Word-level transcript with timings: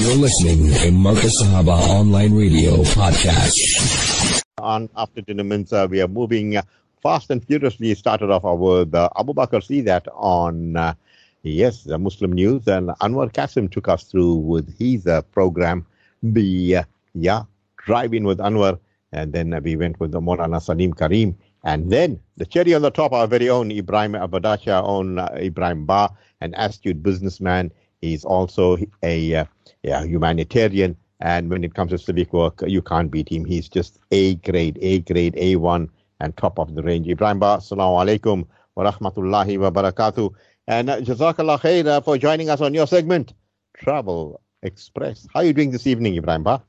You're 0.00 0.14
listening 0.14 0.72
to 0.74 0.90
Markaz 0.94 1.32
Sahaba 1.42 1.76
Online 1.90 2.32
Radio 2.32 2.76
Podcast. 2.94 4.42
On 4.58 4.88
After 4.96 5.20
Dinner 5.20 5.42
Mints, 5.42 5.72
uh, 5.72 5.88
we 5.90 6.00
are 6.00 6.06
moving 6.06 6.56
uh, 6.56 6.62
fast 7.02 7.30
and 7.30 7.44
furiously. 7.44 7.92
Started 7.96 8.30
off 8.30 8.44
with 8.44 8.94
uh, 8.94 9.08
Abu 9.18 9.34
Bakr 9.34 9.62
see 9.62 9.80
that 9.82 10.06
on, 10.14 10.76
uh, 10.76 10.94
yes, 11.42 11.82
the 11.82 11.98
Muslim 11.98 12.32
News. 12.32 12.68
And 12.68 12.90
Anwar 13.00 13.32
Kasim 13.32 13.68
took 13.68 13.88
us 13.88 14.04
through 14.04 14.36
with 14.36 14.78
his 14.78 15.04
uh, 15.06 15.22
program, 15.22 15.84
the, 16.22 16.84
yeah, 17.14 17.42
Drive 17.78 18.14
In 18.14 18.24
with 18.24 18.38
Anwar. 18.38 18.78
And 19.12 19.32
then 19.32 19.60
we 19.64 19.74
went 19.74 19.98
with 19.98 20.12
the 20.12 20.20
Morana 20.20 20.60
Salim 20.60 20.92
Karim. 20.92 21.36
And 21.64 21.90
then 21.90 22.20
the 22.36 22.46
cherry 22.46 22.72
on 22.74 22.82
the 22.82 22.90
top, 22.90 23.12
our 23.12 23.26
very 23.26 23.50
own 23.50 23.72
Ibrahim 23.72 24.12
Vadachia, 24.12 24.80
own 24.82 25.18
Ibrahim 25.18 25.86
Ba, 25.86 26.10
an 26.40 26.54
astute 26.56 27.02
businessman. 27.02 27.72
He's 28.00 28.24
also 28.24 28.78
a 29.02 29.44
yeah, 29.82 30.04
humanitarian. 30.04 30.96
And 31.20 31.50
when 31.50 31.64
it 31.64 31.74
comes 31.74 31.90
to 31.90 31.98
civic 31.98 32.32
work, 32.32 32.62
you 32.66 32.80
can't 32.80 33.10
beat 33.10 33.28
him. 33.28 33.44
He's 33.44 33.68
just 33.68 33.98
A 34.10 34.36
grade, 34.36 34.78
A 34.80 35.00
grade, 35.00 35.34
A1, 35.34 35.88
and 36.20 36.36
top 36.36 36.58
of 36.58 36.74
the 36.74 36.82
range. 36.82 37.08
Ibrahim 37.08 37.40
Ba, 37.40 37.58
assalamu 37.58 37.98
alaikum 38.04 38.46
wa 38.76 38.90
rahmatullahi 38.90 39.58
wa 39.58 39.70
barakatuh. 39.70 40.32
And 40.68 40.90
uh, 40.90 41.00
jazakallah 41.00 41.60
khair 41.60 41.86
uh, 41.86 42.00
for 42.00 42.18
joining 42.18 42.50
us 42.50 42.60
on 42.60 42.74
your 42.74 42.86
segment, 42.86 43.32
Travel 43.76 44.40
Express. 44.62 45.26
How 45.32 45.40
are 45.40 45.44
you 45.44 45.52
doing 45.52 45.70
this 45.70 45.86
evening, 45.86 46.14
Ibrahim 46.16 46.44
Ba? 46.44 46.62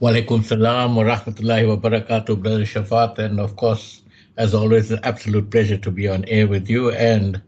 Wa 0.00 0.10
alaikum 0.10 0.44
salam 0.44 0.96
wa 0.96 1.04
rahmatullahi 1.04 1.68
wa 1.68 1.76
barakatuh, 1.76 2.42
Brother 2.42 2.64
Shaafat. 2.64 3.18
And 3.18 3.38
of 3.38 3.56
course, 3.56 4.02
as 4.36 4.54
always, 4.54 4.90
an 4.90 5.00
absolute 5.04 5.50
pleasure 5.50 5.76
to 5.78 5.90
be 5.90 6.08
on 6.08 6.24
air 6.24 6.48
with 6.48 6.68
you 6.68 6.90
and 6.90 7.40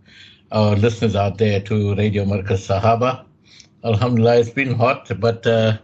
our 0.52 0.76
listeners 0.76 1.16
out 1.16 1.38
there 1.38 1.60
to 1.60 1.94
Radio 1.96 2.24
Markaz 2.24 2.68
Sahaba. 2.68 3.25
Alhamdulillah, 3.84 4.38
it's 4.38 4.50
been 4.50 4.74
hot, 4.74 5.10
but 5.20 5.46
uh, 5.46 5.78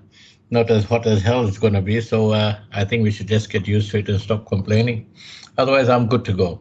not 0.51 0.71
as 0.71 0.85
hot 0.85 1.07
as 1.07 1.23
hell 1.23 1.47
it's 1.47 1.59
going 1.59 1.75
to 1.75 1.83
be. 1.83 2.01
So 2.01 2.33
uh, 2.33 2.59
I 2.73 2.85
think 2.85 3.03
we 3.03 3.11
should 3.11 3.29
just 3.29 3.51
get 3.51 3.67
used 3.67 3.91
to 3.93 3.99
it 3.99 4.09
and 4.09 4.21
stop 4.21 4.47
complaining. 4.47 5.11
Otherwise, 5.59 5.89
I'm 5.89 6.07
good 6.07 6.25
to 6.27 6.33
go. 6.33 6.61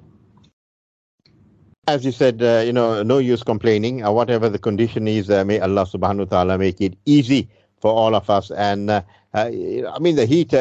As 1.88 2.06
you 2.06 2.12
said, 2.12 2.42
uh, 2.44 2.62
you 2.66 2.74
know, 2.74 3.02
no 3.04 3.18
use 3.18 3.44
complaining. 3.44 4.04
Uh, 4.06 4.12
whatever 4.12 4.50
the 4.50 4.60
condition 4.60 5.08
is, 5.08 5.30
uh, 5.30 5.44
may 5.44 5.60
Allah 5.60 5.86
subhanahu 5.86 6.20
wa 6.20 6.26
ta'ala 6.26 6.58
make 6.58 6.80
it 6.80 6.96
easy 7.06 7.50
for 7.80 7.92
all 7.92 8.16
of 8.16 8.30
us. 8.30 8.52
And 8.52 8.90
uh, 8.90 9.02
I 9.34 9.98
mean, 10.00 10.16
the 10.16 10.26
heat, 10.26 10.54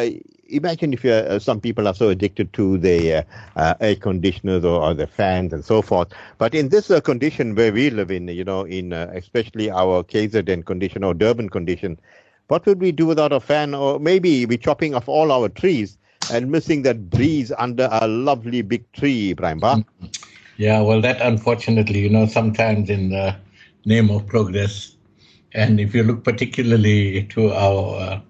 imagine 0.51 0.93
if 0.93 1.05
uh, 1.05 1.39
some 1.39 1.61
people 1.61 1.89
are 1.89 1.95
so 1.95 2.09
addicted 2.09 2.53
to 2.55 2.79
the 2.79 3.25
uh, 3.56 3.75
air 3.81 3.97
conditioners 3.97 4.65
or, 4.65 4.81
or, 4.83 4.95
the 4.95 5.06
fans 5.06 5.53
and 5.53 5.65
so 5.65 5.83
forth. 5.83 6.09
But 6.39 6.55
in 6.55 6.69
this 6.69 6.91
uh, 6.91 7.01
condition 7.01 7.55
where 7.55 7.73
we 7.73 7.91
live 7.91 8.11
in, 8.11 8.29
you 8.29 8.45
know, 8.45 8.65
in 8.65 8.93
especially 8.93 9.71
our 9.71 10.03
KZN 10.03 10.65
condition 10.67 11.05
or 11.05 11.15
Durban 11.15 11.48
condition, 11.48 11.98
what 12.48 12.67
would 12.67 12.81
we 12.81 12.93
do 12.93 13.06
without 13.06 13.33
a 13.33 13.41
fan? 13.41 13.75
Or 13.75 13.98
maybe 14.01 14.45
we're 14.47 14.59
chopping 14.59 14.95
off 14.95 15.09
all 15.09 15.31
our 15.33 15.48
trees 15.48 15.97
and 16.33 16.51
missing 16.51 16.83
that 16.83 17.11
breeze 17.11 17.53
under 17.59 17.89
a 17.91 18.06
lovely 18.06 18.62
big 18.62 18.91
tree, 18.93 19.31
Ibrahim. 19.31 19.61
Mm-hmm. 19.61 20.06
Yeah, 20.56 20.83
well, 20.83 21.01
that 21.01 21.21
unfortunately, 21.23 22.01
you 22.01 22.11
know, 22.11 22.27
sometimes 22.27 22.91
in 22.91 23.11
the 23.11 23.37
name 23.87 24.11
of 24.11 24.27
progress, 24.27 24.97
and 25.53 25.81
if 25.81 25.95
you 25.95 26.03
look 26.03 26.23
particularly 26.23 27.25
to 27.31 27.53
our 27.53 28.01
uh, 28.01 28.21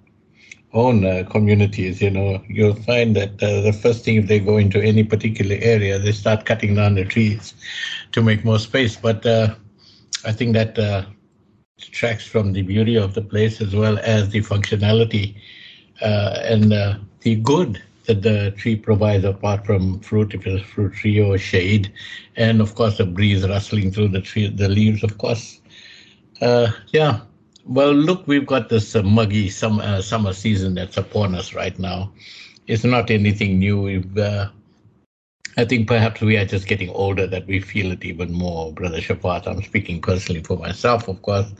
own 0.72 1.04
uh, 1.04 1.24
communities, 1.30 2.00
you 2.00 2.10
know, 2.10 2.42
you'll 2.48 2.74
find 2.74 3.16
that 3.16 3.42
uh, 3.42 3.60
the 3.60 3.72
first 3.72 4.04
thing 4.04 4.16
if 4.16 4.26
they 4.26 4.38
go 4.38 4.56
into 4.56 4.80
any 4.80 5.02
particular 5.02 5.56
area, 5.60 5.98
they 5.98 6.12
start 6.12 6.44
cutting 6.44 6.74
down 6.74 6.94
the 6.94 7.04
trees 7.04 7.54
to 8.12 8.22
make 8.22 8.44
more 8.44 8.58
space. 8.58 8.96
But 8.96 9.26
uh, 9.26 9.54
I 10.24 10.32
think 10.32 10.54
that 10.54 10.78
uh, 10.78 11.04
detracts 11.78 12.26
from 12.26 12.52
the 12.52 12.62
beauty 12.62 12.96
of 12.96 13.14
the 13.14 13.22
place 13.22 13.60
as 13.60 13.74
well 13.74 13.98
as 13.98 14.30
the 14.30 14.40
functionality 14.40 15.34
uh, 16.02 16.38
and 16.44 16.72
uh, 16.72 16.94
the 17.20 17.36
good 17.36 17.82
that 18.06 18.22
the 18.22 18.52
tree 18.56 18.76
provides 18.76 19.24
apart 19.24 19.66
from 19.66 20.00
fruit, 20.00 20.34
if 20.34 20.46
it's 20.46 20.62
a 20.62 20.64
fruit 20.64 20.92
tree 20.94 21.20
or 21.20 21.38
shade, 21.38 21.92
and 22.36 22.60
of 22.60 22.74
course 22.74 22.96
the 22.98 23.04
breeze 23.04 23.46
rustling 23.46 23.90
through 23.90 24.08
the 24.08 24.20
tree, 24.20 24.48
the 24.48 24.68
leaves, 24.68 25.02
of 25.02 25.18
course. 25.18 25.60
yeah, 26.40 27.20
well, 27.66 27.92
look, 27.92 28.26
we've 28.26 28.46
got 28.46 28.68
this 28.68 28.94
uh, 28.96 29.02
muggy 29.02 29.48
summer, 29.50 29.82
uh, 29.82 30.02
summer 30.02 30.32
season 30.32 30.74
that's 30.74 30.96
upon 30.96 31.34
us 31.34 31.54
right 31.54 31.78
now. 31.78 32.12
It's 32.66 32.84
not 32.84 33.10
anything 33.10 33.58
new. 33.58 33.80
We've, 33.82 34.18
uh, 34.18 34.50
I 35.56 35.64
think 35.64 35.88
perhaps 35.88 36.20
we 36.20 36.36
are 36.36 36.44
just 36.44 36.66
getting 36.66 36.90
older 36.90 37.26
that 37.26 37.46
we 37.46 37.60
feel 37.60 37.92
it 37.92 38.04
even 38.04 38.32
more, 38.32 38.72
Brother 38.72 39.00
Shaafat. 39.00 39.46
I'm 39.46 39.62
speaking 39.62 40.00
personally 40.00 40.42
for 40.42 40.56
myself, 40.56 41.08
of 41.08 41.20
course. 41.22 41.52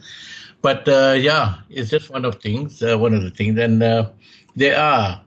But 0.63 0.89
uh, 0.89 1.17
yeah, 1.19 1.57
it's 1.69 1.91
just 1.91 2.11
one 2.11 2.25
of 2.25 2.41
things, 2.41 2.83
uh, 2.83 2.97
one 2.99 3.15
of 3.15 3.23
the 3.23 3.31
things. 3.31 3.59
And 3.59 3.83
uh, 3.83 4.11
there 4.57 4.79
are 4.79 5.21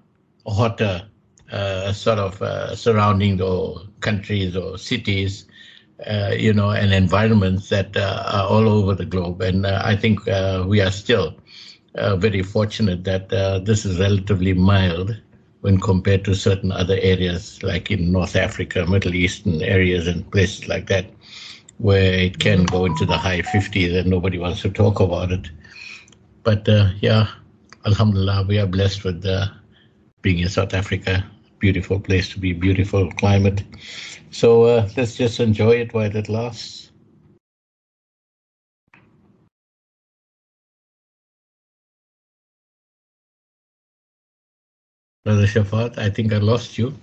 hotter 0.46 1.08
sort 1.94 2.20
of 2.20 2.78
surrounding 2.78 3.38
the 3.38 3.88
countries 4.00 4.56
or 4.56 4.78
cities 4.78 5.46
uh, 6.06 6.34
you 6.38 6.54
know, 6.54 6.72
and 6.72 6.94
environments 6.94 7.70
that 7.70 7.96
uh, 7.96 8.24
are 8.32 8.48
all 8.48 8.68
over 8.68 8.94
the 8.96 9.06
globe. 9.06 9.42
And 9.42 9.66
uh, 9.66 9.82
I 9.84 9.96
think 9.96 10.28
uh, 10.28 10.64
we 10.68 10.82
are 10.82 10.92
still 10.92 11.36
uh, 11.96 12.16
very 12.16 12.42
fortunate 12.42 13.04
that 13.06 13.32
uh, 13.34 13.60
this 13.60 13.86
is 13.86 14.00
relatively 14.00 14.54
mild 14.54 15.16
when 15.62 15.80
compared 15.80 16.26
to 16.26 16.36
certain 16.36 16.72
other 16.72 16.98
areas, 17.02 17.62
like 17.64 17.90
in 17.92 18.12
North 18.12 18.36
Africa, 18.36 18.86
Middle 18.86 19.16
Eastern 19.16 19.62
areas, 19.62 20.08
and 20.08 20.30
places 20.32 20.68
like 20.68 20.88
that, 20.88 21.06
where 21.78 22.14
it 22.14 22.40
can 22.40 22.66
go 22.66 22.86
into 22.86 23.06
the 23.06 23.18
high 23.18 23.42
50s 23.42 23.94
and 23.96 24.10
nobody 24.10 24.38
wants 24.38 24.62
to 24.62 24.70
talk 24.70 25.00
about 25.00 25.32
it. 25.32 25.50
But 26.44 26.68
yeah, 27.02 27.28
Alhamdulillah, 27.86 28.46
we 28.48 28.60
are 28.60 28.68
blessed 28.68 29.04
with 29.06 29.24
being 30.22 30.40
in 30.40 30.50
South 30.50 30.74
Africa. 30.74 31.26
Beautiful 31.64 31.98
place 31.98 32.28
to 32.34 32.40
be, 32.40 32.52
beautiful 32.52 33.10
climate. 33.14 33.64
So 34.32 34.64
uh, 34.64 34.90
let's 34.98 35.16
just 35.16 35.40
enjoy 35.40 35.78
it 35.78 35.94
while 35.94 36.14
it 36.14 36.28
lasts. 36.28 36.92
Brother 45.24 45.48
Shaafat, 45.48 45.98
I 45.98 46.10
think 46.10 46.34
I 46.34 46.40
lost 46.40 46.78
you. 46.78 46.94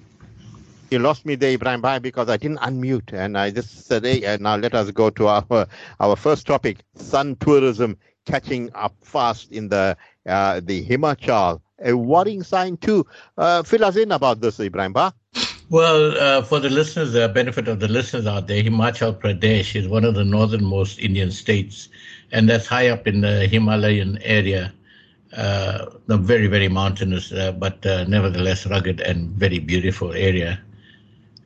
You 0.90 0.98
lost 0.98 1.24
me 1.24 1.36
there, 1.36 1.52
Ibrahim 1.52 1.80
Bhai, 1.80 1.98
because 1.98 2.28
I 2.28 2.36
didn't 2.36 2.58
unmute. 2.58 3.14
And 3.14 3.38
I 3.38 3.50
just 3.50 3.86
said, 3.86 4.04
hey, 4.04 4.26
uh, 4.26 4.36
now 4.38 4.56
let 4.56 4.74
us 4.74 4.90
go 4.90 5.08
to 5.08 5.26
our 5.28 5.66
our 6.00 6.16
first 6.16 6.46
topic, 6.46 6.84
sun 6.96 7.34
tourism 7.36 7.96
catching 8.26 8.68
up 8.74 8.94
fast 9.00 9.52
in 9.52 9.70
the 9.70 9.96
uh, 10.26 10.60
the 10.62 10.84
Himachal. 10.84 11.62
A 11.82 11.96
worrying 11.96 12.42
sign 12.42 12.76
too. 12.76 13.06
Uh, 13.36 13.62
fill 13.62 13.84
us 13.84 13.96
in 13.96 14.12
about 14.12 14.40
this, 14.40 14.60
Ibrahim 14.60 14.92
Bhai. 14.92 15.10
Well, 15.70 16.18
uh, 16.18 16.42
for 16.42 16.58
the 16.58 16.68
listeners, 16.68 17.12
the 17.12 17.28
benefit 17.28 17.68
of 17.68 17.78
the 17.78 17.86
listeners 17.86 18.26
out 18.26 18.48
there, 18.48 18.60
Himachal 18.60 19.14
Pradesh 19.14 19.76
is 19.76 19.86
one 19.86 20.04
of 20.04 20.14
the 20.14 20.24
northernmost 20.24 20.98
Indian 20.98 21.30
states, 21.30 21.88
and 22.32 22.48
that's 22.48 22.66
high 22.66 22.88
up 22.88 23.06
in 23.06 23.20
the 23.20 23.46
Himalayan 23.46 24.18
area. 24.22 24.72
Uh, 25.32 25.86
a 26.08 26.16
very, 26.16 26.48
very 26.48 26.66
mountainous, 26.66 27.30
uh, 27.30 27.52
but 27.52 27.86
uh, 27.86 28.02
nevertheless 28.08 28.66
rugged 28.66 29.00
and 29.00 29.30
very 29.30 29.60
beautiful 29.60 30.12
area. 30.12 30.60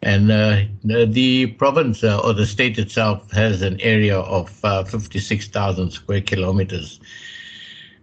And 0.00 0.30
uh, 0.30 0.62
the 0.82 1.48
province 1.58 2.02
uh, 2.02 2.18
or 2.20 2.32
the 2.32 2.46
state 2.46 2.78
itself 2.78 3.30
has 3.32 3.60
an 3.60 3.78
area 3.82 4.18
of 4.18 4.48
56,000 4.88 5.90
square 5.90 6.22
kilometers 6.22 6.98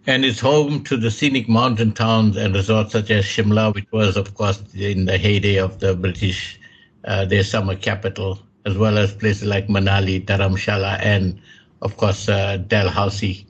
and 0.07 0.25
it's 0.25 0.39
home 0.39 0.83
to 0.83 0.97
the 0.97 1.11
scenic 1.11 1.47
mountain 1.47 1.91
towns 1.91 2.35
and 2.35 2.55
resorts 2.55 2.93
such 2.93 3.11
as 3.11 3.23
Shimla, 3.25 3.73
which 3.73 3.91
was, 3.91 4.17
of 4.17 4.33
course, 4.33 4.63
in 4.73 5.05
the 5.05 5.17
heyday 5.17 5.57
of 5.57 5.79
the 5.79 5.95
British, 5.95 6.59
uh, 7.05 7.25
their 7.25 7.43
summer 7.43 7.75
capital, 7.75 8.39
as 8.65 8.77
well 8.77 8.97
as 8.97 9.13
places 9.13 9.43
like 9.43 9.67
Manali, 9.67 10.25
Dharamshala, 10.25 10.99
and, 11.01 11.39
of 11.83 11.97
course, 11.97 12.27
uh, 12.29 12.57
Dalhousie. 12.57 13.45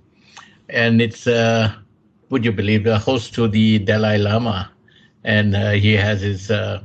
And 0.68 1.02
it's, 1.02 1.26
uh, 1.26 1.74
would 2.30 2.44
you 2.44 2.52
believe, 2.52 2.86
a 2.86 3.00
host 3.00 3.34
to 3.36 3.48
the 3.48 3.80
Dalai 3.80 4.18
Lama, 4.18 4.70
and 5.24 5.56
uh, 5.56 5.72
he 5.72 5.94
has 5.94 6.22
his 6.22 6.52
uh, 6.52 6.82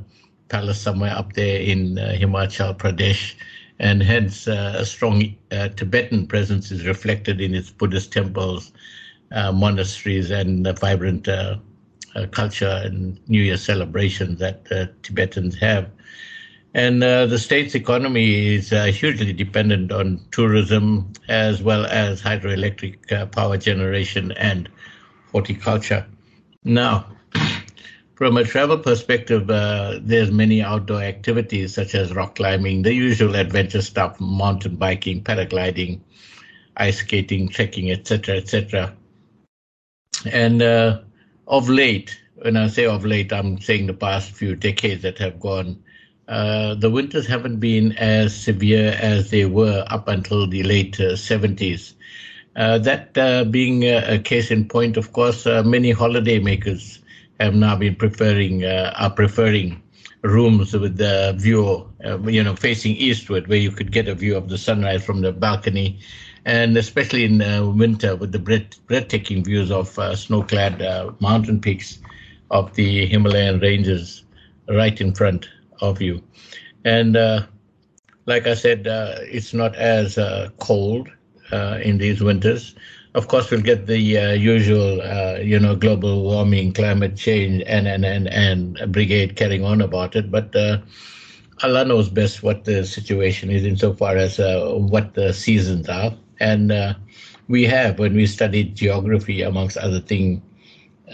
palace 0.49 0.81
somewhere 0.81 1.17
up 1.17 1.33
there 1.33 1.61
in 1.61 1.99
uh, 1.99 2.17
Himachal 2.19 2.77
Pradesh. 2.77 3.35
And 3.79 4.03
hence, 4.03 4.47
a 4.47 4.87
strong 4.87 5.37
Tibetan 5.51 6.27
presence 6.27 6.71
is 6.71 6.87
reflected 6.87 7.43
in 7.43 7.55
its 7.55 7.69
Buddhist 7.69 8.11
temples 8.11 8.73
monasteries 9.31 10.31
and 10.31 10.65
the 10.65 10.73
vibrant 10.73 11.29
uh, 11.29 11.57
uh, 12.15 12.27
culture 12.27 12.81
and 12.85 13.19
New 13.29 13.43
Year 13.43 13.57
celebrations 13.57 14.39
that 14.39 14.65
Tibetans 15.03 15.59
have. 15.59 15.91
And 16.75 17.03
the 17.03 17.39
state's 17.39 17.75
economy 17.75 18.57
is 18.57 18.69
hugely 18.71 19.33
dependent 19.33 19.93
on 19.93 20.21
tourism 20.31 21.13
as 21.29 21.63
well 21.63 21.87
as 21.87 22.21
hydroelectric 22.21 23.33
power 23.33 23.57
generation 23.57 24.33
and 24.33 24.69
horticulture. 25.33 26.07
Now, 26.65 27.07
from 28.17 28.37
a 28.37 28.43
travel 28.43 28.79
perspective, 28.79 29.49
uh, 29.49 30.01
there's 30.03 30.33
many 30.33 30.63
outdoor 30.63 31.03
activities 31.03 31.75
such 31.75 31.95
as 31.95 32.13
rock 32.13 32.35
climbing, 32.35 32.83
the 32.83 32.93
usual 32.93 33.37
adventure 33.37 33.83
stuff, 33.83 34.19
mountain 34.19 34.75
biking, 34.75 35.23
paragliding, 35.23 36.01
ice 36.77 36.99
skating, 36.99 37.49
trekking, 37.49 37.93
etc., 37.93 38.37
etc. 38.37 38.93
And 40.25 40.63
uh, 40.63 41.01
of 41.47 41.69
late, 41.69 42.19
when 42.37 42.57
I 42.57 42.69
say 42.69 42.87
of 42.87 43.05
late, 43.05 43.33
I'm 43.33 43.61
saying 43.61 43.87
the 43.87 43.95
past 43.95 44.33
few 44.33 44.55
decades 44.57 45.03
that 45.03 45.19
have 45.19 45.41
gone, 45.41 45.83
uh, 46.29 46.75
the 46.75 46.91
winters 46.91 47.27
haven't 47.27 47.61
been 47.61 47.93
as 47.93 48.35
severe 48.35 48.97
as 49.01 49.31
they 49.31 49.45
were 49.45 49.85
up 49.89 50.09
until 50.09 50.47
the 50.47 50.63
late 50.63 50.99
uh, 50.99 51.13
70s. 51.13 51.95
Uh, 52.57 52.79
that 52.79 53.17
uh, 53.19 53.45
being 53.45 53.85
a, 53.85 54.19
case 54.19 54.51
in 54.51 54.67
point, 54.67 54.97
of 54.97 55.13
course, 55.13 55.47
uh, 55.47 55.63
many 55.63 55.93
holidaymakers 55.93 56.99
have 57.39 57.55
now 57.55 57.77
been 57.77 57.95
preferring 57.95 58.65
are 58.65 59.11
preferring 59.11 59.81
rooms 60.23 60.73
with 60.73 60.97
the 60.97 61.35
view, 61.37 61.87
you 62.25 62.43
know, 62.43 62.57
facing 62.57 62.97
eastward, 62.97 63.47
where 63.47 63.59
you 63.59 63.71
could 63.71 63.93
get 63.93 64.09
a 64.09 64.15
view 64.15 64.35
of 64.37 64.49
the 64.49 64.57
sunrise 64.57 65.05
from 65.05 65.21
the 65.21 65.33
balcony, 65.33 66.01
and 66.47 66.79
especially 66.79 67.25
in 67.25 67.39
winter 67.77 68.17
with 68.17 68.33
the 68.33 68.41
breath, 68.41 68.87
breathtaking 68.89 69.45
views 69.45 69.71
of 69.71 69.89
snow-clad 70.19 70.81
mountain 71.21 71.61
peaks 71.61 72.01
of 72.51 72.75
the 72.77 73.07
Himalayan 73.07 73.61
ranges 73.61 74.25
right 74.69 75.01
in 75.01 75.15
front 75.15 75.49
of 75.83 76.01
you. 76.01 76.23
And 76.85 77.17
uh, 77.17 77.47
like 78.27 78.47
I 78.47 78.55
said, 78.55 78.87
uh, 78.87 79.17
it's 79.23 79.53
not 79.55 79.77
as 79.77 80.19
uh, 80.19 80.49
cold 80.59 81.09
uh, 81.53 81.79
in 81.83 81.99
these 81.99 82.23
winters. 82.23 82.75
Of 83.15 83.29
course, 83.29 83.51
we'll 83.51 83.63
get 83.63 83.87
the 83.87 84.19
uh, 84.19 84.33
usual, 84.33 85.01
uh, 85.03 85.39
you 85.39 85.59
know, 85.59 85.75
global 85.77 86.23
warming, 86.23 86.73
climate 86.73 87.17
change, 87.17 87.63
and 87.67 87.89
and 87.89 88.05
and 88.05 88.29
and 88.29 88.93
brigade 88.93 89.37
carrying 89.37 89.65
on 89.65 89.81
about 89.81 90.17
it. 90.17 90.31
But 90.31 90.55
Allah 91.63 91.85
knows 91.85 92.09
best 92.09 92.43
what 92.43 92.65
the 92.65 92.85
situation 92.85 93.51
is 93.51 93.65
insofar 93.65 94.17
as 94.17 94.39
what 94.39 95.15
the 95.15 95.33
seasons 95.33 95.89
are. 95.89 96.15
And 96.41 96.97
we 97.49 97.65
have, 97.65 97.99
when 97.99 98.15
we 98.15 98.27
studied 98.27 98.75
geography, 98.77 99.43
amongst 99.43 99.77
other 99.77 100.01
things, 100.01 100.43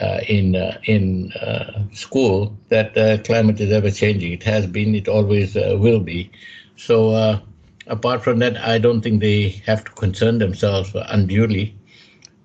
uh, 0.00 0.20
in 0.26 0.56
uh, 0.56 0.78
in 0.84 1.30
uh, 1.32 1.82
school 1.92 2.56
that 2.70 2.94
climate 3.24 3.60
is 3.60 3.70
ever 3.70 3.90
changing. 3.90 4.32
It 4.32 4.42
has 4.42 4.66
been. 4.66 4.94
It 4.94 5.06
always 5.06 5.54
will 5.54 6.00
be. 6.00 6.30
So 6.76 7.42
apart 7.86 8.22
from 8.22 8.38
that, 8.38 8.56
I 8.56 8.78
don't 8.78 9.02
think 9.02 9.20
they 9.20 9.50
have 9.66 9.84
to 9.84 9.90
concern 9.92 10.38
themselves 10.38 10.92
unduly. 10.94 11.76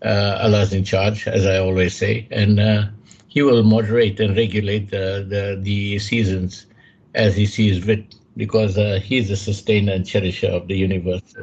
Uh, 0.03 0.38
Allah's 0.41 0.73
in 0.73 0.83
charge, 0.83 1.27
as 1.27 1.45
I 1.45 1.57
always 1.57 1.95
say, 1.95 2.27
and 2.31 2.59
uh, 2.59 2.85
He 3.27 3.41
will 3.41 3.63
moderate 3.63 4.19
and 4.19 4.38
regulate 4.38 4.91
the, 4.91 5.25
the, 5.27 5.59
the 5.59 6.00
seasons 6.00 6.68
as 7.15 7.35
He 7.35 7.45
sees 7.45 7.83
fit, 7.83 8.13
because 8.35 8.77
uh, 8.77 9.00
He's 9.03 9.30
the 9.30 9.35
sustainer 9.35 9.94
and 9.94 10.06
cherisher 10.06 10.47
of 10.50 10.68
the 10.68 10.75
universe. 10.77 11.33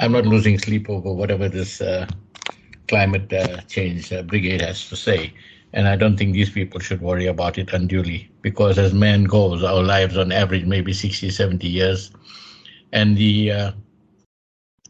I'm 0.00 0.12
not 0.12 0.26
losing 0.26 0.58
sleep 0.58 0.90
over 0.90 1.12
whatever 1.12 1.48
this 1.48 1.80
climate 2.88 3.32
uh, 3.32 3.60
change 3.68 4.12
uh, 4.12 4.22
brigade 4.22 4.60
has 4.62 4.88
to 4.88 4.96
say. 4.96 5.32
And 5.72 5.86
I 5.88 5.96
don't 5.96 6.16
think 6.16 6.32
these 6.32 6.50
people 6.50 6.80
should 6.80 7.00
worry 7.00 7.26
about 7.26 7.58
it 7.58 7.72
unduly 7.72 8.30
because 8.42 8.78
as 8.78 8.92
man 8.92 9.24
goes, 9.24 9.62
our 9.62 9.82
lives 9.82 10.16
on 10.16 10.32
average 10.32 10.66
maybe 10.66 10.92
60, 10.92 11.30
70 11.30 11.68
years. 11.68 12.10
And 12.92 13.16
the 13.16 13.52
uh, 13.52 13.72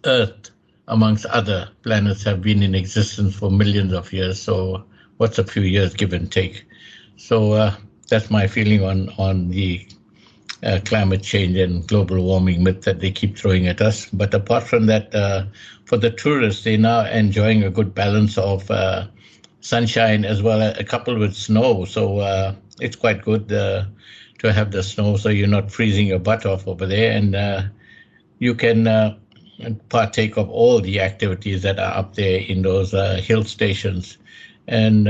Earth, 0.06 0.50
amongst 0.88 1.26
other 1.26 1.68
planets, 1.82 2.22
have 2.24 2.40
been 2.40 2.62
in 2.62 2.74
existence 2.74 3.34
for 3.34 3.50
millions 3.50 3.92
of 3.92 4.12
years. 4.12 4.40
So 4.40 4.84
what's 5.18 5.38
a 5.38 5.44
few 5.44 5.62
years 5.62 5.94
give 5.94 6.14
and 6.14 6.32
take? 6.32 6.64
So 7.16 7.52
uh, 7.52 7.76
that's 8.08 8.30
my 8.30 8.46
feeling 8.46 8.82
on, 8.82 9.10
on 9.18 9.50
the 9.50 9.86
uh, 10.62 10.80
climate 10.84 11.22
change 11.22 11.56
and 11.56 11.86
global 11.86 12.22
warming 12.22 12.62
myth 12.62 12.82
that 12.82 13.00
they 13.00 13.10
keep 13.10 13.36
throwing 13.36 13.66
at 13.66 13.80
us. 13.80 14.06
But 14.12 14.34
apart 14.34 14.64
from 14.64 14.86
that, 14.86 15.14
uh, 15.14 15.44
for 15.84 15.96
the 15.96 16.10
tourists, 16.10 16.64
they're 16.64 16.78
now 16.78 17.04
enjoying 17.06 17.62
a 17.62 17.70
good 17.70 17.94
balance 17.94 18.36
of 18.38 18.70
uh, 18.70 19.06
sunshine 19.60 20.24
as 20.24 20.42
well, 20.42 20.60
a 20.60 20.84
coupled 20.84 21.18
with 21.18 21.34
snow. 21.34 21.84
So 21.84 22.18
uh, 22.18 22.54
it's 22.80 22.96
quite 22.96 23.22
good 23.22 23.52
uh, 23.52 23.84
to 24.38 24.52
have 24.52 24.70
the 24.70 24.82
snow, 24.82 25.16
so 25.16 25.28
you're 25.28 25.48
not 25.48 25.70
freezing 25.70 26.06
your 26.06 26.18
butt 26.18 26.46
off 26.46 26.66
over 26.66 26.86
there, 26.86 27.12
and 27.12 27.34
uh, 27.34 27.62
you 28.38 28.54
can 28.54 29.18
partake 29.90 30.38
of 30.38 30.48
all 30.48 30.80
the 30.80 31.00
activities 31.00 31.62
that 31.62 31.78
are 31.78 31.92
up 31.92 32.14
there 32.14 32.40
in 32.40 32.62
those 32.62 32.92
hill 33.22 33.44
stations. 33.44 34.16
And 34.66 35.08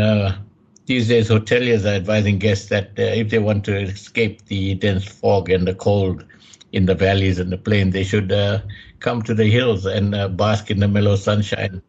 these 0.90 1.08
days, 1.08 1.30
hoteliers 1.30 1.84
are 1.84 1.94
advising 1.94 2.40
guests 2.40 2.68
that 2.70 2.98
uh, 2.98 3.20
if 3.22 3.30
they 3.30 3.38
want 3.38 3.64
to 3.66 3.78
escape 3.78 4.44
the 4.46 4.74
dense 4.74 5.06
fog 5.06 5.48
and 5.48 5.68
the 5.68 5.74
cold 5.74 6.24
in 6.72 6.86
the 6.86 6.96
valleys 6.96 7.38
and 7.38 7.52
the 7.52 7.58
plains, 7.58 7.94
they 7.94 8.02
should 8.02 8.32
uh, 8.32 8.60
come 8.98 9.22
to 9.22 9.34
the 9.34 9.46
hills 9.46 9.86
and 9.86 10.16
uh, 10.16 10.28
bask 10.28 10.70
in 10.70 10.80
the 10.80 10.88
mellow 10.88 11.14
sunshine 11.14 11.80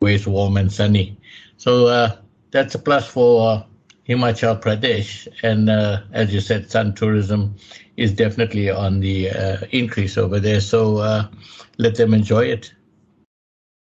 where 0.00 0.14
it's 0.14 0.26
warm 0.26 0.56
and 0.56 0.72
sunny. 0.72 1.16
So 1.56 1.86
uh, 1.86 2.16
that's 2.50 2.74
a 2.74 2.80
plus 2.80 3.06
for 3.06 3.48
uh, 3.52 3.62
Himachal 4.08 4.60
Pradesh. 4.60 5.28
And 5.44 5.70
uh, 5.70 6.00
as 6.12 6.34
you 6.34 6.40
said, 6.40 6.68
sun 6.68 6.94
tourism 6.94 7.54
is 7.96 8.12
definitely 8.12 8.70
on 8.70 8.98
the 8.98 9.28
increase 9.70 10.18
over 10.18 10.40
there. 10.40 10.60
So 10.60 11.28
let 11.78 11.94
them 11.94 12.12
enjoy 12.12 12.46
it. 12.46 12.72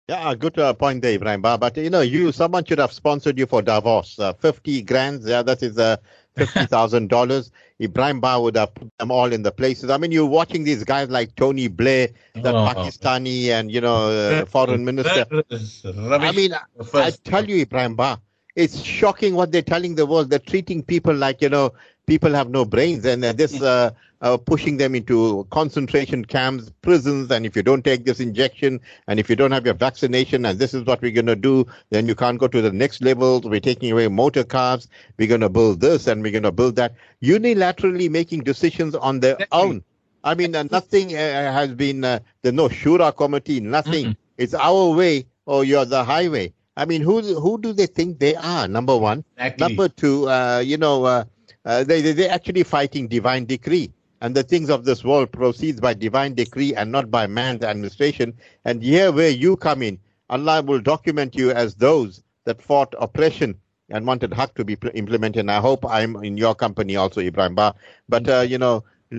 Yeah, 0.08 0.36
good 0.36 0.60
uh, 0.60 0.74
point 0.74 1.02
there, 1.02 1.14
Ibrahim. 1.14 1.42
Bar. 1.42 1.58
But 1.58 1.78
you 1.78 1.90
know, 1.90 2.02
you 2.02 2.32
someone 2.32 2.64
should 2.64 2.78
have 2.78 2.92
sponsored 2.92 3.40
you 3.40 3.48
for 3.48 3.64
Davos. 3.64 4.20
Uh, 4.20 4.34
Fifty 4.34 4.84
grand, 4.84 5.24
yeah, 5.24 5.42
that 5.42 5.64
is 5.64 5.80
uh, 5.80 5.98
fifty 6.36 6.66
thousand 6.68 7.10
dollars. 7.10 7.52
Ibrahim 7.82 8.22
Ba 8.22 8.40
would 8.40 8.56
have 8.56 8.74
put 8.76 8.96
them 9.00 9.12
all 9.12 9.34
in 9.34 9.42
the 9.42 9.52
places. 9.52 9.90
I 9.90 9.98
mean, 9.98 10.12
you're 10.12 10.28
watching 10.28 10.64
these 10.64 10.84
guys 10.84 11.10
like 11.10 11.36
Tony 11.36 11.68
Blair, 11.68 12.10
the 12.36 12.54
oh. 12.54 12.68
Pakistani, 12.68 13.48
and 13.48 13.72
you 13.72 13.82
know, 13.82 14.10
uh, 14.12 14.46
foreign 14.46 14.86
minister. 14.86 15.26
I 15.32 16.32
mean, 16.32 16.54
I, 16.54 16.62
I 16.94 17.12
tell 17.24 17.44
you, 17.44 17.64
Ibrahim 17.64 17.96
Ba, 17.96 18.22
it's 18.56 18.82
shocking 18.82 19.34
what 19.34 19.52
they're 19.52 19.64
telling 19.64 19.96
the 19.96 20.06
world. 20.06 20.30
They're 20.30 20.40
treating 20.40 20.84
people 20.84 21.16
like 21.16 21.42
you 21.42 21.50
know 21.50 21.74
people 22.06 22.34
have 22.34 22.50
no 22.50 22.66
brains, 22.66 23.06
and 23.06 23.24
this 23.24 23.62
uh, 23.62 23.92
uh, 24.22 24.38
pushing 24.38 24.78
them 24.78 24.96
into 24.96 25.46
concentration 25.52 26.26
camps, 26.26 26.72
prisons, 26.82 27.32
and 27.32 27.46
if 27.46 27.56
you 27.56 27.64
don't 27.64 27.84
take 27.84 28.06
this 28.06 28.20
injection, 28.20 28.80
and 29.08 29.20
if 29.20 29.30
you 29.30 29.36
don't 29.36 29.52
have 29.52 29.66
your 29.66 29.76
vaccination, 29.76 30.46
and 30.46 30.58
this 30.58 30.74
is 30.74 30.84
what 30.84 31.02
we're 31.02 31.12
going 31.12 31.26
to 31.26 31.36
do, 31.36 31.66
then 31.90 32.08
you 32.08 32.16
can't 32.16 32.40
go 32.40 32.48
to 32.48 32.62
the 32.62 32.72
next 32.72 33.02
level. 33.02 33.42
We're 33.42 33.60
taking 33.60 33.92
away 33.92 34.08
motor 34.08 34.44
cars. 34.44 34.88
We're 35.18 35.28
going 35.28 35.42
to 35.42 35.50
build 35.50 35.82
this, 35.82 36.08
and 36.08 36.22
we're 36.22 36.32
going 36.32 36.44
to 36.44 36.52
build 36.52 36.76
that. 36.78 36.96
Unilaterally 37.22 38.10
making 38.10 38.42
decisions 38.42 38.96
on 38.96 39.20
their 39.20 39.38
own. 39.52 39.84
I 40.24 40.34
mean, 40.34 40.56
uh, 40.56 40.64
nothing 40.64 41.14
uh, 41.16 41.54
has 41.54 41.74
been. 41.74 42.04
Uh, 42.04 42.20
there's 42.42 42.56
no 42.56 42.68
shura 42.68 43.16
committee. 43.16 43.60
Nothing. 43.60 44.06
Mm-hmm. 44.06 44.38
It's 44.38 44.56
our 44.56 44.90
way, 44.96 45.28
or 45.46 45.64
you're 45.64 45.86
the 45.86 46.04
highway. 46.04 46.54
I 46.78 46.86
mean, 46.86 47.02
who 47.02 47.22
who 47.22 47.62
do 47.62 47.74
they 47.74 47.86
think 47.86 48.20
they 48.20 48.36
are? 48.36 48.68
Number 48.68 48.98
one. 48.98 49.24
Exactly. 49.38 49.68
Number 49.68 49.88
two, 49.88 50.28
uh, 50.28 50.60
you 50.66 50.78
know, 50.78 51.06
uh, 51.06 51.24
uh, 51.66 51.84
they, 51.84 52.02
they, 52.02 52.14
they're 52.14 52.32
actually 52.32 52.64
fighting 52.64 53.08
divine 53.08 53.46
decree. 53.46 53.92
And 54.22 54.34
the 54.34 54.44
things 54.44 54.70
of 54.70 54.86
this 54.86 55.04
world 55.04 55.32
proceeds 55.32 55.80
by 55.82 55.94
divine 55.94 56.36
decree 56.36 56.74
and 56.74 56.92
not 56.92 57.12
by 57.12 57.28
man's 57.28 57.64
administration. 57.64 58.34
And 58.64 58.82
here 58.82 59.12
where 59.12 59.30
you 59.30 59.58
come 59.58 59.82
in, 59.82 60.00
Allah 60.30 60.62
will 60.62 60.80
document 60.80 61.36
you 61.36 61.52
as 61.52 61.76
those 61.76 62.24
that 62.46 62.62
fought 62.62 62.94
oppression 63.00 63.60
and 63.90 64.08
wanted 64.08 64.34
haq 64.34 64.56
to 64.56 64.66
be 64.66 64.78
implemented. 64.94 65.42
And 65.42 65.52
I 65.52 65.60
hope 65.60 65.86
I'm 65.88 66.16
in 66.24 66.38
your 66.38 66.56
company 66.56 66.96
also, 66.96 67.22
Ibrahim 67.22 67.56
Ba. 67.56 67.76
But, 68.08 68.30
uh, 68.30 68.42
you 68.42 68.58
know, 68.58 68.84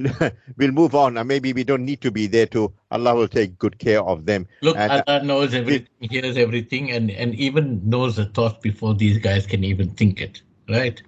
we'll 0.57 0.73
move 0.73 0.95
on. 0.95 1.19
And 1.19 1.29
maybe 1.29 1.53
we 1.53 1.63
don't 1.63 1.85
need 1.85 2.01
to 2.01 2.11
be 2.11 2.27
there 2.27 2.47
to. 2.47 2.73
Allah 2.91 3.15
will 3.15 3.29
take 3.29 3.59
good 3.59 3.79
care 3.79 4.03
of 4.03 4.27
them. 4.27 4.49
Look, 4.63 4.77
and, 4.77 4.91
uh, 4.91 5.03
Allah 5.07 5.23
knows 5.25 5.55
everything, 5.55 5.89
hears 6.01 6.37
everything, 6.37 6.91
and, 6.91 7.11
and 7.11 7.35
even 7.35 7.89
knows 7.89 8.17
the 8.17 8.25
thought 8.27 8.63
before 8.63 8.95
these 8.95 9.19
guys 9.19 9.47
can 9.47 9.63
even 9.63 9.91
think 9.91 10.21
it 10.21 10.43
right? 10.69 11.03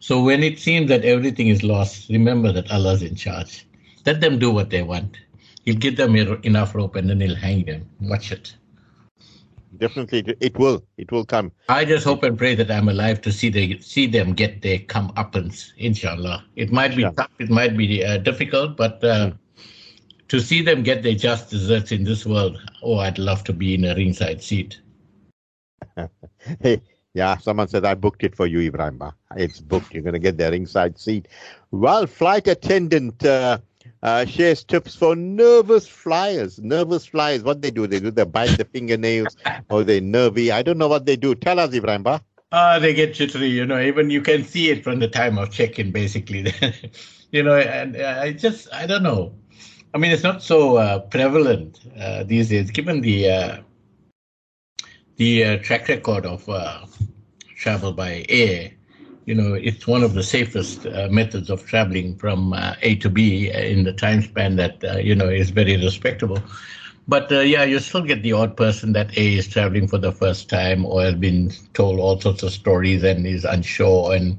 So 0.00 0.22
when 0.22 0.42
it 0.42 0.58
seems 0.58 0.88
that 0.88 1.04
everything 1.04 1.48
is 1.48 1.62
lost, 1.62 2.08
remember 2.08 2.52
that 2.52 2.70
Allah's 2.70 3.02
in 3.02 3.14
charge. 3.14 3.66
Let 4.04 4.20
them 4.20 4.38
do 4.38 4.50
what 4.50 4.70
they 4.70 4.82
want. 4.82 5.18
He'll 5.64 5.76
give 5.76 5.96
them 5.96 6.16
enough 6.16 6.74
rope 6.74 6.96
and 6.96 7.08
then 7.08 7.20
he'll 7.20 7.36
hang 7.36 7.64
them. 7.64 7.88
Watch 8.00 8.32
it. 8.32 8.56
Definitely, 9.78 10.36
it 10.40 10.56
will. 10.58 10.84
It 10.96 11.10
will 11.10 11.24
come. 11.24 11.50
I 11.68 11.84
just 11.84 12.04
hope 12.04 12.22
and 12.22 12.36
pray 12.36 12.54
that 12.54 12.70
I'm 12.70 12.88
alive 12.88 13.20
to 13.22 13.32
see 13.32 13.48
they 13.48 13.78
see 13.78 14.06
them 14.06 14.32
get 14.34 14.62
their 14.62 14.78
comeuppance. 14.78 15.72
Inshallah, 15.78 16.44
it 16.56 16.70
might 16.70 16.94
be 16.94 17.02
yeah. 17.02 17.10
tough, 17.10 17.30
it 17.38 17.50
might 17.50 17.76
be 17.76 18.04
uh, 18.04 18.18
difficult, 18.18 18.76
but 18.76 19.02
uh, 19.02 19.30
mm. 19.30 19.38
to 20.28 20.40
see 20.40 20.62
them 20.62 20.82
get 20.82 21.02
their 21.02 21.14
just 21.14 21.50
desserts 21.50 21.90
in 21.90 22.04
this 22.04 22.26
world, 22.26 22.60
oh, 22.82 22.98
I'd 22.98 23.18
love 23.18 23.44
to 23.44 23.52
be 23.52 23.74
in 23.74 23.84
a 23.84 23.94
ringside 23.94 24.42
seat. 24.42 24.80
hey, 26.60 26.80
yeah, 27.14 27.36
someone 27.36 27.68
said 27.68 27.84
I 27.84 27.94
booked 27.94 28.24
it 28.24 28.34
for 28.34 28.46
you, 28.46 28.60
Ibrahim. 28.60 29.02
It's 29.36 29.60
booked. 29.60 29.92
You're 29.92 30.02
going 30.02 30.14
to 30.14 30.18
get 30.18 30.38
the 30.38 30.50
ringside 30.50 30.98
seat. 30.98 31.28
Well, 31.70 32.06
flight 32.06 32.48
attendant 32.48 33.24
uh, 33.24 33.58
uh, 34.02 34.24
shares 34.24 34.64
tips 34.64 34.94
for 34.94 35.14
nervous 35.14 35.86
flyers. 35.86 36.58
Nervous 36.58 37.06
flyers, 37.06 37.42
what 37.42 37.60
they 37.60 37.70
do? 37.70 37.86
They 37.86 38.00
do 38.00 38.10
they 38.10 38.24
bite 38.24 38.56
the 38.56 38.64
fingernails 38.64 39.36
or 39.68 39.84
they 39.84 40.00
nervy. 40.00 40.50
I 40.50 40.62
don't 40.62 40.78
know 40.78 40.88
what 40.88 41.04
they 41.04 41.16
do. 41.16 41.34
Tell 41.34 41.58
us, 41.60 41.74
Ibrahim. 41.74 42.06
Uh, 42.52 42.78
they 42.78 42.92
get 42.92 43.14
jittery, 43.14 43.48
you 43.48 43.64
know, 43.64 43.80
even 43.80 44.10
you 44.10 44.20
can 44.20 44.44
see 44.44 44.70
it 44.70 44.84
from 44.84 44.98
the 44.98 45.08
time 45.08 45.38
of 45.38 45.50
check-in, 45.50 45.90
basically. 45.90 46.52
you 47.30 47.42
know, 47.42 47.56
and 47.56 47.96
uh, 47.96 48.20
I 48.20 48.32
just, 48.32 48.68
I 48.72 48.86
don't 48.86 49.02
know. 49.02 49.34
I 49.94 49.98
mean, 49.98 50.12
it's 50.12 50.22
not 50.22 50.42
so 50.42 50.76
uh, 50.76 50.98
prevalent 50.98 51.80
uh, 51.98 52.24
these 52.24 52.48
days, 52.48 52.70
given 52.70 53.00
the 53.00 53.30
uh, 53.30 53.56
the 55.16 55.44
uh, 55.44 55.58
track 55.58 55.88
record 55.88 56.26
of 56.26 56.48
uh, 56.48 56.86
travel 57.56 57.92
by 57.92 58.24
air, 58.28 58.70
you 59.26 59.34
know, 59.34 59.54
it's 59.54 59.86
one 59.86 60.02
of 60.02 60.14
the 60.14 60.22
safest 60.22 60.86
uh, 60.86 61.08
methods 61.10 61.48
of 61.50 61.64
traveling 61.64 62.16
from 62.16 62.52
uh, 62.52 62.74
A 62.82 62.96
to 62.96 63.08
B 63.08 63.50
in 63.50 63.84
the 63.84 63.92
time 63.92 64.22
span 64.22 64.56
that, 64.56 64.82
uh, 64.84 64.96
you 64.96 65.14
know, 65.14 65.28
is 65.28 65.50
very 65.50 65.76
respectable. 65.76 66.42
But 67.06 67.30
uh, 67.32 67.40
yeah, 67.40 67.64
you 67.64 67.78
still 67.78 68.02
get 68.02 68.22
the 68.22 68.32
odd 68.32 68.56
person 68.56 68.92
that 68.92 69.16
A 69.16 69.34
is 69.34 69.48
traveling 69.48 69.88
for 69.88 69.98
the 69.98 70.12
first 70.12 70.48
time 70.48 70.84
or 70.86 71.02
has 71.02 71.14
been 71.14 71.52
told 71.74 71.98
all 72.00 72.20
sorts 72.20 72.42
of 72.42 72.52
stories 72.52 73.02
and 73.02 73.26
is 73.26 73.44
unsure 73.44 74.14
and 74.14 74.38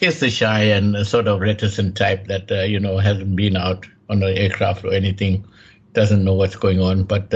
is 0.00 0.20
the 0.20 0.30
shy 0.30 0.60
and 0.62 1.06
sort 1.06 1.26
of 1.26 1.40
reticent 1.40 1.96
type 1.96 2.26
that, 2.26 2.50
you 2.68 2.78
know, 2.78 2.98
hasn't 2.98 3.34
been 3.34 3.56
out 3.56 3.86
on 4.08 4.22
an 4.22 4.36
aircraft 4.36 4.84
or 4.84 4.92
anything, 4.92 5.44
doesn't 5.94 6.24
know 6.24 6.34
what's 6.34 6.56
going 6.56 6.80
on. 6.80 7.04
But 7.04 7.32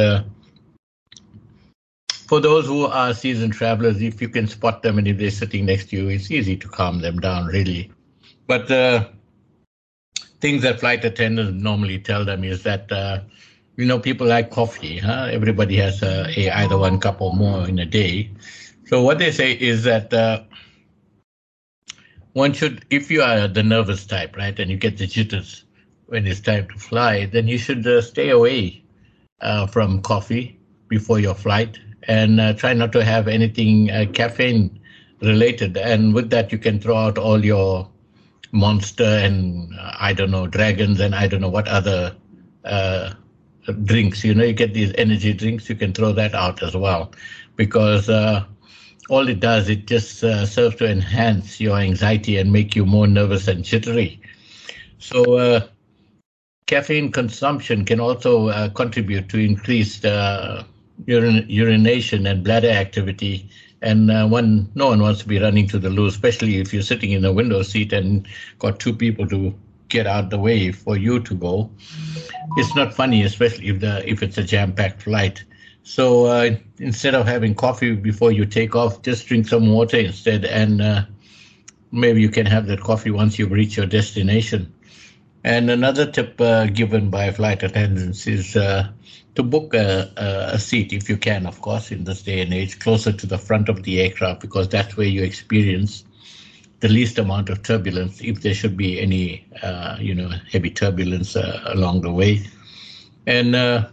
for 2.31 2.39
those 2.39 2.67
who 2.67 2.87
are 2.87 3.13
seasoned 3.13 3.53
travelers, 3.53 4.01
if 4.01 4.23
you 4.23 4.29
can 4.29 4.47
spot 4.47 4.85
them 4.85 4.99
and 4.99 5.09
if 5.09 5.19
they're 5.19 5.33
sitting 5.33 5.67
next 5.67 5.91
to 5.91 5.97
you, 5.97 6.09
it's 6.11 6.31
easy 6.31 6.57
to 6.57 6.69
calm 6.69 7.01
them 7.01 7.19
down, 7.19 7.47
really. 7.47 7.91
But 8.47 8.71
uh, 8.71 9.09
things 10.41 10.63
that 10.63 10.79
flight 10.79 11.05
attendants 11.05 11.61
normally 11.61 11.99
tell 11.99 12.25
them 12.25 12.45
is 12.45 12.63
that, 12.63 12.93
uh, 12.93 13.23
you 13.75 13.85
know, 13.85 13.99
people 13.99 14.29
like 14.29 14.53
coffee. 14.53 14.99
Huh? 14.99 15.29
Everybody 15.33 15.75
has 15.79 16.05
a, 16.05 16.33
a, 16.37 16.51
either 16.51 16.79
one 16.79 17.01
cup 17.01 17.21
or 17.21 17.35
more 17.35 17.69
in 17.69 17.81
a 17.81 17.85
day. 17.85 18.31
So 18.87 19.03
what 19.03 19.19
they 19.19 19.33
say 19.33 19.51
is 19.51 19.83
that 19.83 20.15
uh, 20.15 20.45
one 22.35 22.53
should, 22.53 22.85
if 22.91 23.11
you 23.11 23.23
are 23.23 23.49
the 23.49 23.65
nervous 23.65 24.07
type, 24.07 24.37
right, 24.37 24.57
and 24.57 24.71
you 24.71 24.77
get 24.77 24.99
the 24.99 25.09
jitters 25.09 25.65
when 26.07 26.29
it's 26.29 26.39
time 26.39 26.69
to 26.69 26.79
fly, 26.79 27.27
then 27.27 27.49
you 27.49 27.59
should 27.59 27.85
uh, 27.89 28.01
stay 28.01 28.29
away 28.29 28.85
uh, 29.41 29.67
from 29.67 30.01
coffee 30.01 30.61
before 30.87 31.19
your 31.19 31.35
flight 31.35 31.77
and 32.05 32.41
uh, 32.41 32.53
try 32.55 32.73
not 32.73 32.93
to 32.93 33.05
have 33.05 33.29
anything 33.29 33.91
uh, 33.91 34.07
caffeine 34.13 34.79
related. 35.21 35.77
And 35.77 36.15
with 36.15 36.31
that, 36.31 36.51
you 36.53 36.59
can 36.59 36.81
throw 36.81 36.97
out 36.97 37.19
all 37.19 37.45
your 37.45 37.89
monster 38.53 39.05
and 39.05 39.73
uh, 39.79 39.93
I 39.99 40.13
don't 40.13 40.31
know 40.31 40.47
dragons 40.47 41.01
and 41.01 41.15
I 41.15 41.29
don't 41.29 41.41
know 41.41 41.49
what 41.51 41.69
other 41.69 42.17
uh, 42.65 43.13
drinks. 43.85 44.25
You 44.25 44.35
know, 44.35 44.45
you 44.45 44.53
get 44.53 44.75
these 44.75 44.93
energy 44.97 45.33
drinks. 45.33 45.69
You 45.69 45.77
can 45.77 45.93
throw 45.93 46.13
that 46.13 46.35
out 46.35 46.63
as 46.63 46.77
well, 46.77 47.13
because 47.57 48.09
uh, 48.09 48.45
all 49.09 49.29
it 49.29 49.41
does 49.41 49.69
it 49.69 49.87
just 49.87 50.25
uh, 50.25 50.47
serves 50.47 50.77
to 50.77 50.91
enhance 50.91 51.61
your 51.61 51.77
anxiety 51.79 52.39
and 52.39 52.53
make 52.53 52.75
you 52.75 52.87
more 52.87 53.07
nervous 53.07 53.49
and 53.49 53.65
jittery. 53.65 54.21
So. 54.99 55.69
Caffeine 56.67 57.11
consumption 57.11 57.85
can 57.85 57.99
also 57.99 58.69
contribute 58.71 59.29
to 59.31 59.39
increased 59.39 60.05
urin- 61.07 61.47
urination 61.49 62.27
and 62.27 62.45
bladder 62.45 62.71
activity. 62.71 63.49
And 63.83 64.11
uh, 64.11 64.27
one, 64.29 64.71
no 64.75 64.89
one 64.89 65.01
wants 65.01 65.21
to 65.21 65.29
be 65.29 65.39
running 65.39 65.67
to 65.69 65.79
the 65.79 65.89
loo, 65.89 66.07
especially 66.07 66.59
if 66.59 66.73
you're 66.73 66.83
sitting 66.83 67.13
in 67.13 67.25
a 67.25 67.33
window 67.33 67.63
seat 67.63 67.93
and 67.93 68.27
got 68.59 68.79
two 68.79 68.95
people 68.95 69.27
to 69.29 69.55
get 69.89 70.07
out 70.07 70.31
the 70.31 70.39
way 70.39 70.71
for 70.71 70.97
you 70.97 71.21
to 71.21 71.35
go. 71.35 71.71
It's 72.57 72.75
not 72.75 72.95
funny, 72.95 73.23
especially 73.23 73.69
if 73.69 73.81
the 73.81 74.09
if 74.09 74.23
it's 74.23 74.39
a 74.39 74.45
jam-packed 74.45 75.03
flight. 75.03 75.45
So 75.83 76.27
uh, 76.27 76.57
instead 76.79 77.15
of 77.15 77.27
having 77.27 77.55
coffee 77.55 77.95
before 77.95 78.33
you 78.33 78.45
take 78.45 78.77
off, 78.77 79.03
just 79.03 79.27
drink 79.27 79.49
some 79.49 79.73
water 79.73 79.97
instead, 79.97 80.45
and 80.45 80.83
uh, 80.83 81.05
maybe 81.91 82.21
you 82.21 82.29
can 82.29 82.47
have 82.47 82.67
that 82.67 82.81
coffee 82.81 83.11
once 83.11 83.39
you 83.39 83.47
reach 83.47 83.77
your 83.77 83.87
destination. 83.87 84.73
And 85.43 85.71
another 85.71 86.11
tip 86.11 86.41
uh, 86.41 86.67
given 86.67 87.09
by 87.11 87.31
flight 87.31 87.63
attendants 87.63 88.27
is 88.27 88.57
uh, 88.57 88.89
to 89.35 89.43
book 89.43 89.73
a, 89.75 90.13
a, 90.53 90.59
seat, 90.59 90.93
if 90.93 91.09
you 91.09 91.17
can, 91.17 91.47
of 91.47 91.63
course, 91.63 91.91
in 91.91 92.05
this 92.05 92.23
day 92.23 92.41
and 92.41 92.53
age, 92.53 92.79
closer 92.79 93.13
to 93.13 93.27
the 93.27 93.39
front 93.39 93.69
of 93.69 93.83
the 93.85 94.01
aircraft, 94.01 94.41
because 94.41 94.69
that's 94.69 94.97
where 94.97 95.07
you 95.07 95.23
experience 95.23 96.05
the 96.81 96.89
least 96.89 97.19
amount 97.19 97.49
of 97.49 97.63
turbulence, 97.63 98.21
if 98.21 98.43
there 98.43 98.55
should 98.55 98.77
be 98.77 99.01
any, 99.01 99.47
uh, 99.63 99.97
you 100.01 100.15
know, 100.15 100.31
heavy 100.51 100.71
turbulence 100.71 101.37
uh, 101.37 101.63
along 101.67 102.03
the 102.03 102.13
way. 102.13 102.43
And 103.27 103.55
uh, 103.55 103.89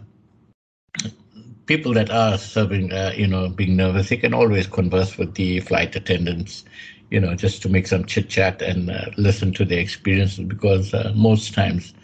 people 1.66 1.92
that 1.94 2.10
are 2.10 2.36
serving, 2.38 2.92
uh, 2.92 3.12
you 3.16 3.26
know, 3.26 3.48
being 3.48 3.76
nervous, 3.76 4.08
they 4.08 4.16
can 4.16 4.34
always 4.34 4.66
converse 4.66 5.16
with 5.18 5.34
the 5.34 5.60
flight 5.60 5.94
attendants, 5.96 6.64
you 7.10 7.20
know, 7.20 7.34
just 7.34 7.62
to 7.62 7.68
make 7.68 7.86
some 7.86 8.04
chit 8.04 8.28
chat 8.28 8.60
and 8.62 8.90
uh, 8.90 9.06
listen 9.16 9.52
to 9.54 9.64
their 9.64 9.80
experiences, 9.80 10.44
because 10.44 10.92
uh, 10.92 11.12
most 11.14 11.54
times 11.54 11.94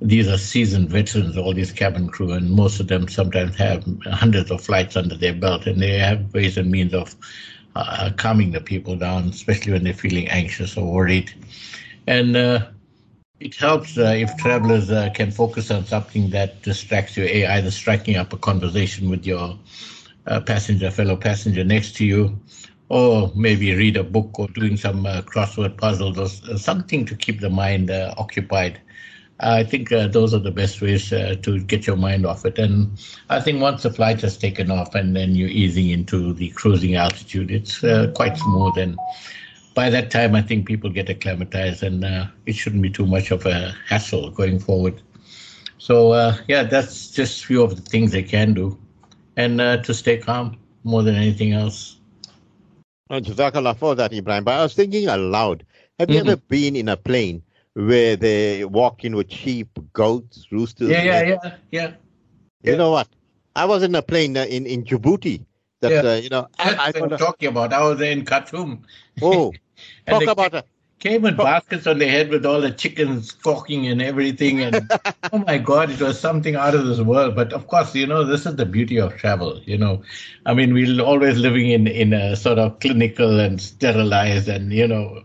these 0.00 0.28
are 0.28 0.38
seasoned 0.38 0.90
veterans, 0.90 1.36
all 1.36 1.54
these 1.54 1.72
cabin 1.72 2.08
crew, 2.08 2.32
and 2.32 2.50
most 2.50 2.80
of 2.80 2.88
them 2.88 3.08
sometimes 3.08 3.56
have 3.56 3.84
hundreds 4.04 4.50
of 4.50 4.60
flights 4.60 4.96
under 4.96 5.16
their 5.16 5.34
belt, 5.34 5.66
and 5.66 5.80
they 5.80 5.98
have 5.98 6.32
ways 6.34 6.56
and 6.58 6.70
means 6.70 6.92
of 6.92 7.14
uh, 7.76 8.10
calming 8.16 8.50
the 8.50 8.60
people 8.60 8.96
down, 8.96 9.28
especially 9.28 9.72
when 9.72 9.84
they're 9.84 9.94
feeling 9.94 10.28
anxious 10.28 10.76
or 10.76 10.92
worried. 10.92 11.32
And 12.06 12.36
uh, 12.36 12.66
it 13.40 13.54
helps 13.54 13.96
uh, 13.96 14.14
if 14.16 14.36
travelers 14.36 14.90
uh, 14.90 15.10
can 15.14 15.30
focus 15.30 15.70
on 15.70 15.84
something 15.86 16.30
that 16.30 16.62
distracts 16.62 17.16
you, 17.16 17.24
either 17.24 17.70
striking 17.70 18.16
up 18.16 18.32
a 18.32 18.36
conversation 18.36 19.08
with 19.08 19.24
your 19.24 19.58
uh, 20.26 20.40
passenger, 20.40 20.90
fellow 20.90 21.16
passenger 21.16 21.64
next 21.64 21.96
to 21.96 22.04
you, 22.04 22.38
or 22.92 23.32
maybe 23.34 23.74
read 23.74 23.96
a 23.96 24.04
book 24.04 24.38
or 24.38 24.48
doing 24.48 24.76
some 24.76 25.06
uh, 25.06 25.22
crossword 25.22 25.76
puzzles 25.78 26.18
or 26.18 26.58
something 26.58 27.06
to 27.06 27.16
keep 27.16 27.40
the 27.40 27.50
mind 27.50 27.90
occupied 27.90 28.78
I 29.42 29.64
think 29.64 29.90
uh, 29.90 30.06
those 30.06 30.32
are 30.32 30.38
the 30.38 30.52
best 30.52 30.80
ways 30.80 31.12
uh, 31.12 31.34
to 31.42 31.60
get 31.60 31.86
your 31.86 31.96
mind 31.96 32.24
off 32.24 32.44
it. 32.44 32.58
And 32.58 32.96
I 33.28 33.40
think 33.40 33.60
once 33.60 33.82
the 33.82 33.90
flight 33.90 34.20
has 34.20 34.36
taken 34.36 34.70
off 34.70 34.94
and 34.94 35.16
then 35.16 35.34
you're 35.34 35.48
easing 35.48 35.90
into 35.90 36.32
the 36.32 36.50
cruising 36.50 36.94
altitude, 36.94 37.50
it's 37.50 37.82
uh, 37.82 38.12
quite 38.14 38.38
smooth. 38.38 38.78
And 38.78 38.96
by 39.74 39.90
that 39.90 40.12
time, 40.12 40.36
I 40.36 40.42
think 40.42 40.66
people 40.66 40.90
get 40.90 41.08
acclimatized 41.08 41.82
and 41.82 42.04
uh, 42.04 42.26
it 42.46 42.54
shouldn't 42.54 42.82
be 42.82 42.90
too 42.90 43.06
much 43.06 43.32
of 43.32 43.44
a 43.44 43.74
hassle 43.88 44.30
going 44.30 44.60
forward. 44.60 45.02
So, 45.78 46.12
uh, 46.12 46.36
yeah, 46.46 46.62
that's 46.62 47.10
just 47.10 47.42
a 47.42 47.46
few 47.46 47.62
of 47.64 47.74
the 47.74 47.82
things 47.82 48.12
they 48.12 48.22
can 48.22 48.54
do. 48.54 48.78
And 49.36 49.60
uh, 49.60 49.78
to 49.78 49.92
stay 49.92 50.18
calm 50.18 50.56
more 50.84 51.02
than 51.02 51.16
anything 51.16 51.52
else. 51.52 51.96
Jazakallah 53.10 53.76
for 53.76 53.94
that, 53.94 54.12
Ibrahim. 54.12 54.44
But 54.44 54.58
I 54.58 54.62
was 54.62 54.74
thinking 54.74 55.08
aloud. 55.08 55.66
Have 55.98 56.10
you 56.10 56.20
mm-hmm. 56.20 56.30
ever 56.30 56.40
been 56.48 56.76
in 56.76 56.88
a 56.88 56.96
plane 56.96 57.42
where 57.74 58.16
they 58.16 58.64
walk 58.64 59.04
in 59.04 59.16
with 59.16 59.30
sheep, 59.30 59.68
goats, 59.92 60.46
roosters. 60.50 60.90
Yeah, 60.90 61.02
yeah, 61.02 61.22
yeah, 61.22 61.54
yeah. 61.70 61.92
You 62.62 62.76
know 62.76 62.90
what? 62.90 63.08
I 63.56 63.64
was 63.64 63.82
in 63.82 63.94
a 63.94 64.02
plane 64.02 64.36
uh, 64.36 64.44
in 64.44 64.66
in 64.66 64.84
Djibouti. 64.84 65.44
That 65.80 65.90
yeah. 65.90 66.10
uh, 66.10 66.14
you 66.14 66.28
know, 66.28 66.48
That's 66.58 66.78
I, 66.78 66.86
I 66.86 67.00
what 67.00 67.12
I'm 67.12 67.18
talking 67.18 67.48
about. 67.48 67.72
I 67.72 67.82
was 67.82 68.00
in 68.00 68.24
Khartoum. 68.24 68.84
Oh, 69.20 69.52
talk 70.08 70.26
about 70.26 70.54
a 70.54 70.64
came 71.02 71.24
in 71.24 71.34
baskets 71.36 71.88
on 71.88 71.98
their 71.98 72.08
head 72.08 72.28
with 72.28 72.46
all 72.46 72.60
the 72.60 72.70
chickens 72.70 73.28
squawking 73.28 73.88
and 73.88 74.00
everything. 74.00 74.60
And 74.60 74.88
oh 75.32 75.38
my 75.38 75.58
God, 75.58 75.90
it 75.90 76.00
was 76.00 76.18
something 76.18 76.54
out 76.54 76.76
of 76.76 76.86
this 76.86 77.00
world. 77.00 77.34
But 77.34 77.52
of 77.52 77.66
course, 77.66 77.92
you 77.96 78.06
know, 78.06 78.22
this 78.22 78.46
is 78.46 78.54
the 78.54 78.64
beauty 78.64 79.00
of 79.00 79.16
travel. 79.16 79.60
You 79.64 79.78
know, 79.78 80.02
I 80.46 80.54
mean, 80.54 80.72
we're 80.72 81.02
always 81.02 81.38
living 81.38 81.70
in, 81.70 81.88
in 81.88 82.12
a 82.12 82.36
sort 82.36 82.60
of 82.60 82.78
clinical 82.78 83.40
and 83.40 83.60
sterilized 83.60 84.48
and, 84.48 84.72
you 84.72 84.86
know, 84.86 85.24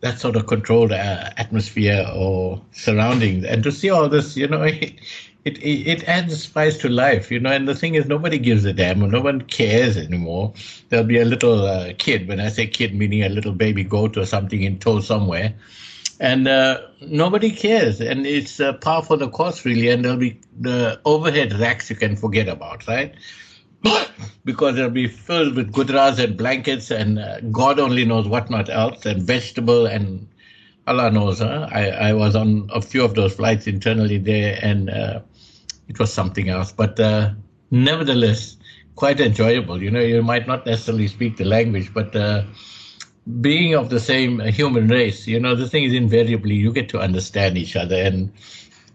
that 0.00 0.20
sort 0.20 0.36
of 0.36 0.46
controlled 0.46 0.92
uh, 0.92 1.30
atmosphere 1.38 2.06
or 2.14 2.60
surroundings. 2.72 3.46
And 3.46 3.62
to 3.64 3.72
see 3.72 3.88
all 3.88 4.10
this, 4.10 4.36
you 4.36 4.46
know, 4.46 4.62
it, 4.62 5.00
it, 5.46 5.62
it 5.62 6.08
adds 6.08 6.42
spice 6.42 6.76
to 6.78 6.88
life, 6.88 7.30
you 7.30 7.38
know. 7.38 7.52
And 7.52 7.68
the 7.68 7.74
thing 7.74 7.94
is, 7.94 8.06
nobody 8.06 8.38
gives 8.38 8.64
a 8.64 8.72
damn, 8.72 9.02
or 9.02 9.06
no 9.06 9.20
one 9.20 9.42
cares 9.42 9.96
anymore. 9.96 10.52
There'll 10.88 11.06
be 11.06 11.20
a 11.20 11.24
little 11.24 11.64
uh, 11.64 11.92
kid, 11.98 12.26
when 12.26 12.40
I 12.40 12.48
say 12.48 12.66
kid, 12.66 12.94
meaning 12.94 13.22
a 13.22 13.28
little 13.28 13.52
baby 13.52 13.84
goat 13.84 14.16
or 14.16 14.26
something 14.26 14.62
in 14.62 14.78
tow 14.80 15.00
somewhere, 15.00 15.54
and 16.18 16.48
uh, 16.48 16.80
nobody 17.00 17.52
cares. 17.52 18.00
And 18.00 18.26
it's 18.26 18.58
uh, 18.58 18.72
par 18.72 19.04
for 19.04 19.16
the 19.16 19.28
course, 19.28 19.64
really. 19.64 19.88
And 19.88 20.04
there'll 20.04 20.18
be 20.18 20.40
the 20.58 21.00
overhead 21.04 21.52
racks 21.60 21.90
you 21.90 21.96
can 21.96 22.16
forget 22.16 22.48
about, 22.48 22.86
right? 22.88 23.14
because 24.44 24.76
it'll 24.76 24.90
be 24.90 25.06
filled 25.06 25.54
with 25.54 25.72
gudras 25.72 26.18
and 26.18 26.36
blankets 26.36 26.90
and 26.90 27.18
uh, 27.18 27.40
God 27.52 27.78
only 27.78 28.04
knows 28.04 28.26
what 28.26 28.50
not 28.50 28.68
else 28.68 29.04
and 29.06 29.22
vegetable 29.22 29.86
and 29.86 30.26
Allah 30.86 31.10
knows. 31.10 31.40
Huh? 31.40 31.68
I, 31.70 31.90
I 31.90 32.12
was 32.14 32.34
on 32.36 32.70
a 32.72 32.80
few 32.80 33.04
of 33.04 33.14
those 33.14 33.34
flights 33.34 33.66
internally 33.66 34.18
there 34.18 34.58
and 34.62 34.90
uh, 34.90 35.20
it 35.88 35.98
was 35.98 36.12
something 36.12 36.48
else. 36.48 36.72
But 36.72 36.98
uh, 36.98 37.30
nevertheless, 37.70 38.56
quite 38.94 39.20
enjoyable. 39.20 39.82
You 39.82 39.90
know, 39.90 40.00
you 40.00 40.22
might 40.22 40.46
not 40.46 40.66
necessarily 40.66 41.08
speak 41.08 41.36
the 41.36 41.44
language, 41.44 41.92
but 41.92 42.14
uh, 42.16 42.44
being 43.40 43.74
of 43.74 43.90
the 43.90 44.00
same 44.00 44.40
human 44.40 44.88
race, 44.88 45.26
you 45.26 45.38
know, 45.40 45.54
the 45.54 45.68
thing 45.68 45.84
is 45.84 45.92
invariably 45.92 46.54
you 46.54 46.72
get 46.72 46.88
to 46.90 47.00
understand 47.00 47.58
each 47.58 47.76
other 47.76 47.96
and 47.96 48.32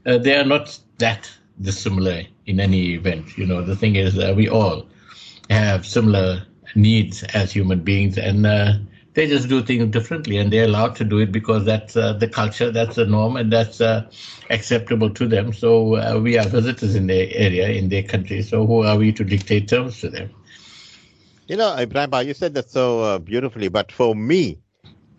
uh, 0.06 0.18
they 0.18 0.36
are 0.36 0.46
not 0.46 0.78
that 0.98 1.30
dissimilar 1.62 2.24
in 2.46 2.60
any 2.60 2.94
event. 2.94 3.38
You 3.38 3.46
know, 3.46 3.62
the 3.62 3.76
thing 3.76 3.96
is, 3.96 4.18
uh, 4.18 4.34
we 4.36 4.50
all 4.50 4.88
have 5.50 5.86
similar 5.86 6.46
needs 6.76 7.24
as 7.24 7.52
human 7.52 7.82
beings, 7.82 8.18
and 8.18 8.46
uh, 8.46 8.74
they 9.14 9.28
just 9.28 9.50
do 9.50 9.62
things 9.62 9.92
differently, 9.92 10.38
and 10.38 10.52
they're 10.52 10.66
allowed 10.66 10.96
to 10.96 11.04
do 11.04 11.20
it 11.20 11.32
because 11.32 11.66
that's 11.66 11.98
uh, 11.98 12.14
the 12.14 12.28
culture, 12.28 12.72
that's 12.72 12.96
the 12.96 13.06
norm, 13.06 13.36
and 13.36 13.52
that's 13.52 13.82
uh, 13.82 14.10
acceptable 14.50 15.10
to 15.10 15.28
them. 15.28 15.52
So 15.52 15.96
uh, 15.96 16.20
we 16.20 16.38
are 16.38 16.48
visitors 16.48 16.96
in 16.96 17.08
their 17.08 17.28
area, 17.32 17.70
in 17.70 17.90
their 17.90 18.04
country. 18.04 18.42
So 18.42 18.66
who 18.66 18.84
are 18.84 18.98
we 18.98 19.12
to 19.14 19.24
dictate 19.24 19.68
terms 19.68 20.00
to 20.02 20.10
them? 20.10 20.30
You 21.48 21.58
know, 21.58 21.76
Ibrahim, 21.78 22.28
you 22.28 22.34
said 22.34 22.54
that 22.54 22.70
so 22.70 23.02
uh, 23.02 23.20
beautifully, 23.20 23.68
but 23.68 23.92
for 23.92 24.16
me, 24.16 24.60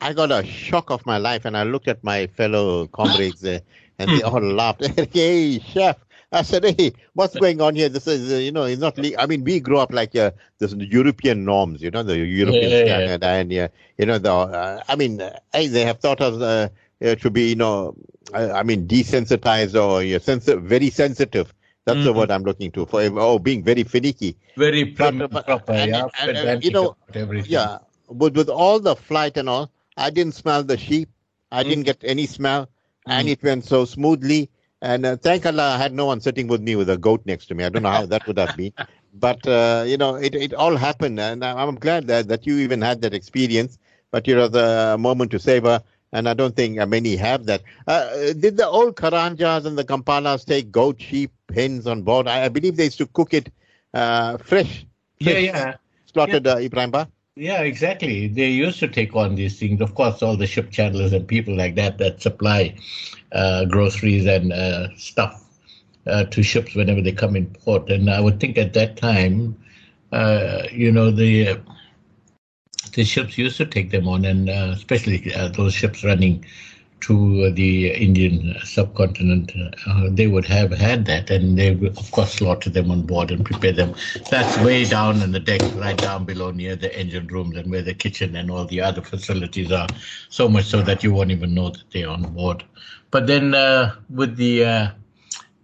I 0.01 0.15
got 0.15 0.33
a 0.33 0.45
shock 0.45 0.91
of 0.91 1.05
my 1.05 1.19
life, 1.19 1.45
and 1.45 1.57
I 1.57 1.65
looked 1.65 1.89
at 1.89 2.03
my 2.03 2.27
fellow 2.29 2.87
comrades 2.89 3.43
there, 3.43 3.61
and 3.99 4.11
they 4.11 4.23
all 4.23 4.41
laughed. 4.41 4.87
hey, 5.13 5.59
chef, 5.59 5.97
I 6.41 6.43
said, 6.43 6.65
hey, 6.65 6.93
what's 7.13 7.37
going 7.37 7.61
on 7.61 7.75
here? 7.75 7.89
This 7.91 8.07
is, 8.07 8.33
uh, 8.33 8.37
you 8.37 8.53
know, 8.53 8.65
it's 8.65 8.81
not. 8.81 8.97
Le- 8.97 9.17
I 9.19 9.27
mean, 9.27 9.45
we 9.45 9.61
grew 9.61 9.79
up 9.79 9.93
like 9.93 10.17
uh, 10.17 10.31
this 10.59 10.73
European 10.75 11.45
norms, 11.45 11.83
you 11.83 11.91
know, 11.91 12.03
the 12.03 12.17
European 12.17 12.71
Yeah, 12.71 12.85
yeah, 12.85 13.17
yeah. 13.21 13.35
and 13.37 13.53
uh, 13.53 13.69
you 13.99 14.07
know, 14.07 14.19
the. 14.19 14.33
Uh, 14.33 14.83
I 14.89 14.97
mean, 14.97 15.21
uh, 15.21 15.39
hey, 15.53 15.67
they 15.67 15.85
have 15.85 16.01
taught 16.01 16.21
us 16.23 16.41
uh, 16.41 17.15
to 17.17 17.31
be, 17.31 17.51
you 17.51 17.57
know, 17.57 17.95
I 18.33 18.63
mean, 18.63 18.89
desensitized 18.89 19.75
or 19.81 20.03
you're 20.03 20.21
sensi- 20.21 20.55
very 20.55 20.89
sensitive. 20.91 21.53
That's 21.85 22.05
the 22.05 22.13
Mhm. 22.13 22.17
word 22.17 22.31
I'm 22.31 22.45
looking 22.45 22.71
to 22.73 22.87
for. 22.87 23.03
Oh, 23.19 23.39
being 23.39 23.63
very 23.65 23.83
finicky. 23.83 24.37
Very 24.57 24.85
But- 24.85 24.97
prim 24.97 25.21
and 25.21 25.31
but- 25.31 25.47
proper, 25.47 25.73
and- 25.73 25.91
yeah. 25.91 26.07
and- 26.21 26.37
and, 26.39 26.65
you 26.65 26.71
know. 26.71 26.97
Yeah, 27.45 27.79
but 28.11 28.33
with 28.35 28.49
all 28.49 28.79
the 28.81 28.95
flight 28.97 29.37
and 29.37 29.49
all, 29.51 29.71
I 29.99 30.09
didn't 30.11 30.35
smell 30.35 30.63
the 30.63 30.79
sheep. 30.79 31.09
I 31.51 31.63
didn't 31.63 31.83
get 31.85 31.99
any 32.03 32.25
smell, 32.25 32.71
and 33.07 33.29
Mm. 33.29 33.33
it 33.33 33.43
went 33.43 33.65
so 33.67 33.85
smoothly. 33.85 34.49
And 34.83 35.07
uh, 35.07 35.17
thank 35.17 35.47
Allah, 35.47 35.75
I 35.75 35.79
had 35.79 35.95
no 35.95 36.07
one 36.07 36.21
sitting 36.21 36.49
with 36.49 36.61
me 36.61 36.75
with 36.75 36.91
a 36.91 36.97
goat 36.99 37.23
next 37.25 37.47
to 37.47 37.55
me. 37.55 37.63
I 37.65 37.69
don't 37.69 37.85
know 37.85 37.91
how 37.91 38.05
that 38.07 38.27
would 38.27 38.37
have 38.37 38.57
been, 38.57 38.73
but 39.15 39.47
uh, 39.47 39.85
you 39.87 39.97
know, 39.97 40.17
it 40.17 40.35
it 40.35 40.53
all 40.53 40.77
happened, 40.77 41.21
and 41.21 41.45
I'm 41.45 41.77
glad 41.77 42.09
that 42.09 42.27
that 42.27 42.47
you 42.49 42.59
even 42.59 42.83
had 42.83 43.01
that 43.03 43.15
experience. 43.15 43.79
But 44.11 44.27
you 44.27 44.35
know, 44.35 44.49
the 44.49 44.97
moment 44.99 45.31
to 45.31 45.39
savor, 45.39 45.81
and 46.13 46.29
I 46.29 46.35
don't 46.35 46.57
think 46.57 46.77
many 46.89 47.15
have 47.15 47.47
that. 47.47 47.63
Uh, 47.87 48.33
did 48.33 48.57
the 48.57 48.67
old 48.67 48.97
Karanjas 48.97 49.67
and 49.67 49.79
the 49.79 49.85
Kampalas 49.85 50.45
take 50.45 50.73
goat, 50.73 51.01
sheep, 51.01 51.31
hens 51.55 51.87
on 51.87 52.03
board? 52.03 52.27
I, 52.27 52.47
I 52.47 52.49
believe 52.49 52.77
they 52.77 52.85
used 52.85 52.99
to 52.99 53.07
cook 53.07 53.33
it 53.35 53.53
uh, 53.95 54.37
fresh, 54.39 54.85
yeah, 55.21 55.33
fresh, 55.33 55.45
yeah. 55.45 55.75
slaughtered 56.13 56.47
uh, 56.47 56.57
Ibrahim 56.59 56.91
Ba? 56.91 57.09
Yeah, 57.37 57.63
exactly. 57.63 58.27
They 58.29 58.51
used 58.51 58.79
to 58.81 58.89
take 58.89 59.15
on 59.15 59.35
these 59.37 59.59
things. 59.59 59.81
Of 59.81 59.95
course, 59.95 60.23
all 60.23 60.37
the 60.37 60.47
ship 60.47 60.71
chandlers 60.71 61.13
and 61.13 61.27
people 61.27 61.57
like 61.57 61.75
that 61.77 61.99
that 61.99 62.21
supply 62.21 62.75
uh, 63.33 63.65
groceries 63.67 64.27
and 64.27 64.53
uh, 64.53 64.89
stuff 64.97 65.43
uh, 66.07 66.25
to 66.25 66.43
ships 66.43 66.75
whenever 66.75 67.01
they 67.01 67.13
come 67.13 67.37
in 67.37 67.47
port. 67.47 67.91
And 67.91 68.11
I 68.11 68.21
would 68.21 68.41
think 68.41 68.59
at 68.59 68.75
that 68.75 68.97
time, 68.97 69.57
uh, 70.13 70.65
you 70.73 70.93
know, 70.93 71.11
the 71.11 71.59
the 72.95 73.05
ships 73.05 73.39
used 73.39 73.57
to 73.59 73.67
take 73.67 73.91
them 73.91 74.09
on, 74.09 74.25
and 74.25 74.49
uh, 74.49 74.73
especially 74.75 75.33
uh, 75.35 75.49
those 75.49 75.75
ships 75.75 76.05
running 76.05 76.45
to 77.03 77.51
the 77.53 77.91
Indian 77.93 78.57
subcontinent, 78.65 79.53
uh, 79.87 80.09
they 80.11 80.27
would 80.27 80.47
have 80.47 80.73
had 80.73 81.07
that, 81.07 81.31
and 81.31 81.59
they 81.59 81.73
would, 81.73 81.97
of 81.99 82.11
course, 82.13 82.35
slaughter 82.35 82.71
them 82.71 82.91
on 82.91 83.03
board 83.03 83.31
and 83.31 83.45
prepare 83.45 83.73
them. 83.73 83.95
That's 84.31 84.57
way 84.57 84.85
down 84.87 85.23
in 85.23 85.33
the 85.33 85.41
deck, 85.41 85.71
right 85.75 85.99
down 86.01 86.25
below 86.25 86.51
near 86.51 86.77
the 86.77 86.97
engine 86.99 87.27
rooms 87.29 87.57
and 87.57 87.71
where 87.71 87.83
the 87.83 87.95
kitchen 87.95 88.37
and 88.37 88.51
all 88.51 88.65
the 88.67 88.81
other 88.81 89.03
facilities 89.03 89.73
are. 89.73 89.89
So 90.29 90.49
much 90.49 90.67
so 90.67 90.83
that 90.83 91.03
you 91.03 91.13
won't 91.13 91.31
even 91.31 91.55
know 91.55 91.71
that 91.71 91.91
they're 91.93 92.09
on 92.11 92.23
board. 92.35 92.65
But 93.11 93.27
then, 93.27 93.55
uh, 93.55 93.95
with 94.11 94.37
the 94.37 94.65
uh, 94.65 94.89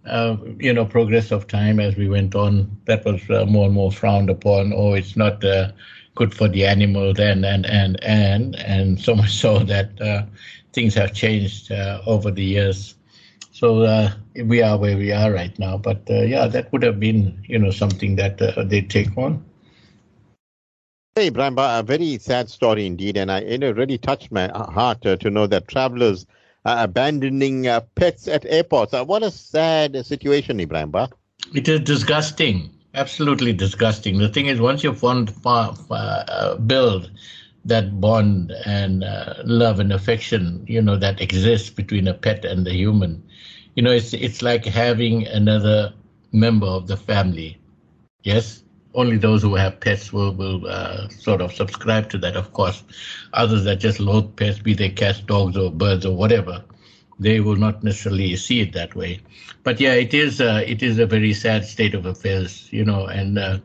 uh, 0.05 0.37
you 0.57 0.73
know 0.73 0.85
progress 0.85 1.31
of 1.31 1.47
time 1.47 1.79
as 1.79 1.95
we 1.95 2.07
went 2.09 2.35
on, 2.35 2.77
that 2.85 3.05
was 3.05 3.29
uh, 3.29 3.45
more 3.45 3.65
and 3.65 3.73
more 3.73 3.91
frowned 3.91 4.29
upon. 4.29 4.73
Oh, 4.73 4.93
it's 4.93 5.15
not 5.15 5.43
uh, 5.43 5.71
good 6.15 6.33
for 6.33 6.47
the 6.47 6.65
animals, 6.65 7.19
and 7.19 7.45
and 7.45 7.65
and 7.65 7.97
and 8.03 8.55
and 8.55 8.99
so 8.99 9.15
much 9.15 9.31
so 9.33 9.59
that 9.59 9.99
uh, 10.01 10.23
things 10.73 10.93
have 10.95 11.13
changed 11.13 11.71
uh, 11.71 12.01
over 12.05 12.31
the 12.31 12.43
years. 12.43 12.95
So 13.51 13.83
uh, 13.83 14.11
we 14.45 14.61
are 14.61 14.77
where 14.77 14.97
we 14.97 15.11
are 15.11 15.31
right 15.31 15.57
now. 15.59 15.77
But 15.77 16.01
uh, 16.09 16.21
yeah, 16.21 16.47
that 16.47 16.71
would 16.71 16.83
have 16.83 16.99
been 16.99 17.43
you 17.47 17.59
know 17.59 17.71
something 17.71 18.15
that 18.15 18.41
uh, 18.41 18.63
they 18.63 18.81
take 18.81 19.17
on. 19.17 19.43
Hey, 21.15 21.27
Ibrahim, 21.27 21.57
a 21.57 21.83
very 21.85 22.17
sad 22.17 22.49
story 22.49 22.85
indeed, 22.85 23.17
and 23.17 23.31
I, 23.31 23.39
it 23.39 23.61
really 23.75 23.97
touched 23.97 24.31
my 24.31 24.47
heart 24.53 25.05
uh, 25.05 25.17
to 25.17 25.29
know 25.29 25.47
that 25.47 25.67
travelers 25.67 26.25
are 26.65 26.83
abandoning 26.83 27.67
uh, 27.67 27.81
pets 27.95 28.27
at 28.27 28.45
airports. 28.45 28.93
Uh, 28.93 29.03
what 29.03 29.23
a 29.23 29.31
sad 29.31 30.05
situation, 30.05 30.59
Ibrahim. 30.59 30.91
Ba. 30.91 31.09
It 31.53 31.67
is 31.67 31.81
disgusting, 31.81 32.69
absolutely 32.93 33.53
disgusting. 33.53 34.19
The 34.19 34.29
thing 34.29 34.45
is, 34.45 34.61
once 34.61 34.83
you 34.83 34.93
fond, 34.93 35.31
fa- 35.31 35.73
fa- 35.87 36.25
uh, 36.27 36.55
build 36.57 37.11
that 37.69 38.01
bond 38.01 38.53
and 38.65 39.03
uh, 39.03 39.35
love 39.45 39.79
and 39.79 39.93
affection, 39.93 40.65
you 40.67 40.81
know, 40.81 40.97
that 40.97 41.21
exists 41.21 41.71
between 41.71 42.07
a 42.07 42.13
pet 42.15 42.45
and 42.45 42.65
the 42.67 42.73
human, 42.73 43.23
you 43.75 43.83
know, 43.83 43.91
it's 43.91 44.13
it's 44.13 44.43
like 44.43 44.65
having 44.65 45.27
another 45.27 45.93
member 46.33 46.67
of 46.67 46.87
the 46.87 46.97
family. 46.97 47.59
Yes, 48.23 48.63
only 48.95 49.17
those 49.17 49.43
who 49.43 49.55
have 49.55 49.79
pets 49.81 50.13
will 50.13 50.33
will 50.33 50.67
uh, 50.67 51.07
sort 51.09 51.41
of 51.41 51.53
subscribe 51.53 52.09
to 52.09 52.17
that. 52.19 52.35
Of 52.35 52.53
course, 52.53 52.83
others 53.33 53.63
that 53.65 53.79
just 53.79 53.99
loathe 53.99 54.35
pets, 54.35 54.59
be 54.59 54.73
they 54.73 54.89
cats, 54.89 55.21
dogs, 55.21 55.57
or 55.57 55.71
birds, 55.71 56.05
or 56.05 56.15
whatever, 56.15 56.63
they 57.19 57.39
will 57.39 57.55
not 57.55 57.83
necessarily 57.83 58.35
see 58.35 58.61
it 58.61 58.73
that 58.73 58.95
way. 58.95 59.19
But 59.63 59.79
yeah, 59.79 59.93
it 59.93 60.13
is 60.13 60.41
uh, 60.41 60.63
it 60.65 60.83
is 60.83 60.99
a 60.99 61.05
very 61.07 61.33
sad 61.33 61.65
state 61.65 61.93
of 61.95 62.05
affairs, 62.05 62.67
you 62.71 62.85
know. 62.85 63.05
And 63.07 63.37
uh, 63.37 63.57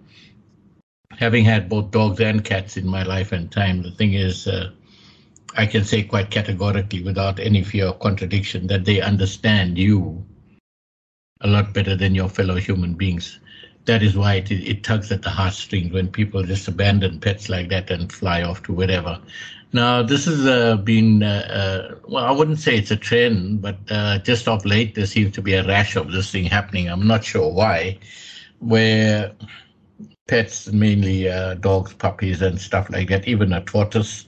having 1.19 1.45
had 1.45 1.69
both 1.69 1.91
dogs 1.91 2.21
and 2.21 2.45
cats 2.45 2.77
in 2.77 2.87
my 2.87 3.03
life 3.03 3.33
and 3.33 3.51
time, 3.51 3.83
the 3.83 3.91
thing 3.91 4.15
is, 4.15 4.47
uh, 4.47 4.71
I 5.57 5.67
can 5.67 5.85
say 5.85 6.03
quite 6.03 6.31
categorically, 6.31 7.03
without 7.03 7.39
any 7.39 7.63
fear 7.63 7.87
of 7.87 8.01
contradiction, 8.01 8.67
that 8.69 8.85
they 8.85 9.01
understand 9.01 9.79
you 9.79 10.25
a 11.41 11.47
lot 11.49 11.73
better 11.73 11.95
than 11.95 12.15
your 12.15 12.29
fellow 12.29 12.57
human 12.57 12.95
beings. 12.95 13.39
That 13.85 14.03
is 14.03 14.17
why 14.17 14.35
it, 14.37 14.51
it 14.51 14.83
tugs 14.83 15.13
at 15.13 15.23
the 15.23 15.31
heartstrings 15.31 15.93
when 15.93 16.09
people 16.09 16.43
just 16.43 16.67
abandon 16.69 17.21
pets 17.21 17.49
like 17.49 17.69
that 17.69 17.91
and 17.91 18.11
fly 18.11 18.43
off 18.43 18.63
to 18.65 18.73
wherever. 18.73 19.21
Now, 19.73 20.03
this 20.03 20.25
has 20.25 20.47
uh, 20.47 20.77
been, 20.77 21.23
uh, 21.23 21.49
uh, 21.51 21.99
well, 22.09 22.25
I 22.25 22.31
wouldn't 22.31 22.61
say 22.61 22.79
it's 22.79 22.93
a 22.93 22.97
trend, 22.97 23.61
but 23.61 23.77
uh, 23.91 24.19
just 24.21 24.49
of 24.49 24.65
late, 24.65 24.95
there 24.95 25.07
seems 25.07 25.35
to 25.35 25.43
be 25.43 25.55
a 25.55 25.67
rash 25.67 25.97
of 25.97 26.13
this 26.13 26.31
thing 26.31 26.45
happening. 26.45 26.89
I'm 26.89 27.07
not 27.07 27.25
sure 27.25 27.53
why, 27.53 27.99
where 28.61 29.33
pets, 30.27 30.73
mainly 30.73 31.29
uh, 31.29 31.55
dogs, 31.55 31.93
puppies, 31.95 32.41
and 32.41 32.61
stuff 32.61 32.89
like 32.91 33.09
that, 33.09 33.29
even 33.29 33.53
a 33.53 33.63
tortoise 33.65 34.27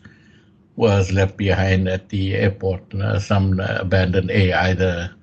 was 0.76 1.10
left 1.10 1.36
behind 1.36 1.88
at 1.88 2.08
the 2.10 2.34
airport. 2.34 2.82
Uh, 2.94 3.18
some 3.18 3.58
abandoned 3.60 4.30
A 4.30 4.52
either 4.52 5.14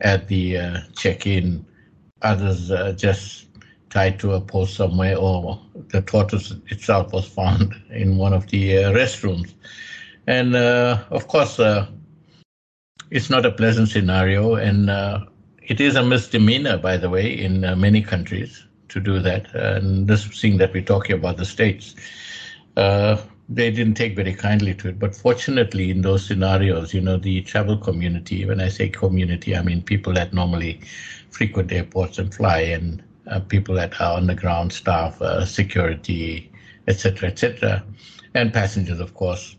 at 0.00 0.28
the 0.28 0.56
uh, 0.56 0.80
check-in, 0.96 1.64
others 2.22 2.70
uh, 2.70 2.92
just 2.92 3.46
tied 3.90 4.18
to 4.20 4.32
a 4.32 4.40
post 4.40 4.74
somewhere, 4.74 5.16
or 5.18 5.60
the 5.90 6.00
tortoise 6.00 6.54
itself 6.68 7.12
was 7.12 7.26
found 7.26 7.74
in 7.90 8.16
one 8.16 8.32
of 8.32 8.48
the 8.48 8.84
uh, 8.84 8.92
restrooms. 8.92 9.54
And 10.26 10.54
uh, 10.56 11.04
of 11.10 11.28
course, 11.28 11.60
it's 13.10 13.28
not 13.28 13.44
a 13.44 13.50
pleasant 13.50 13.88
scenario, 13.88 14.54
and 14.54 14.88
it 15.62 15.80
is 15.80 15.96
a 15.96 16.02
misdemeanor, 16.02 16.78
by 16.78 16.96
the 16.96 17.10
way, 17.10 17.26
in 17.38 17.60
many 17.78 18.00
countries 18.00 18.64
to 18.92 19.00
do 19.00 19.18
that. 19.20 19.52
And 19.54 20.06
this 20.06 20.24
thing 20.26 20.58
that 20.58 20.72
we're 20.72 20.82
talking 20.82 21.16
about, 21.16 21.36
the 21.36 21.44
states, 21.44 21.94
uh, 22.76 23.16
they 23.48 23.70
didn't 23.70 23.94
take 23.94 24.16
very 24.16 24.34
kindly 24.34 24.74
to 24.74 24.88
it. 24.88 24.98
But 24.98 25.14
fortunately, 25.14 25.90
in 25.90 26.02
those 26.02 26.24
scenarios, 26.26 26.94
you 26.94 27.00
know, 27.00 27.16
the 27.16 27.42
travel 27.42 27.76
community, 27.76 28.44
when 28.44 28.60
I 28.60 28.68
say 28.68 28.88
community, 28.88 29.56
I 29.56 29.62
mean 29.62 29.82
people 29.82 30.12
that 30.14 30.32
normally 30.32 30.80
frequent 31.30 31.72
airports 31.72 32.18
and 32.18 32.32
fly, 32.32 32.60
and 32.60 33.02
uh, 33.26 33.40
people 33.40 33.74
that 33.74 34.00
are 34.00 34.16
on 34.16 34.26
the 34.26 34.34
ground 34.34 34.72
staff, 34.72 35.20
uh, 35.20 35.44
security, 35.44 36.50
etc., 36.88 37.28
etc., 37.30 37.84
and 38.34 38.52
passengers, 38.52 39.00
of 39.00 39.14
course. 39.14 39.56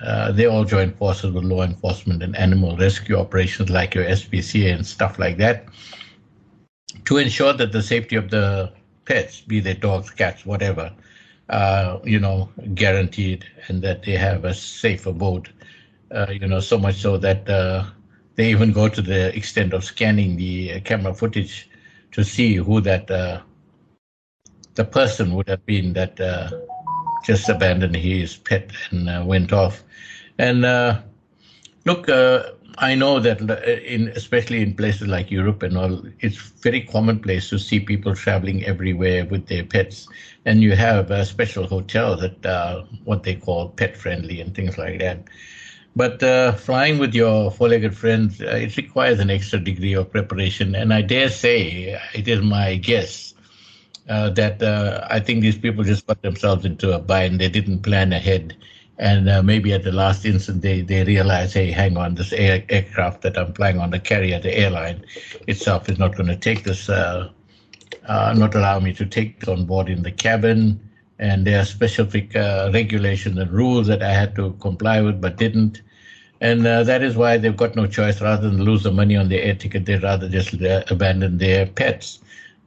Uh, 0.00 0.32
they 0.32 0.46
all 0.46 0.64
join 0.64 0.92
forces 0.92 1.30
with 1.30 1.44
law 1.44 1.62
enforcement 1.62 2.22
and 2.22 2.36
animal 2.36 2.76
rescue 2.76 3.16
operations 3.16 3.70
like 3.70 3.94
your 3.94 4.04
SPCA 4.04 4.74
and 4.74 4.84
stuff 4.84 5.18
like 5.18 5.38
that 5.38 5.66
to 7.04 7.16
ensure 7.18 7.52
that 7.52 7.72
the 7.72 7.82
safety 7.82 8.16
of 8.16 8.30
the 8.30 8.72
pets, 9.04 9.40
be 9.40 9.60
they 9.60 9.74
dogs, 9.74 10.10
cats, 10.10 10.46
whatever, 10.46 10.92
uh, 11.50 11.98
you 12.04 12.18
know, 12.18 12.48
guaranteed 12.74 13.44
and 13.68 13.82
that 13.82 14.02
they 14.02 14.12
have 14.16 14.44
a 14.44 14.54
safe 14.54 15.06
abode. 15.06 15.50
Uh, 16.10 16.26
you 16.30 16.46
know, 16.46 16.60
so 16.60 16.78
much 16.78 16.96
so 16.96 17.16
that 17.18 17.48
uh, 17.48 17.84
they 18.36 18.50
even 18.50 18.72
go 18.72 18.88
to 18.88 19.02
the 19.02 19.34
extent 19.36 19.72
of 19.72 19.84
scanning 19.84 20.36
the 20.36 20.80
camera 20.80 21.12
footage 21.12 21.68
to 22.12 22.24
see 22.24 22.54
who 22.54 22.80
that 22.80 23.10
uh, 23.10 23.40
the 24.74 24.84
person 24.84 25.34
would 25.34 25.48
have 25.48 25.64
been 25.66 25.92
that 25.92 26.18
uh, 26.20 26.50
just 27.24 27.48
abandoned 27.48 27.96
his 27.96 28.36
pet 28.36 28.70
and 28.90 29.08
uh, 29.08 29.22
went 29.26 29.52
off. 29.52 29.82
And 30.38 30.62
look, 31.84 32.08
I 32.78 32.94
know 32.94 33.20
that 33.20 33.40
in 33.86 34.08
especially 34.08 34.62
in 34.62 34.74
places 34.74 35.06
like 35.08 35.30
Europe 35.30 35.62
and 35.62 35.76
all, 35.76 36.02
it's 36.20 36.36
very 36.36 36.80
commonplace 36.80 37.48
to 37.50 37.58
see 37.58 37.78
people 37.80 38.14
traveling 38.14 38.64
everywhere 38.64 39.24
with 39.24 39.46
their 39.46 39.64
pets, 39.64 40.08
and 40.44 40.62
you 40.62 40.74
have 40.76 41.10
a 41.10 41.24
special 41.24 41.66
hotel 41.66 42.16
that 42.16 42.44
are 42.46 42.84
what 43.04 43.22
they 43.22 43.34
call 43.34 43.68
pet 43.70 43.96
friendly 43.96 44.40
and 44.40 44.54
things 44.54 44.76
like 44.78 44.98
that. 45.00 45.24
But 45.96 46.22
uh, 46.22 46.52
flying 46.52 46.98
with 46.98 47.14
your 47.14 47.50
four-legged 47.50 47.96
friends, 47.96 48.40
uh, 48.40 48.46
it 48.46 48.76
requires 48.76 49.20
an 49.20 49.30
extra 49.30 49.58
degree 49.60 49.94
of 49.94 50.10
preparation, 50.10 50.74
and 50.74 50.92
I 50.92 51.02
dare 51.02 51.28
say 51.30 51.98
it 52.14 52.28
is 52.28 52.40
my 52.42 52.76
guess 52.76 53.34
uh, 54.08 54.30
that 54.30 54.62
uh, 54.62 55.06
I 55.10 55.20
think 55.20 55.42
these 55.42 55.58
people 55.58 55.84
just 55.84 56.06
got 56.06 56.22
themselves 56.22 56.64
into 56.64 56.92
a 56.92 56.98
bind. 56.98 57.40
They 57.40 57.48
didn't 57.48 57.82
plan 57.82 58.12
ahead. 58.12 58.56
And 58.98 59.28
uh, 59.28 59.42
maybe 59.42 59.72
at 59.72 59.82
the 59.82 59.92
last 59.92 60.24
instant, 60.24 60.62
they, 60.62 60.80
they 60.80 61.02
realize, 61.02 61.52
hey, 61.52 61.72
hang 61.72 61.96
on, 61.96 62.14
this 62.14 62.32
air, 62.32 62.64
aircraft 62.68 63.22
that 63.22 63.36
I'm 63.36 63.52
flying 63.52 63.80
on, 63.80 63.90
the 63.90 63.98
carrier, 63.98 64.38
the 64.38 64.56
airline 64.56 65.04
itself 65.48 65.88
is 65.88 65.98
not 65.98 66.14
going 66.14 66.28
to 66.28 66.36
take 66.36 66.62
this, 66.62 66.88
uh, 66.88 67.30
uh, 68.06 68.34
not 68.36 68.54
allow 68.54 68.78
me 68.78 68.92
to 68.92 69.04
take 69.04 69.40
this 69.40 69.48
on 69.48 69.66
board 69.66 69.88
in 69.88 70.02
the 70.02 70.12
cabin. 70.12 70.78
And 71.18 71.46
there 71.46 71.60
are 71.60 71.64
specific 71.64 72.36
uh, 72.36 72.70
regulations 72.72 73.38
and 73.38 73.50
rules 73.50 73.88
that 73.88 74.02
I 74.02 74.12
had 74.12 74.36
to 74.36 74.52
comply 74.60 75.00
with, 75.00 75.20
but 75.20 75.36
didn't. 75.36 75.82
And 76.40 76.66
uh, 76.66 76.84
that 76.84 77.02
is 77.02 77.16
why 77.16 77.38
they've 77.38 77.56
got 77.56 77.74
no 77.74 77.86
choice. 77.86 78.20
Rather 78.20 78.48
than 78.48 78.62
lose 78.62 78.82
the 78.82 78.92
money 78.92 79.16
on 79.16 79.28
the 79.28 79.40
air 79.40 79.54
ticket, 79.54 79.86
they'd 79.86 80.02
rather 80.02 80.28
just 80.28 80.54
abandon 80.90 81.38
their 81.38 81.66
pets. 81.66 82.20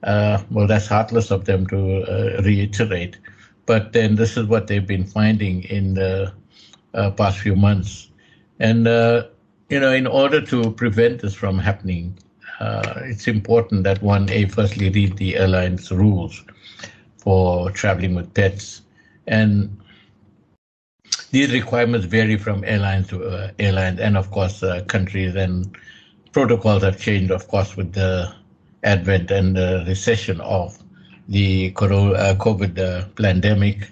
Uh, 0.04 0.42
well, 0.52 0.68
that's 0.68 0.88
heartless 0.88 1.32
of 1.32 1.46
them 1.46 1.68
to 1.68 2.04
uh, 2.04 2.42
reiterate. 2.42 3.18
But 3.68 3.94
then 3.94 4.16
this 4.16 4.36
is 4.36 4.48
what 4.48 4.66
they've 4.66 4.88
been 4.88 5.06
finding 5.06 5.64
in 5.66 5.94
the 5.94 6.34
uh, 6.96 7.12
past 7.12 7.38
few 7.38 7.56
months. 7.56 8.10
And, 8.60 8.88
uh, 8.88 9.28
you 9.70 9.80
know, 9.80 9.92
in 9.92 10.08
order 10.08 10.42
to 10.42 10.72
prevent 10.72 11.22
this 11.22 11.36
from 11.36 11.60
happening, 11.60 12.18
it's 12.60 13.28
important 13.28 13.84
that 13.84 14.02
one, 14.02 14.30
A, 14.32 14.46
firstly 14.46 14.90
read 14.90 15.18
the 15.18 15.36
airline's 15.36 15.92
rules 15.92 16.44
for 17.18 17.70
traveling 17.72 18.16
with 18.16 18.34
pets. 18.34 18.82
And 19.28 19.78
these 21.32 21.54
requirements 21.54 22.08
vary 22.08 22.38
from 22.38 22.64
airline 22.64 23.04
to 23.06 23.24
uh, 23.26 23.52
airline, 23.60 24.00
and 24.00 24.18
of 24.18 24.32
course, 24.32 24.64
uh, 24.64 24.84
countries 24.86 25.36
and 25.36 25.78
protocols 26.32 26.84
have 26.84 27.00
changed, 27.00 27.32
of 27.32 27.48
course, 27.48 27.76
with 27.76 27.94
the 27.94 28.34
advent 28.84 29.30
and 29.32 29.56
the 29.56 29.84
recession 29.86 30.40
of 30.42 30.78
the 31.28 31.74
uh, 31.76 32.36
COVID 32.36 32.80
uh, 32.80 33.08
pandemic. 33.22 33.92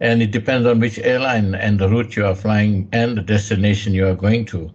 And 0.00 0.20
it 0.22 0.32
depends 0.32 0.66
on 0.66 0.80
which 0.80 0.98
airline 0.98 1.54
and 1.54 1.78
the 1.78 1.88
route 1.88 2.16
you 2.16 2.26
are 2.26 2.34
flying 2.34 2.88
and 2.92 3.16
the 3.16 3.22
destination 3.22 3.94
you 3.94 4.06
are 4.08 4.14
going 4.14 4.44
to. 4.46 4.72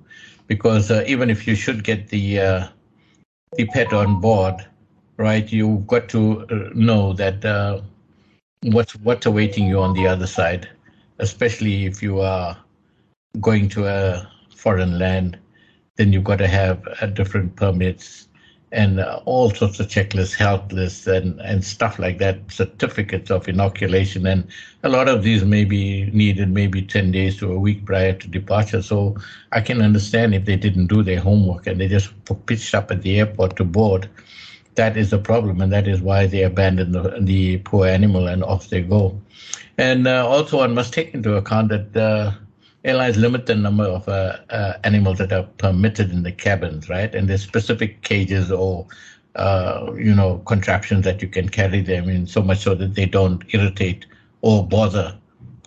Because 0.47 0.89
uh, 0.89 1.03
even 1.07 1.29
if 1.29 1.45
you 1.45 1.55
should 1.55 1.83
get 1.83 2.07
the, 2.07 2.69
the 3.57 3.65
pet 3.73 3.91
on 3.91 4.21
board, 4.21 4.65
right, 5.17 5.51
you've 5.51 5.85
got 5.87 6.07
to 6.09 6.71
know 6.73 7.11
that 7.13 7.83
what's, 8.61 8.95
what's 8.97 9.25
awaiting 9.25 9.67
you 9.67 9.81
on 9.81 9.93
the 9.93 10.07
other 10.07 10.27
side, 10.27 10.69
especially 11.19 11.85
if 11.85 12.01
you 12.01 12.21
are 12.21 12.55
going 13.41 13.67
to 13.69 13.87
a 13.87 14.31
foreign 14.55 14.97
land, 14.97 15.37
then 15.97 16.13
you've 16.13 16.23
got 16.23 16.37
to 16.37 16.47
have 16.47 16.81
different 17.13 17.55
permits 17.57 18.27
and 18.71 18.99
uh, 18.99 19.21
all 19.25 19.49
sorts 19.51 19.79
of 19.79 19.87
checklists, 19.87 20.35
health 20.35 20.71
lists, 20.71 21.07
and, 21.07 21.39
and 21.41 21.63
stuff 21.63 21.97
like 21.99 22.17
that, 22.17 22.39
certificates 22.51 23.31
of 23.31 23.47
inoculation. 23.47 24.25
And 24.27 24.47
a 24.83 24.89
lot 24.89 25.07
of 25.07 25.23
these 25.23 25.45
may 25.45 25.63
be 25.63 26.09
needed 26.11 26.49
maybe 26.49 26.81
10 26.81 27.11
days 27.11 27.37
to 27.37 27.51
a 27.51 27.59
week 27.59 27.85
prior 27.85 28.13
to 28.13 28.27
departure. 28.27 28.81
So 28.81 29.15
I 29.53 29.61
can 29.61 29.81
understand 29.81 30.35
if 30.35 30.45
they 30.45 30.57
didn't 30.57 30.87
do 30.87 31.01
their 31.01 31.19
homework 31.19 31.65
and 31.65 31.79
they 31.79 31.87
just 31.87 32.11
pitched 32.45 32.75
up 32.75 32.91
at 32.91 33.03
the 33.03 33.19
airport 33.19 33.55
to 33.57 33.63
board. 33.63 34.09
That 34.75 34.95
is 34.95 35.09
the 35.09 35.17
problem, 35.17 35.59
and 35.59 35.73
that 35.73 35.87
is 35.87 36.01
why 36.01 36.27
they 36.27 36.43
abandon 36.43 36.91
the, 36.91 37.17
the 37.19 37.57
poor 37.59 37.87
animal 37.87 38.27
and 38.27 38.43
off 38.43 38.69
they 38.69 38.81
go. 38.81 39.19
And 39.79 40.05
uh, 40.07 40.27
also, 40.27 40.57
one 40.57 40.75
must 40.75 40.93
take 40.93 41.15
into 41.15 41.35
account 41.35 41.69
that 41.69 41.97
uh, 41.97 42.31
airlines 42.87 43.17
limit 43.17 43.45
the 43.45 43.55
number 43.55 43.83
of 43.83 44.07
uh, 44.07 44.37
uh, 44.49 44.73
animals 44.85 45.17
that 45.17 45.33
are 45.33 45.43
permitted 45.57 46.09
in 46.09 46.23
the 46.23 46.31
cabins, 46.31 46.87
right? 46.87 47.13
And 47.13 47.29
there's 47.29 47.43
specific 47.43 48.01
cages 48.01 48.49
or 48.49 48.87
uh, 49.35 49.93
you 49.95 50.15
know 50.15 50.41
contraptions 50.45 51.03
that 51.03 51.21
you 51.21 51.27
can 51.27 51.49
carry 51.49 51.81
them 51.81 52.09
in, 52.09 52.25
so 52.25 52.41
much 52.41 52.59
so 52.59 52.73
that 52.75 52.95
they 52.95 53.05
don't 53.05 53.43
irritate 53.53 54.05
or 54.41 54.65
bother 54.65 55.15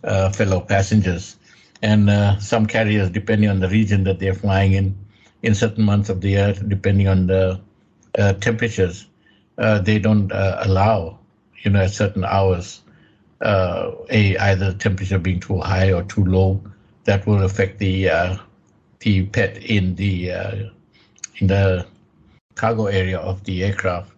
uh, 0.02 0.30
fellow 0.30 0.60
passengers. 0.60 1.36
And 1.82 2.08
uh, 2.08 2.38
some 2.38 2.66
carriers, 2.66 3.10
depending 3.10 3.50
on 3.50 3.60
the 3.60 3.68
region 3.68 4.04
that 4.04 4.18
they're 4.18 4.34
flying 4.34 4.72
in, 4.72 4.96
in 5.42 5.54
certain 5.54 5.84
months 5.84 6.08
of 6.08 6.20
the 6.22 6.30
year, 6.30 6.52
depending 6.68 7.08
on 7.08 7.26
the 7.26 7.60
uh, 8.18 8.32
temperatures, 8.34 9.06
they 9.56 9.98
don't 9.98 10.30
allow, 10.32 11.18
you 11.62 11.70
know, 11.70 11.80
at 11.80 11.90
certain 11.90 12.24
hours, 12.24 12.82
a 13.40 14.36
either 14.38 14.74
temperature 14.74 15.18
being 15.18 15.40
too 15.40 15.58
high 15.58 15.90
or 15.92 16.02
too 16.02 16.24
low 16.24 16.62
that 17.10 17.26
will 17.26 17.42
affect 17.42 17.80
the 17.80 18.08
uh, 18.08 18.36
the 19.00 19.26
pet 19.34 19.56
in 19.64 19.96
the 19.96 20.30
uh, 20.30 20.54
in 21.38 21.48
the 21.48 21.84
cargo 22.54 22.86
area 22.86 23.18
of 23.18 23.42
the 23.42 23.64
aircraft. 23.64 24.12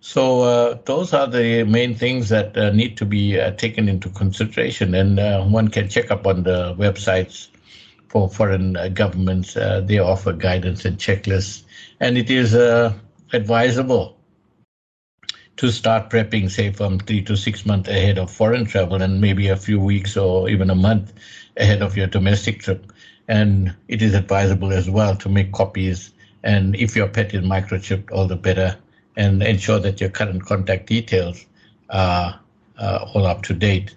So 0.00 0.42
uh, 0.42 0.78
those 0.84 1.14
are 1.14 1.26
the 1.26 1.64
main 1.64 1.94
things 1.94 2.28
that 2.28 2.54
uh, 2.54 2.70
need 2.70 2.98
to 2.98 3.06
be 3.06 3.40
uh, 3.40 3.52
taken 3.52 3.88
into 3.88 4.10
consideration, 4.10 4.94
and 4.94 5.18
uh, 5.18 5.42
one 5.44 5.68
can 5.68 5.88
check 5.88 6.10
up 6.10 6.26
on 6.26 6.42
the 6.42 6.74
websites 6.74 7.48
for 8.08 8.28
foreign 8.28 8.76
governments. 8.92 9.54
they 9.88 9.98
offer 9.98 10.34
guidance 10.34 10.84
and 10.84 10.98
checklists, 10.98 11.62
and 12.00 12.18
it 12.18 12.28
is 12.28 12.52
advisable 13.32 14.18
to 15.56 15.70
start 15.70 16.10
prepping, 16.10 16.50
say, 16.50 16.70
from 16.70 16.98
three 16.98 17.22
to 17.22 17.36
six 17.36 17.64
months 17.64 17.88
ahead 17.88 18.18
of 18.18 18.30
foreign 18.30 18.66
travel, 18.66 19.00
and 19.00 19.20
maybe 19.20 19.48
a 19.48 19.56
few 19.56 19.80
weeks 19.80 20.14
or 20.14 20.50
even 20.50 20.68
a 20.68 20.74
month 20.74 21.14
ahead 21.56 21.82
of 21.82 21.96
your 21.96 22.06
domestic 22.06 22.60
trip. 22.60 22.92
And 23.28 23.74
it 23.88 24.02
is 24.02 24.14
advisable 24.14 24.72
as 24.72 24.90
well 24.90 25.16
to 25.16 25.28
make 25.28 25.52
copies. 25.52 26.10
And 26.42 26.76
if 26.76 26.94
your 26.94 27.08
pet 27.08 27.34
is 27.34 27.44
microchipped, 27.44 28.10
all 28.12 28.26
the 28.26 28.36
better. 28.36 28.76
And 29.16 29.42
ensure 29.42 29.78
that 29.78 30.00
your 30.00 30.10
current 30.10 30.44
contact 30.44 30.86
details 30.86 31.46
are 31.90 32.40
uh, 32.78 33.10
all 33.14 33.26
up 33.26 33.42
to 33.44 33.54
date. 33.54 33.94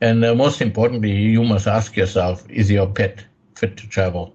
And 0.00 0.24
uh, 0.24 0.34
most 0.34 0.60
importantly, 0.60 1.12
you 1.12 1.42
must 1.42 1.66
ask 1.66 1.96
yourself 1.96 2.48
is 2.50 2.70
your 2.70 2.86
pet 2.86 3.24
fit 3.54 3.76
to 3.78 3.88
travel? 3.88 4.34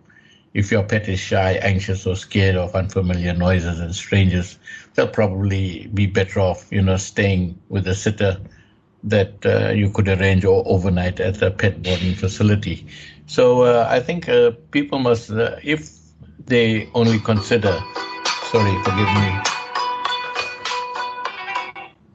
If 0.53 0.71
your 0.71 0.83
pet 0.83 1.07
is 1.09 1.19
shy, 1.19 1.53
anxious, 1.61 2.05
or 2.05 2.15
scared 2.15 2.55
of 2.55 2.75
unfamiliar 2.75 3.33
noises 3.33 3.79
and 3.79 3.95
strangers, 3.95 4.59
they'll 4.93 5.07
probably 5.07 5.89
be 5.93 6.05
better 6.05 6.39
off, 6.39 6.71
you 6.71 6.81
know, 6.81 6.97
staying 6.97 7.57
with 7.69 7.87
a 7.87 7.95
sitter 7.95 8.37
that 9.03 9.45
uh, 9.45 9.71
you 9.71 9.89
could 9.89 10.07
arrange 10.07 10.45
overnight 10.45 11.19
at 11.19 11.41
a 11.41 11.51
pet 11.51 11.81
boarding 11.83 12.15
facility. 12.15 12.85
So 13.25 13.63
uh, 13.63 13.87
I 13.89 13.99
think 13.99 14.29
uh, 14.29 14.51
people 14.71 14.99
must, 14.99 15.31
uh, 15.31 15.57
if 15.63 15.89
they 16.45 16.89
only 16.93 17.19
consider, 17.19 17.79
sorry, 18.51 18.75
forgive 18.83 19.13
me. 19.15 19.39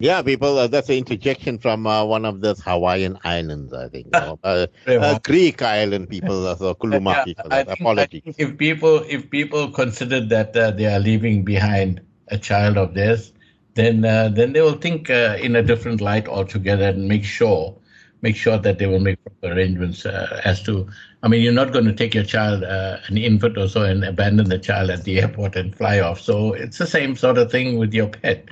Yeah, 0.00 0.22
people, 0.22 0.56
uh, 0.58 0.68
that's 0.68 0.88
an 0.90 0.94
interjection 0.94 1.58
from 1.58 1.86
uh, 1.86 2.04
one 2.04 2.24
of 2.24 2.40
those 2.40 2.60
Hawaiian 2.60 3.18
islands, 3.24 3.72
I 3.72 3.88
think. 3.88 4.12
Greek 5.24 5.60
island 5.60 6.08
people, 6.08 6.54
so 6.56 6.74
Kuluma 6.74 7.14
yeah, 7.16 7.24
people. 7.24 7.52
I 7.52 7.64
think, 7.64 7.80
Apologies. 7.80 8.22
I 8.24 8.32
think 8.32 8.36
if 8.38 8.58
people, 8.58 9.02
if 9.08 9.28
people 9.28 9.70
consider 9.70 10.20
that 10.20 10.52
they 10.52 10.86
are 10.86 11.00
leaving 11.00 11.42
behind 11.44 12.00
a 12.28 12.38
child 12.38 12.76
of 12.78 12.94
theirs, 12.94 13.32
then 13.78 14.04
uh, 14.04 14.28
then 14.28 14.52
they 14.52 14.60
will 14.60 14.80
think 14.86 15.08
uh, 15.08 15.36
in 15.40 15.54
a 15.56 15.62
different 15.62 16.00
light 16.00 16.26
altogether 16.26 16.88
and 16.88 17.08
make 17.08 17.24
sure 17.24 17.74
make 18.22 18.36
sure 18.36 18.58
that 18.58 18.78
they 18.78 18.86
will 18.86 19.00
make 19.00 19.22
proper 19.24 19.54
arrangements 19.54 20.04
uh, 20.04 20.40
as 20.44 20.62
to. 20.64 20.88
I 21.22 21.28
mean, 21.28 21.42
you're 21.42 21.52
not 21.52 21.72
going 21.72 21.84
to 21.84 21.92
take 21.92 22.14
your 22.14 22.24
child, 22.24 22.64
uh, 22.64 22.98
an 23.06 23.18
infant 23.18 23.58
or 23.58 23.68
so, 23.68 23.82
and 23.82 24.04
abandon 24.04 24.48
the 24.48 24.58
child 24.58 24.90
at 24.90 25.04
the 25.04 25.20
airport 25.20 25.56
and 25.56 25.76
fly 25.76 26.00
off. 26.00 26.20
So 26.20 26.52
it's 26.52 26.78
the 26.78 26.86
same 26.86 27.16
sort 27.16 27.38
of 27.38 27.50
thing 27.50 27.78
with 27.78 27.92
your 27.92 28.08
pet. 28.08 28.48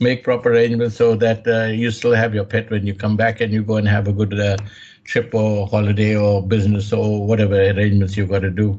Make 0.00 0.24
proper 0.24 0.52
arrangements 0.52 0.96
so 0.96 1.14
that 1.16 1.46
uh, 1.46 1.72
you 1.72 1.90
still 1.90 2.14
have 2.14 2.34
your 2.34 2.44
pet 2.44 2.70
when 2.70 2.86
you 2.86 2.94
come 2.94 3.16
back 3.16 3.40
and 3.40 3.52
you 3.52 3.62
go 3.62 3.76
and 3.76 3.88
have 3.88 4.08
a 4.08 4.12
good 4.12 4.38
uh, 4.38 4.56
trip 5.04 5.34
or 5.34 5.66
holiday 5.66 6.16
or 6.16 6.42
business 6.42 6.92
or 6.92 7.26
whatever 7.26 7.54
arrangements 7.54 8.16
you've 8.16 8.28
got 8.28 8.40
to 8.40 8.50
do. 8.50 8.78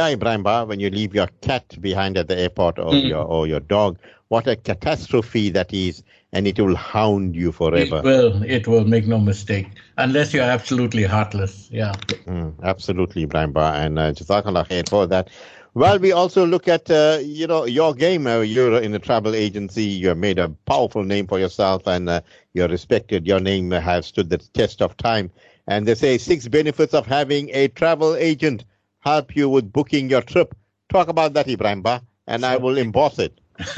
Yeah, 0.00 0.14
Ibrahim 0.14 0.42
Ba, 0.42 0.64
when 0.64 0.80
you 0.80 0.88
leave 0.88 1.14
your 1.14 1.26
cat 1.42 1.76
behind 1.78 2.16
at 2.16 2.26
the 2.26 2.38
airport 2.38 2.78
or 2.78 2.92
mm. 2.92 3.06
your 3.06 3.22
or 3.22 3.46
your 3.46 3.60
dog, 3.60 3.98
what 4.28 4.46
a 4.46 4.56
catastrophe 4.56 5.50
that 5.50 5.74
is, 5.74 6.02
and 6.32 6.46
it 6.46 6.58
will 6.58 6.74
hound 6.74 7.36
you 7.36 7.52
forever. 7.52 7.98
It 7.98 8.04
will. 8.04 8.42
It 8.42 8.66
will 8.66 8.86
make 8.86 9.06
no 9.06 9.18
mistake, 9.18 9.66
unless 9.98 10.32
you're 10.32 10.42
absolutely 10.42 11.02
heartless. 11.02 11.68
Yeah. 11.70 11.92
Mm, 12.26 12.54
absolutely, 12.62 13.24
Ibrahim 13.24 13.52
Ba, 13.52 13.74
and 13.74 13.98
uh, 13.98 14.12
Jazakallah 14.12 14.68
khair 14.68 14.88
for 14.88 15.06
that. 15.08 15.28
Well, 15.74 15.98
we 15.98 16.12
also 16.12 16.46
look 16.46 16.66
at 16.66 16.90
uh, 16.90 17.18
you 17.20 17.46
know 17.46 17.66
your 17.66 17.92
game. 17.92 18.26
Uh, 18.26 18.40
you're 18.40 18.80
in 18.80 18.94
a 18.94 18.98
travel 18.98 19.34
agency. 19.34 19.84
You 19.84 20.08
have 20.08 20.16
made 20.16 20.38
a 20.38 20.48
powerful 20.64 21.04
name 21.04 21.26
for 21.26 21.38
yourself, 21.38 21.86
and 21.86 22.08
uh, 22.08 22.22
you're 22.54 22.68
respected. 22.68 23.26
Your 23.26 23.40
name 23.40 23.70
has 23.70 24.06
stood 24.06 24.30
the 24.30 24.38
test 24.38 24.80
of 24.80 24.96
time. 24.96 25.30
And 25.66 25.86
they 25.86 25.94
say 25.94 26.16
six 26.16 26.48
benefits 26.48 26.94
of 26.94 27.06
having 27.06 27.50
a 27.50 27.68
travel 27.68 28.16
agent 28.16 28.64
help 29.00 29.36
you 29.36 29.48
with 29.48 29.72
booking 29.72 30.10
your 30.10 30.22
trip. 30.22 30.54
Talk 30.88 31.08
about 31.08 31.34
that, 31.34 31.48
Ibrahim 31.48 31.82
Ba, 31.82 32.02
and 32.26 32.44
I 32.44 32.56
will 32.56 32.78
emboss 32.78 33.18
it. 33.18 33.40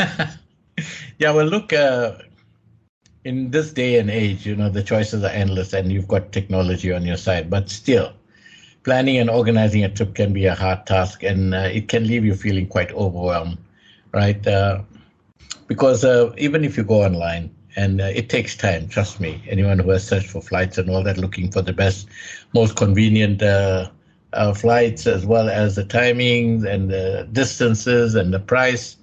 yeah, 1.18 1.32
well, 1.32 1.46
look, 1.46 1.72
uh, 1.72 2.12
in 3.24 3.50
this 3.50 3.72
day 3.72 3.98
and 3.98 4.10
age, 4.10 4.46
you 4.46 4.56
know, 4.56 4.68
the 4.68 4.82
choices 4.82 5.22
are 5.24 5.30
endless 5.30 5.72
and 5.72 5.92
you've 5.92 6.08
got 6.08 6.32
technology 6.32 6.92
on 6.92 7.04
your 7.04 7.16
side, 7.16 7.50
but 7.50 7.68
still, 7.70 8.12
planning 8.84 9.18
and 9.18 9.30
organizing 9.30 9.84
a 9.84 9.88
trip 9.88 10.14
can 10.14 10.32
be 10.32 10.46
a 10.46 10.54
hard 10.54 10.86
task 10.86 11.22
and 11.22 11.54
uh, 11.54 11.68
it 11.72 11.88
can 11.88 12.06
leave 12.06 12.24
you 12.24 12.34
feeling 12.34 12.66
quite 12.66 12.90
overwhelmed, 12.92 13.58
right? 14.12 14.46
Uh, 14.46 14.82
because 15.66 16.04
uh, 16.04 16.32
even 16.38 16.64
if 16.64 16.76
you 16.76 16.82
go 16.84 17.02
online, 17.02 17.54
and 17.76 18.00
uh, 18.00 18.04
it 18.04 18.28
takes 18.28 18.54
time, 18.56 18.86
trust 18.88 19.20
me. 19.20 19.42
Anyone 19.48 19.78
who 19.78 19.90
has 19.90 20.06
searched 20.06 20.28
for 20.28 20.42
flights 20.42 20.76
and 20.76 20.90
all 20.90 21.02
that, 21.04 21.16
looking 21.16 21.50
for 21.50 21.62
the 21.62 21.72
best, 21.72 22.06
most 22.52 22.76
convenient 22.76 23.42
uh, 23.42 23.88
uh, 24.32 24.52
flights, 24.52 25.06
as 25.06 25.26
well 25.26 25.48
as 25.48 25.76
the 25.76 25.84
timings 25.84 26.64
and 26.64 26.90
the 26.90 27.28
distances 27.32 28.14
and 28.14 28.32
the 28.32 28.38
price, 28.40 28.96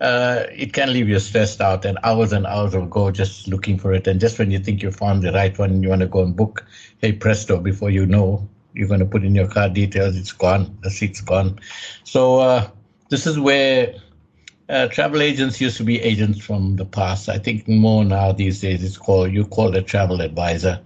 uh, 0.00 0.44
it 0.52 0.72
can 0.72 0.92
leave 0.92 1.08
you 1.08 1.18
stressed 1.18 1.60
out 1.60 1.84
and 1.84 1.98
hours 2.04 2.32
and 2.32 2.46
hours 2.46 2.74
will 2.74 2.86
go 2.86 3.10
just 3.10 3.48
looking 3.48 3.78
for 3.78 3.92
it. 3.92 4.06
And 4.06 4.20
just 4.20 4.38
when 4.38 4.50
you 4.50 4.58
think 4.58 4.82
you 4.82 4.90
found 4.90 5.22
the 5.22 5.32
right 5.32 5.56
one, 5.58 5.82
you 5.82 5.88
want 5.88 6.02
to 6.02 6.06
go 6.06 6.22
and 6.22 6.36
book, 6.36 6.66
hey 6.98 7.12
presto, 7.12 7.58
before 7.58 7.90
you 7.90 8.06
know, 8.06 8.46
you're 8.74 8.88
going 8.88 9.00
to 9.00 9.06
put 9.06 9.24
in 9.24 9.34
your 9.34 9.48
car 9.48 9.68
details, 9.68 10.16
it's 10.16 10.32
gone, 10.32 10.76
the 10.82 10.90
seat's 10.90 11.20
gone. 11.20 11.58
So 12.04 12.40
uh, 12.40 12.68
this 13.08 13.26
is 13.26 13.38
where 13.38 13.94
uh, 14.68 14.88
travel 14.88 15.22
agents 15.22 15.60
used 15.60 15.76
to 15.78 15.84
be 15.84 16.00
agents 16.00 16.40
from 16.40 16.76
the 16.76 16.84
past. 16.84 17.28
I 17.28 17.38
think 17.38 17.66
more 17.68 18.04
now 18.04 18.32
these 18.32 18.60
days 18.60 18.82
it's 18.84 18.98
called 18.98 19.32
you 19.32 19.44
call 19.46 19.74
a 19.76 19.82
travel 19.82 20.20
advisor 20.20 20.80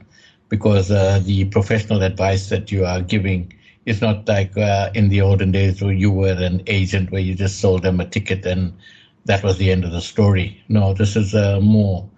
because 0.48 0.90
uh, 0.90 1.20
the 1.24 1.44
professional 1.46 2.02
advice 2.02 2.48
that 2.50 2.70
you 2.70 2.84
are 2.84 3.00
giving 3.00 3.52
is 3.90 4.06
not 4.06 4.32
like 4.34 4.62
uh, 4.62 4.96
in 5.00 5.14
the 5.14 5.30
olden 5.30 5.58
days 5.58 5.86
where 5.88 6.02
you 6.04 6.20
were 6.20 6.38
an 6.44 6.68
agent 6.68 7.16
where 7.16 7.26
you 7.28 7.44
just 7.44 7.64
sold 7.64 7.92
them 7.92 8.06
a 8.08 8.12
ticket 8.12 8.54
and 8.56 8.78
that 9.26 9.44
was 9.44 9.58
the 9.58 9.76
end 9.76 9.94
of 9.94 10.02
the 10.02 10.06
story. 10.06 10.64
No, 10.74 10.98
this 11.02 11.22
is 11.22 11.44
a 11.44 11.60
more, 11.60 12.10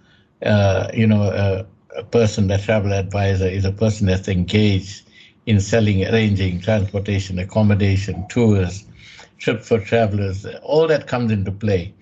uh, 0.47 0.99
you 1.01 1.17
know, 1.17 1.33
a, 1.35 1.67
a 2.01 2.05
person, 2.05 2.49
that 2.49 2.63
travel 2.63 2.95
advisor 2.95 3.49
is 3.49 3.67
a 3.67 3.73
person 3.73 4.07
that's 4.09 4.29
engaged 4.29 5.09
in 5.47 5.61
selling, 5.61 6.05
arranging 6.07 6.61
transportation, 6.61 7.39
accommodation, 7.39 8.27
tours, 8.29 8.85
trips 9.39 9.69
for 9.69 9.79
travelers. 9.81 10.47
All 10.63 10.87
that 10.89 11.07
comes 11.09 11.33
into 11.33 11.53
play. 11.53 11.95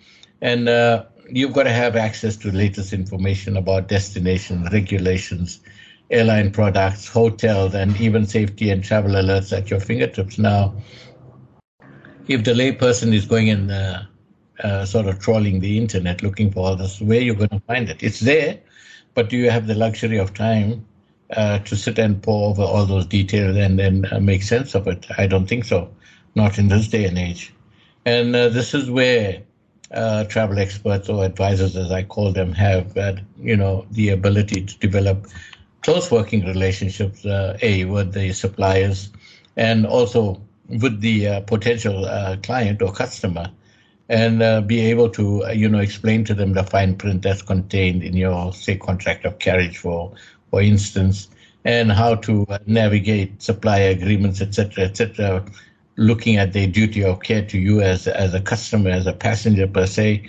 And 0.42 0.68
uh, 0.68 1.04
you've 1.30 1.52
got 1.52 1.64
to 1.64 1.72
have 1.72 1.96
access 1.96 2.36
to 2.38 2.50
latest 2.52 2.92
information 2.92 3.56
about 3.56 3.88
destinations, 3.88 4.72
regulations, 4.72 5.60
airline 6.10 6.50
products, 6.50 7.08
hotels, 7.08 7.74
and 7.74 7.98
even 8.00 8.26
safety 8.26 8.70
and 8.70 8.82
travel 8.82 9.12
alerts 9.12 9.56
at 9.56 9.70
your 9.70 9.80
fingertips. 9.80 10.38
Now, 10.38 10.74
if 12.26 12.44
the 12.44 12.52
layperson 12.52 13.14
is 13.14 13.26
going 13.26 13.50
and 13.50 13.70
uh, 13.70 14.02
uh, 14.62 14.84
sort 14.84 15.06
of 15.06 15.18
trawling 15.20 15.60
the 15.60 15.78
internet 15.78 16.22
looking 16.22 16.50
for 16.50 16.66
all 16.66 16.76
this, 16.76 17.00
where 17.00 17.20
you're 17.20 17.34
going 17.34 17.48
to 17.50 17.60
find 17.60 17.88
it? 17.88 18.02
It's 18.02 18.20
there, 18.20 18.58
but 19.14 19.28
do 19.28 19.36
you 19.36 19.50
have 19.50 19.66
the 19.66 19.74
luxury 19.74 20.18
of 20.18 20.34
time 20.34 20.84
uh, 21.30 21.60
to 21.60 21.76
sit 21.76 21.98
and 21.98 22.20
pour 22.22 22.50
over 22.50 22.62
all 22.62 22.86
those 22.86 23.06
details 23.06 23.56
and 23.56 23.78
then 23.78 24.06
uh, 24.12 24.20
make 24.20 24.42
sense 24.42 24.74
of 24.74 24.86
it? 24.88 25.06
I 25.16 25.26
don't 25.26 25.46
think 25.46 25.64
so, 25.64 25.90
not 26.34 26.58
in 26.58 26.68
this 26.68 26.88
day 26.88 27.04
and 27.04 27.18
age. 27.18 27.54
And 28.04 28.34
uh, 28.34 28.48
this 28.48 28.74
is 28.74 28.90
where 28.90 29.42
uh, 29.92 30.24
travel 30.24 30.58
experts 30.58 31.08
or 31.08 31.24
advisors, 31.24 31.76
as 31.76 31.90
I 31.90 32.02
call 32.02 32.32
them, 32.32 32.52
have 32.52 32.96
you 33.40 33.56
know 33.56 33.86
the 33.90 34.10
ability 34.10 34.66
to 34.66 34.78
develop 34.78 35.26
close 35.82 36.10
working 36.10 36.44
relationships, 36.44 37.24
uh, 37.24 37.56
a 37.62 37.84
with 37.84 38.12
the 38.12 38.32
suppliers, 38.32 39.10
and 39.56 39.86
also 39.86 40.40
with 40.68 41.00
the 41.00 41.26
uh, 41.26 41.40
potential 41.40 42.04
uh, 42.04 42.36
client 42.42 42.82
or 42.82 42.92
customer, 42.92 43.50
and 44.08 44.42
uh, 44.42 44.60
be 44.60 44.80
able 44.80 45.08
to 45.08 45.44
uh, 45.44 45.50
you 45.50 45.68
know 45.68 45.78
explain 45.78 46.24
to 46.24 46.34
them 46.34 46.52
the 46.52 46.64
fine 46.64 46.94
print 46.96 47.22
that's 47.22 47.42
contained 47.42 48.02
in 48.02 48.16
your 48.16 48.52
say 48.52 48.76
contract 48.76 49.24
of 49.24 49.38
carriage 49.38 49.78
for 49.78 50.12
for 50.50 50.60
instance, 50.60 51.28
and 51.64 51.92
how 51.92 52.14
to 52.16 52.46
navigate 52.66 53.40
supplier 53.42 53.90
agreements, 53.90 54.40
etc., 54.40 54.84
etc. 54.84 55.44
Looking 55.96 56.36
at 56.36 56.52
their 56.52 56.66
duty 56.66 57.04
of 57.04 57.20
care 57.20 57.44
to 57.46 57.58
you 57.58 57.80
as 57.80 58.06
as 58.06 58.34
a 58.34 58.40
customer, 58.40 58.90
as 58.90 59.06
a 59.06 59.12
passenger 59.12 59.66
per 59.66 59.86
se, 59.86 60.28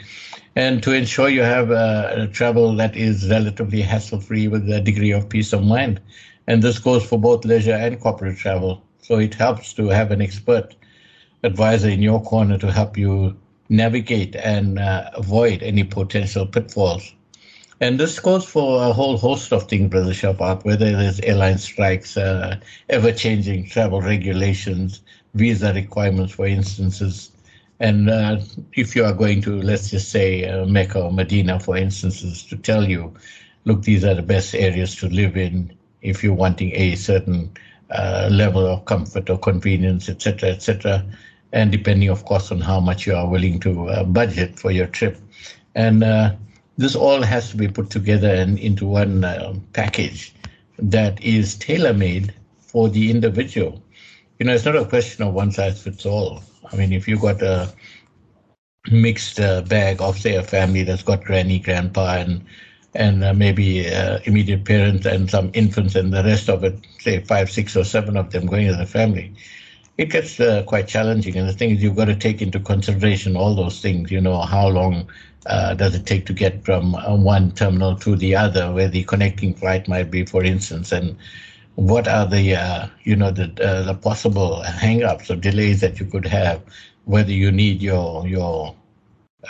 and 0.55 0.83
to 0.83 0.93
ensure 0.93 1.29
you 1.29 1.41
have 1.41 1.71
a 1.71 2.27
travel 2.33 2.75
that 2.75 2.95
is 2.97 3.29
relatively 3.29 3.81
hassle-free 3.81 4.47
with 4.47 4.69
a 4.69 4.81
degree 4.81 5.11
of 5.11 5.29
peace 5.29 5.53
of 5.53 5.63
mind. 5.63 5.99
And 6.47 6.61
this 6.61 6.79
goes 6.79 7.05
for 7.05 7.17
both 7.17 7.45
leisure 7.45 7.73
and 7.73 7.99
corporate 7.99 8.37
travel. 8.37 8.83
So 9.01 9.17
it 9.19 9.33
helps 9.33 9.73
to 9.75 9.87
have 9.87 10.11
an 10.11 10.21
expert 10.21 10.75
advisor 11.43 11.89
in 11.89 12.01
your 12.01 12.21
corner 12.21 12.57
to 12.57 12.71
help 12.71 12.97
you 12.97 13.37
navigate 13.69 14.35
and 14.35 14.77
uh, 14.77 15.09
avoid 15.13 15.63
any 15.63 15.83
potential 15.83 16.45
pitfalls. 16.45 17.13
And 17.79 17.99
this 17.99 18.19
goes 18.19 18.45
for 18.45 18.83
a 18.83 18.93
whole 18.93 19.17
host 19.17 19.51
of 19.53 19.67
things, 19.67 19.89
Brother 19.89 20.11
Shaafat, 20.11 20.65
whether 20.65 20.85
it 20.85 20.99
is 20.99 21.19
airline 21.21 21.57
strikes, 21.57 22.15
uh, 22.17 22.59
ever-changing 22.89 23.69
travel 23.69 24.01
regulations, 24.01 25.01
visa 25.33 25.73
requirements, 25.73 26.33
for 26.33 26.45
instances, 26.45 27.31
and 27.81 28.11
uh, 28.11 28.39
if 28.73 28.95
you 28.95 29.03
are 29.03 29.11
going 29.11 29.41
to, 29.41 29.59
let's 29.59 29.89
just 29.89 30.11
say, 30.11 30.45
uh, 30.47 30.65
Mecca 30.67 31.01
or 31.01 31.11
Medina, 31.11 31.59
for 31.59 31.75
instance, 31.75 32.21
is 32.21 32.43
to 32.43 32.55
tell 32.55 32.87
you, 32.87 33.11
look, 33.65 33.81
these 33.81 34.05
are 34.05 34.13
the 34.13 34.21
best 34.21 34.53
areas 34.53 34.95
to 34.97 35.09
live 35.09 35.35
in 35.35 35.75
if 36.03 36.23
you're 36.23 36.35
wanting 36.35 36.71
a 36.75 36.93
certain 36.93 37.51
uh, 37.89 38.29
level 38.31 38.67
of 38.67 38.85
comfort 38.85 39.31
or 39.31 39.39
convenience, 39.39 40.09
etc., 40.09 40.49
etc., 40.49 41.03
and 41.53 41.71
depending, 41.71 42.09
of 42.09 42.23
course, 42.23 42.51
on 42.51 42.61
how 42.61 42.79
much 42.79 43.07
you 43.07 43.15
are 43.15 43.27
willing 43.27 43.59
to 43.61 43.89
uh, 43.89 44.03
budget 44.03 44.59
for 44.59 44.69
your 44.69 44.87
trip. 44.87 45.17
And 45.73 46.03
uh, 46.03 46.35
this 46.77 46.95
all 46.95 47.23
has 47.23 47.49
to 47.49 47.57
be 47.57 47.67
put 47.67 47.89
together 47.89 48.29
and 48.29 48.59
into 48.59 48.85
one 48.85 49.23
uh, 49.23 49.55
package 49.73 50.35
that 50.77 51.19
is 51.23 51.55
tailor-made 51.55 52.31
for 52.59 52.89
the 52.89 53.09
individual. 53.09 53.81
You 54.37 54.45
know, 54.45 54.53
it's 54.53 54.65
not 54.65 54.75
a 54.75 54.85
question 54.85 55.25
of 55.25 55.33
one 55.33 55.51
size 55.51 55.81
fits 55.81 56.05
all 56.05 56.43
I 56.71 56.75
mean, 56.77 56.93
if 56.93 57.07
you've 57.07 57.21
got 57.21 57.41
a 57.41 57.69
mixed 58.91 59.39
uh, 59.39 59.62
bag 59.62 60.01
of, 60.01 60.17
say, 60.17 60.36
a 60.36 60.43
family 60.43 60.84
that's 60.84 61.03
got 61.03 61.23
granny, 61.23 61.60
grandpa, 61.60 62.15
and 62.15 62.43
and 62.93 63.23
uh, 63.23 63.34
maybe 63.34 63.88
uh, 63.89 64.19
immediate 64.25 64.65
parents 64.65 65.05
and 65.05 65.29
some 65.29 65.49
infants, 65.53 65.95
and 65.95 66.12
the 66.13 66.23
rest 66.23 66.49
of 66.49 66.63
it, 66.63 66.75
say 66.99 67.19
five, 67.19 67.49
six, 67.49 67.75
or 67.77 67.86
seven 67.86 68.17
of 68.17 68.31
them 68.31 68.45
going 68.47 68.67
as 68.67 68.77
a 68.79 68.86
family, 68.86 69.34
it 69.97 70.10
gets 70.10 70.39
uh, 70.39 70.63
quite 70.63 70.88
challenging. 70.88 71.38
And 71.38 71.47
the 71.47 71.53
thing 71.53 71.71
is, 71.71 71.81
you've 71.81 71.95
got 71.95 72.05
to 72.05 72.15
take 72.15 72.41
into 72.41 72.60
consideration 72.60 73.38
all 73.38 73.55
those 73.55 73.81
things. 73.81 74.12
You 74.12 74.19
know, 74.19 74.41
how 74.41 74.67
long 74.67 75.10
uh, 75.45 75.73
does 75.73 75.95
it 75.95 76.05
take 76.05 76.25
to 76.25 76.34
get 76.34 76.65
from 76.65 76.95
uh, 76.95 77.15
one 77.15 77.51
terminal 77.51 77.95
to 77.97 78.15
the 78.17 78.36
other, 78.36 78.71
where 78.73 78.89
the 78.89 79.03
connecting 79.05 79.53
flight 79.53 79.88
might 79.88 80.12
be, 80.12 80.25
for 80.25 80.43
instance, 80.43 80.91
and 80.91 81.15
what 81.81 82.07
are 82.07 82.27
the 82.27 82.55
uh, 82.55 82.87
you 83.03 83.15
know 83.15 83.31
the 83.31 83.45
uh, 83.59 83.81
the 83.81 83.95
possible 83.95 84.61
hangups 84.65 85.31
or 85.31 85.35
delays 85.35 85.81
that 85.81 85.99
you 85.99 86.05
could 86.05 86.27
have, 86.27 86.61
whether 87.05 87.31
you 87.31 87.51
need 87.51 87.81
your 87.81 88.27
your 88.27 88.75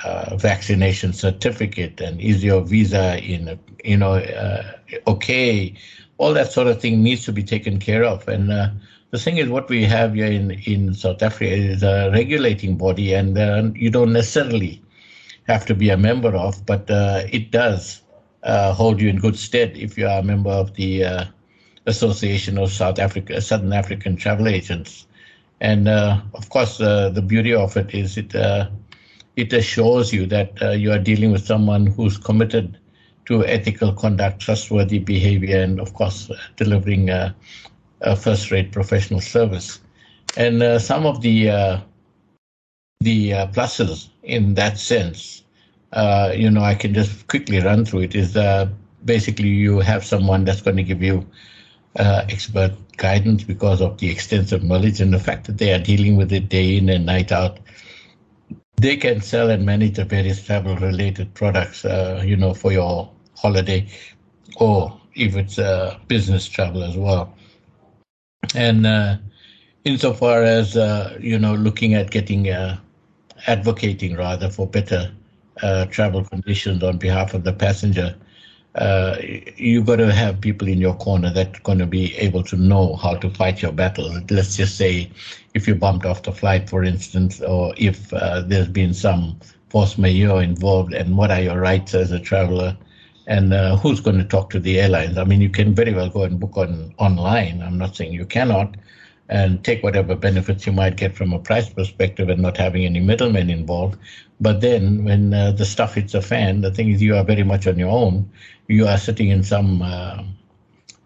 uh, 0.05 0.37
vaccination 0.37 1.11
certificate 1.11 1.99
and 1.99 2.21
is 2.21 2.41
your 2.41 2.61
visa 2.61 3.21
in 3.21 3.59
you 3.83 3.97
know 3.97 4.13
uh, 4.13 4.63
okay, 5.07 5.75
all 6.19 6.33
that 6.33 6.53
sort 6.53 6.67
of 6.67 6.79
thing 6.79 7.03
needs 7.03 7.25
to 7.25 7.33
be 7.33 7.43
taken 7.43 7.79
care 7.79 8.05
of. 8.05 8.25
And 8.29 8.49
uh, 8.49 8.69
the 9.09 9.19
thing 9.19 9.35
is, 9.35 9.49
what 9.49 9.67
we 9.67 9.83
have 9.83 10.13
here 10.13 10.31
in 10.31 10.51
in 10.51 10.93
South 10.93 11.21
Africa 11.21 11.51
is 11.51 11.83
a 11.83 12.11
regulating 12.13 12.77
body, 12.77 13.13
and 13.13 13.37
uh, 13.37 13.63
you 13.75 13.89
don't 13.89 14.13
necessarily 14.13 14.81
have 15.49 15.65
to 15.65 15.75
be 15.75 15.89
a 15.89 15.97
member 15.97 16.33
of, 16.37 16.65
but 16.65 16.85
it 16.89 17.51
does 17.51 18.01
hold 18.45 19.01
you 19.01 19.09
in 19.09 19.17
good 19.19 19.37
stead 19.37 19.75
if 19.75 19.97
you 19.97 20.07
are 20.07 20.19
a 20.19 20.23
member 20.23 20.49
of 20.49 20.73
the 20.75 21.27
Association 21.85 22.57
of 22.57 22.71
South 22.71 22.99
Africa, 22.99 23.41
Southern 23.41 23.73
African 23.73 24.15
Travel 24.15 24.47
Agents. 24.47 25.07
And 25.61 25.87
uh, 25.87 26.21
of 26.33 26.49
course, 26.49 26.81
uh, 26.81 27.09
the 27.09 27.21
beauty 27.21 27.53
of 27.53 27.77
it 27.77 27.93
is 27.93 28.17
it 28.17 28.35
uh, 28.35 28.69
it 29.35 29.53
assures 29.53 30.11
you 30.11 30.25
that 30.27 30.61
uh, 30.61 30.71
you 30.71 30.91
are 30.91 30.99
dealing 30.99 31.31
with 31.31 31.45
someone 31.45 31.85
who's 31.87 32.17
committed 32.17 32.77
to 33.25 33.45
ethical 33.45 33.93
conduct, 33.93 34.41
trustworthy 34.41 34.99
behavior, 34.99 35.61
and 35.61 35.79
of 35.79 35.93
course, 35.93 36.29
uh, 36.29 36.35
delivering 36.57 37.09
a, 37.09 37.35
a 38.01 38.15
first-rate 38.15 38.71
professional 38.71 39.21
service. 39.21 39.79
And 40.35 40.81
some 40.81 41.05
of 41.05 41.21
the 41.21 41.81
the 43.01 43.31
pluses 43.53 44.09
in 44.23 44.53
that 44.53 44.77
sense, 44.77 45.43
you 46.35 46.49
know, 46.49 46.61
I 46.61 46.75
can 46.75 46.93
just 46.93 47.27
quickly 47.27 47.59
run 47.59 47.85
through 47.85 48.01
it. 48.01 48.15
Is 48.15 48.37
basically 49.05 49.49
you 49.49 49.79
have 49.79 50.05
someone 50.05 50.45
that's 50.45 50.61
going 50.61 50.77
to 50.77 50.83
give 50.83 51.03
you 51.03 51.25
uh, 51.99 52.25
expert 52.30 52.73
guidance 52.97 53.43
because 53.43 53.82
of 53.82 53.97
the 53.97 54.10
extensive 54.10 54.63
knowledge 54.63 55.01
and 55.01 55.13
the 55.13 55.19
fact 55.19 55.47
that 55.47 55.58
they 55.58 55.73
are 55.73 55.80
dealing 55.80 56.15
with 56.15 56.32
it 56.32 56.49
day 56.49 56.77
in 56.77 56.89
and 56.89 57.06
night 57.06 57.32
out. 57.32 57.60
They 58.77 58.95
can 58.97 59.21
sell 59.21 59.49
and 59.49 59.65
manage 59.65 59.95
the 59.95 60.06
various 60.06 60.43
travel 60.43 60.75
related 60.75 61.34
products, 61.34 61.86
uh, 61.86 62.21
you 62.25 62.36
know, 62.36 62.54
for 62.54 62.71
your 62.71 63.10
holiday 63.36 63.88
or 64.58 64.99
if 65.15 65.36
it's 65.36 65.60
uh, 65.60 65.97
business 66.08 66.47
travel 66.47 66.84
as 66.84 66.97
well. 66.97 67.36
And 68.56 68.86
uh, 68.86 69.17
insofar 69.84 70.43
as, 70.43 70.75
uh, 70.75 71.17
you 71.19 71.38
know, 71.38 71.54
looking 71.56 71.93
at 71.93 72.12
getting, 72.12 72.49
uh, 72.49 72.77
advocating 73.47 74.15
rather 74.15 74.49
for 74.49 74.67
better 74.67 75.12
uh, 75.62 75.86
travel 75.86 76.23
conditions 76.23 76.84
on 76.84 76.97
behalf 76.97 77.34
of 77.34 77.43
the 77.43 77.54
passenger, 77.54 78.15
you've 79.57 79.86
got 79.86 79.97
to 79.97 80.13
have 80.13 80.39
people 80.39 80.67
in 80.67 80.79
your 80.79 80.95
corner 80.95 81.31
that 81.34 81.57
are 81.57 81.62
going 81.62 81.79
to 81.79 81.86
be 81.86 82.15
able 82.15 82.43
to 82.43 82.55
know 82.55 82.95
how 82.95 83.15
to 83.15 83.29
fight 83.29 83.62
your 83.62 83.73
battle. 83.73 84.10
Let's 84.29 84.55
just 84.55 84.77
say 84.77 85.12
if 85.53 85.67
you 85.67 85.75
bumped 85.75 86.05
off 86.05 86.23
the 86.23 86.31
flight, 86.31 86.69
for 86.69 86.84
instance, 86.84 87.41
or 87.41 87.73
if 87.77 88.13
uh, 88.13 88.41
there's 88.41 88.69
been 88.69 88.93
some 88.93 89.39
force 89.69 89.97
majeure 89.97 90.41
involved, 90.41 90.93
and 90.93 91.17
what 91.17 91.31
are 91.31 91.41
your 91.41 91.60
rights 91.60 91.93
as 91.93 92.12
a 92.12 92.19
traveler, 92.19 92.77
and 93.27 93.53
uh, 93.53 93.77
who's 93.77 93.99
going 93.99 94.17
to 94.17 94.23
talk 94.23 94.49
to 94.49 94.60
the 94.60 94.79
airlines. 94.79 95.17
I 95.17 95.23
mean, 95.23 95.41
you 95.41 95.49
can 95.49 95.75
very 95.75 95.93
well 95.93 96.10
go 96.10 96.23
and 96.23 96.39
book 96.39 96.57
on 96.57 96.93
online. 96.97 97.62
I'm 97.62 97.77
not 97.77 97.95
saying 97.95 98.13
you 98.13 98.25
cannot, 98.25 98.75
and 99.29 99.63
take 99.63 99.84
whatever 99.84 100.15
benefits 100.15 100.65
you 100.65 100.73
might 100.73 100.97
get 100.97 101.15
from 101.15 101.34
a 101.34 101.39
price 101.39 101.69
perspective 101.69 102.29
and 102.29 102.41
not 102.41 102.57
having 102.57 102.86
any 102.86 102.99
middlemen 102.99 103.49
involved. 103.49 103.97
But 104.41 104.62
then 104.62 105.06
when 105.06 105.34
uh, 105.34 105.51
the 105.51 105.65
stuff 105.65 105.95
hits 105.95 106.13
the 106.13 106.21
fan, 106.21 106.62
the 106.62 106.71
thing 106.71 106.89
is 106.91 107.01
you 107.01 107.15
are 107.15 107.23
very 107.23 107.43
much 107.43 107.67
on 107.67 107.80
your 107.80 107.91
own. 107.91 108.30
You 108.67 108.88
are 108.88 108.97
sitting 108.97 109.30
in 109.30 109.43
some 109.43 109.82
uh, 109.84 110.23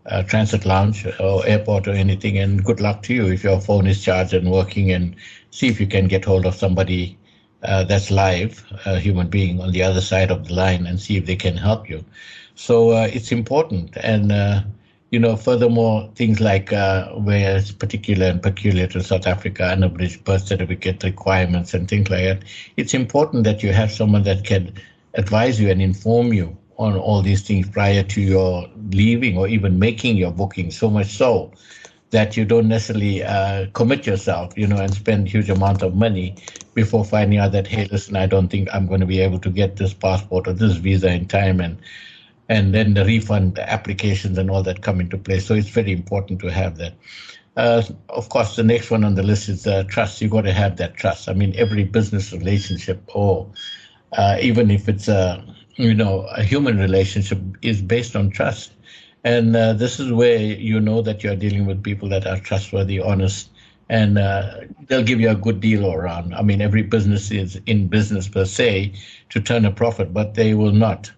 uh, 0.06 0.24
transit 0.24 0.65
lounge 0.65 1.06
or 1.19 1.45
airport 1.45 1.88
or 1.88 1.91
anything, 1.91 2.38
and 2.38 2.63
good 2.63 2.80
luck 2.80 3.04
to 3.04 3.13
you 3.13 3.28
if 3.28 3.43
your 3.43 3.60
phone 3.62 3.88
is 3.88 4.04
charged 4.04 4.34
and 4.34 4.52
working, 4.52 4.91
and 4.91 5.15
see 5.52 5.67
if 5.67 5.80
you 5.80 5.88
can 5.88 6.08
get 6.08 6.26
hold 6.26 6.45
of 6.45 6.56
somebody 6.56 7.17
uh, 7.63 7.84
that's 7.84 8.12
live, 8.12 8.65
a 8.86 9.00
human 9.00 9.28
being 9.28 9.62
on 9.62 9.71
the 9.71 9.84
other 9.84 10.02
side 10.02 10.32
of 10.32 10.48
the 10.48 10.54
line, 10.54 10.86
and 10.86 11.00
see 11.00 11.17
if 11.17 11.26
they 11.26 11.36
can 11.36 11.58
help 11.58 11.89
you. 11.89 12.04
So 12.56 12.91
uh, 12.91 13.10
it's 13.12 13.32
important, 13.32 13.98
and 13.98 14.32
uh, 14.32 14.62
you 15.12 15.20
know, 15.20 15.36
furthermore, 15.36 16.10
things 16.15 16.39
like 16.39 16.74
uh, 16.74 17.10
where 17.13 17.58
it's 17.58 17.72
particular 17.72 18.26
and 18.28 18.41
peculiar 18.41 18.88
to 18.88 19.04
South 19.04 19.28
Africa, 19.28 19.65
unabridged 19.65 20.24
birth 20.24 20.48
certificate 20.48 21.04
requirements 21.04 21.74
and 21.74 21.88
things 21.88 22.10
like 22.10 22.24
that, 22.24 22.44
it's 22.76 22.94
important 22.94 23.44
that 23.44 23.63
you 23.63 23.72
have 23.72 23.91
someone 23.91 24.24
that 24.24 24.44
can 24.44 24.74
advise 25.13 25.60
you 25.60 25.70
and 25.70 25.82
inform 25.82 26.34
you 26.34 26.58
on 26.78 26.98
all 26.98 27.22
these 27.22 27.41
things 27.41 27.70
prior 27.70 28.04
to 28.04 28.22
your 28.22 28.68
leaving 28.91 29.38
or 29.38 29.48
even 29.48 29.80
making 29.80 30.18
your 30.18 30.32
booking, 30.32 30.72
so 30.72 30.89
much 30.89 31.08
so 31.08 31.52
that 32.12 32.36
you 32.38 32.46
don't 32.46 32.68
necessarily 32.68 33.24
uh, 33.24 33.68
commit 33.74 34.06
yourself, 34.06 34.58
you 34.58 34.68
know, 34.68 34.78
and 34.78 34.94
spend 34.94 35.28
huge 35.28 35.50
amount 35.50 35.82
of 35.82 35.96
money 35.96 36.36
before 36.74 37.06
finding 37.06 37.39
out 37.39 37.52
that, 37.52 37.68
hey, 37.68 37.88
listen, 37.91 38.15
I 38.15 38.26
don't 38.26 38.50
think 38.50 38.68
I'm 38.74 38.88
going 38.88 39.00
to 39.00 39.06
be 39.06 39.20
able 39.20 39.39
to 39.39 39.50
get 39.50 39.78
this 39.78 39.94
passport 39.94 40.48
or 40.48 40.54
this 40.54 40.76
visa 40.76 41.12
in 41.12 41.28
time 41.28 41.60
and 41.60 41.78
and 42.49 42.73
then 42.73 42.93
the 42.93 43.05
refund 43.05 43.58
applications 43.60 44.38
and 44.38 44.49
all 44.49 44.63
that 44.63 44.81
come 44.81 44.99
into 44.99 45.17
play. 45.17 45.39
So 45.39 45.55
it's 45.55 45.69
very 45.69 45.91
important 45.91 46.39
to 46.41 46.51
have 46.51 46.77
that. 46.77 46.93
Uh, 47.58 47.81
of 48.10 48.29
course, 48.29 48.55
the 48.55 48.63
next 48.63 48.91
one 48.91 49.03
on 49.03 49.15
the 49.15 49.23
list 49.23 49.49
is 49.49 49.65
uh, 49.65 49.84
trust. 49.88 50.21
You've 50.21 50.31
got 50.31 50.41
to 50.41 50.53
have 50.53 50.77
that 50.77 50.95
trust. 50.95 51.29
I 51.29 51.34
mean, 51.34 51.53
every 51.55 51.86
business 51.86 52.34
relationship, 52.34 53.01
or 53.13 53.49
uh, 54.12 54.38
even 54.41 54.69
if 54.69 54.89
it's 54.89 55.08
a 55.08 55.43
you 55.75 55.93
know 55.93 56.21
a 56.36 56.43
human 56.43 56.77
relationship, 56.77 57.39
is 57.62 57.81
based 57.81 58.15
on 58.15 58.29
trust. 58.29 58.73
And 59.23 59.55
uh, 59.55 59.73
this 59.73 59.99
is 59.99 60.12
where 60.12 60.38
you 60.38 60.79
know 60.79 61.01
that 61.01 61.23
you're 61.23 61.36
dealing 61.36 61.65
with 61.65 61.81
people 61.81 62.10
that 62.10 62.27
are 62.27 62.38
trustworthy, 62.38 62.99
honest, 62.99 63.49
and 63.89 64.17
uh, 64.17 64.62
they'll 64.88 65.01
give 65.01 65.21
you 65.21 65.29
a 65.29 65.36
good 65.36 65.62
deal 65.62 65.91
around. 65.91 66.36
I 66.36 66.41
mean, 66.41 66.62
every 66.62 66.84
business 66.84 67.31
is 67.31 67.60
in 67.65 67.88
business 67.88 68.27
per 68.27 68.45
se 68.45 68.93
to 69.29 69.39
turn 69.39 69.65
a 69.65 69.71
profit, 69.71 70.13
but 70.13 70.36
they 70.36 70.53
will 70.53 70.73
not 70.73 71.10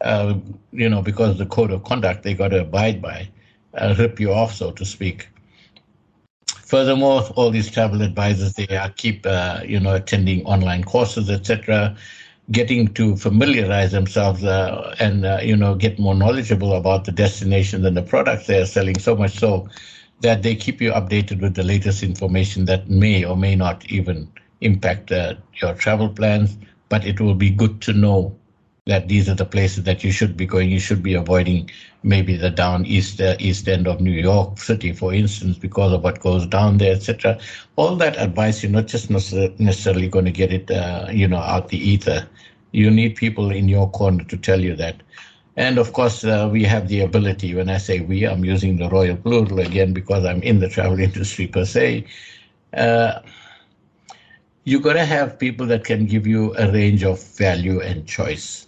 uh, 0.00 0.34
you 0.72 0.88
know, 0.88 1.02
because 1.02 1.38
the 1.38 1.46
code 1.46 1.70
of 1.70 1.84
conduct 1.84 2.22
they 2.22 2.34
got 2.34 2.48
to 2.48 2.60
abide 2.60 3.00
by, 3.00 3.28
uh, 3.74 3.94
rip 3.98 4.20
you 4.20 4.32
off, 4.32 4.54
so 4.54 4.70
to 4.72 4.84
speak. 4.84 5.28
Furthermore, 6.66 7.22
all 7.36 7.50
these 7.50 7.70
travel 7.70 8.02
advisors 8.02 8.54
they 8.54 8.76
are 8.76 8.90
keep 8.90 9.24
uh, 9.24 9.60
you 9.64 9.78
know 9.78 9.94
attending 9.94 10.44
online 10.46 10.82
courses, 10.82 11.30
etc., 11.30 11.96
getting 12.50 12.88
to 12.94 13.16
familiarize 13.16 13.92
themselves 13.92 14.42
uh, 14.44 14.94
and 14.98 15.24
uh, 15.24 15.38
you 15.42 15.56
know 15.56 15.74
get 15.74 15.98
more 15.98 16.14
knowledgeable 16.14 16.74
about 16.74 17.04
the 17.04 17.12
destinations 17.12 17.84
and 17.84 17.96
the 17.96 18.02
products 18.02 18.46
they 18.46 18.60
are 18.60 18.66
selling. 18.66 18.98
So 18.98 19.16
much 19.16 19.38
so 19.38 19.68
that 20.20 20.42
they 20.42 20.56
keep 20.56 20.80
you 20.80 20.90
updated 20.92 21.40
with 21.40 21.54
the 21.54 21.62
latest 21.62 22.02
information 22.02 22.64
that 22.66 22.88
may 22.88 23.24
or 23.24 23.36
may 23.36 23.54
not 23.54 23.84
even 23.86 24.28
impact 24.60 25.12
uh, 25.12 25.34
your 25.60 25.74
travel 25.74 26.08
plans. 26.08 26.56
But 26.88 27.04
it 27.04 27.20
will 27.20 27.34
be 27.34 27.50
good 27.50 27.80
to 27.82 27.92
know 27.92 28.36
that 28.86 29.08
these 29.08 29.28
are 29.28 29.34
the 29.34 29.44
places 29.44 29.82
that 29.82 30.04
you 30.04 30.12
should 30.12 30.36
be 30.36 30.46
going. 30.46 30.70
You 30.70 30.78
should 30.78 31.02
be 31.02 31.14
avoiding 31.14 31.68
maybe 32.04 32.36
the 32.36 32.50
down 32.50 32.86
east 32.86 33.20
uh, 33.20 33.34
east 33.40 33.68
end 33.68 33.88
of 33.88 34.00
New 34.00 34.12
York 34.12 34.58
City, 34.58 34.92
for 34.92 35.12
instance, 35.12 35.58
because 35.58 35.92
of 35.92 36.04
what 36.04 36.20
goes 36.20 36.46
down 36.46 36.78
there, 36.78 36.94
etc. 36.94 37.38
All 37.74 37.96
that 37.96 38.16
advice, 38.16 38.62
you're 38.62 38.70
not 38.70 38.86
just 38.86 39.10
necessarily 39.10 40.08
going 40.08 40.24
to 40.24 40.30
get 40.30 40.52
it, 40.52 40.70
uh, 40.70 41.08
you 41.10 41.26
know, 41.26 41.38
out 41.38 41.68
the 41.68 41.78
ether. 41.78 42.28
You 42.70 42.90
need 42.90 43.16
people 43.16 43.50
in 43.50 43.68
your 43.68 43.90
corner 43.90 44.22
to 44.24 44.36
tell 44.36 44.60
you 44.60 44.76
that. 44.76 45.02
And 45.56 45.78
of 45.78 45.92
course, 45.92 46.22
uh, 46.22 46.48
we 46.52 46.62
have 46.64 46.86
the 46.86 47.00
ability. 47.00 47.54
When 47.54 47.68
I 47.68 47.78
say 47.78 48.00
we, 48.00 48.24
I'm 48.24 48.44
using 48.44 48.76
the 48.76 48.88
royal 48.88 49.16
plural 49.16 49.58
again 49.58 49.94
because 49.94 50.24
I'm 50.24 50.42
in 50.42 50.60
the 50.60 50.68
travel 50.68 51.00
industry 51.08 51.48
per 51.48 51.64
se. 51.64 52.04
Uh, 52.72 53.20
you 54.62 54.78
got 54.78 54.92
to 54.92 55.04
have 55.04 55.38
people 55.40 55.66
that 55.66 55.84
can 55.84 56.06
give 56.06 56.26
you 56.26 56.54
a 56.56 56.70
range 56.70 57.02
of 57.02 57.22
value 57.36 57.80
and 57.80 58.06
choice 58.06 58.65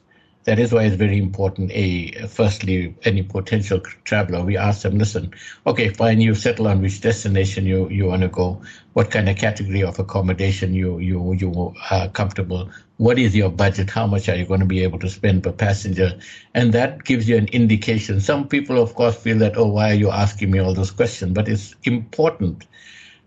that 0.49 0.59
is 0.59 0.73
why 0.73 0.85
it's 0.85 0.97
very 0.97 1.19
important. 1.19 1.71
A 1.73 2.11
firstly, 2.27 2.97
any 3.05 3.23
potential 3.23 3.81
traveler, 4.05 4.43
we 4.43 4.57
ask 4.57 4.81
them, 4.81 4.97
listen, 4.97 5.35
okay, 5.67 5.91
fine, 5.91 6.23
you 6.23 6.35
settle 6.35 6.69
on 6.69 6.81
which 6.81 7.03
destination 7.03 7.67
you, 7.67 7.87
you 7.91 8.07
want 8.07 8.23
to 8.23 8.29
go, 8.29 8.63
what 8.95 9.11
kind 9.11 9.29
of 9.29 9.37
category 9.37 9.83
of 9.83 9.99
accommodation 9.99 10.73
you 10.73 11.01
you 11.01 11.35
you 11.35 11.75
are 11.91 12.09
comfortable, 12.09 12.71
what 12.97 13.19
is 13.19 13.37
your 13.37 13.51
budget, 13.51 13.91
how 13.91 14.07
much 14.07 14.27
are 14.31 14.37
you 14.37 14.47
going 14.47 14.61
to 14.61 14.73
be 14.75 14.83
able 14.83 14.99
to 15.01 15.11
spend 15.11 15.43
per 15.43 15.53
passenger, 15.53 16.19
and 16.55 16.73
that 16.73 17.05
gives 17.05 17.29
you 17.29 17.37
an 17.37 17.49
indication. 17.49 18.19
Some 18.19 18.49
people, 18.49 18.81
of 18.81 18.95
course, 18.95 19.17
feel 19.17 19.37
that, 19.41 19.59
oh, 19.59 19.67
why 19.67 19.91
are 19.91 20.01
you 20.05 20.11
asking 20.11 20.51
me 20.51 20.61
all 20.61 20.73
those 20.73 20.91
questions? 20.91 21.35
But 21.35 21.47
it's 21.51 21.75
important 21.85 22.65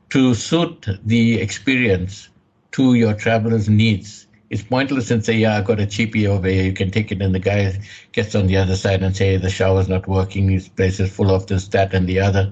to 0.09 0.33
suit 0.33 0.87
the 1.05 1.39
experience 1.39 2.29
to 2.71 2.95
your 2.95 3.13
traveler's 3.13 3.69
needs 3.69 4.25
it's 4.51 4.63
pointless 4.63 5.09
and 5.09 5.23
say, 5.23 5.33
yeah, 5.33 5.57
I've 5.57 5.65
got 5.65 5.79
a 5.79 5.85
cheapie 5.85 6.27
over 6.27 6.47
here. 6.49 6.63
You 6.65 6.73
can 6.73 6.91
take 6.91 7.09
it. 7.09 7.21
And 7.21 7.33
the 7.33 7.39
guy 7.39 7.81
gets 8.11 8.35
on 8.35 8.47
the 8.47 8.57
other 8.57 8.75
side 8.75 9.01
and 9.01 9.15
say, 9.15 9.37
the 9.37 9.49
shower's 9.49 9.87
not 9.87 10.07
working. 10.09 10.47
This 10.47 10.67
place 10.67 10.99
is 10.99 11.09
full 11.09 11.31
of 11.33 11.47
this, 11.47 11.69
that, 11.69 11.93
and 11.93 12.05
the 12.05 12.19
other. 12.19 12.51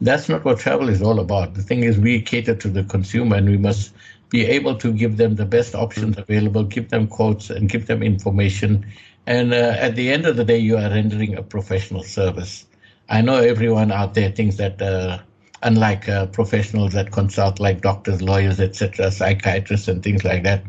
That's 0.00 0.28
not 0.28 0.44
what 0.44 0.58
travel 0.58 0.88
is 0.88 1.00
all 1.00 1.20
about. 1.20 1.54
The 1.54 1.62
thing 1.62 1.84
is, 1.84 1.98
we 1.98 2.20
cater 2.20 2.56
to 2.56 2.68
the 2.68 2.82
consumer 2.82 3.36
and 3.36 3.48
we 3.48 3.58
must 3.58 3.94
be 4.28 4.44
able 4.44 4.74
to 4.78 4.92
give 4.92 5.18
them 5.18 5.36
the 5.36 5.46
best 5.46 5.76
options 5.76 6.18
available, 6.18 6.64
give 6.64 6.90
them 6.90 7.06
quotes 7.06 7.48
and 7.48 7.68
give 7.68 7.86
them 7.86 8.02
information. 8.02 8.84
And 9.28 9.54
uh, 9.54 9.76
at 9.78 9.94
the 9.94 10.12
end 10.12 10.26
of 10.26 10.34
the 10.34 10.44
day, 10.44 10.58
you 10.58 10.76
are 10.76 10.90
rendering 10.90 11.36
a 11.36 11.44
professional 11.44 12.02
service. 12.02 12.66
I 13.08 13.20
know 13.20 13.36
everyone 13.36 13.92
out 13.92 14.14
there 14.14 14.32
thinks 14.32 14.56
that 14.56 14.82
uh, 14.82 15.20
unlike 15.62 16.08
uh, 16.08 16.26
professionals 16.26 16.92
that 16.94 17.12
consult 17.12 17.60
like 17.60 17.82
doctors, 17.82 18.20
lawyers, 18.20 18.58
etc., 18.58 19.12
psychiatrists, 19.12 19.86
and 19.86 20.02
things 20.02 20.24
like 20.24 20.42
that, 20.42 20.64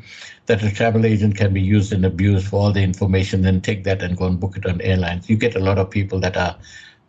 that 0.47 0.63
a 0.63 0.71
travel 0.71 1.05
agent 1.05 1.35
can 1.37 1.53
be 1.53 1.61
used 1.61 1.93
and 1.93 2.05
abused 2.05 2.47
for 2.47 2.61
all 2.61 2.71
the 2.71 2.81
information, 2.83 3.41
then 3.41 3.61
take 3.61 3.83
that 3.83 4.01
and 4.01 4.17
go 4.17 4.25
and 4.25 4.39
book 4.39 4.57
it 4.57 4.65
on 4.65 4.81
airlines. 4.81 5.29
You 5.29 5.37
get 5.37 5.55
a 5.55 5.59
lot 5.59 5.77
of 5.77 5.89
people 5.89 6.19
that 6.21 6.37
are 6.37 6.57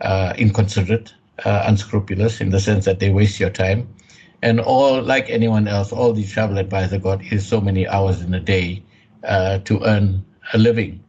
uh, 0.00 0.34
inconsiderate, 0.36 1.14
uh, 1.44 1.64
unscrupulous 1.66 2.40
in 2.40 2.50
the 2.50 2.60
sense 2.60 2.84
that 2.84 3.00
they 3.00 3.10
waste 3.10 3.40
your 3.40 3.50
time. 3.50 3.88
And 4.42 4.60
all, 4.60 5.02
like 5.02 5.30
anyone 5.30 5.66
else, 5.68 5.92
all 5.92 6.12
the 6.12 6.24
travel 6.24 6.58
advisor 6.58 6.98
got 6.98 7.22
is 7.32 7.46
so 7.46 7.60
many 7.60 7.86
hours 7.88 8.22
in 8.22 8.34
a 8.34 8.40
day 8.40 8.82
uh, 9.24 9.58
to 9.60 9.82
earn 9.84 10.24
a 10.52 10.58
living. 10.58 11.02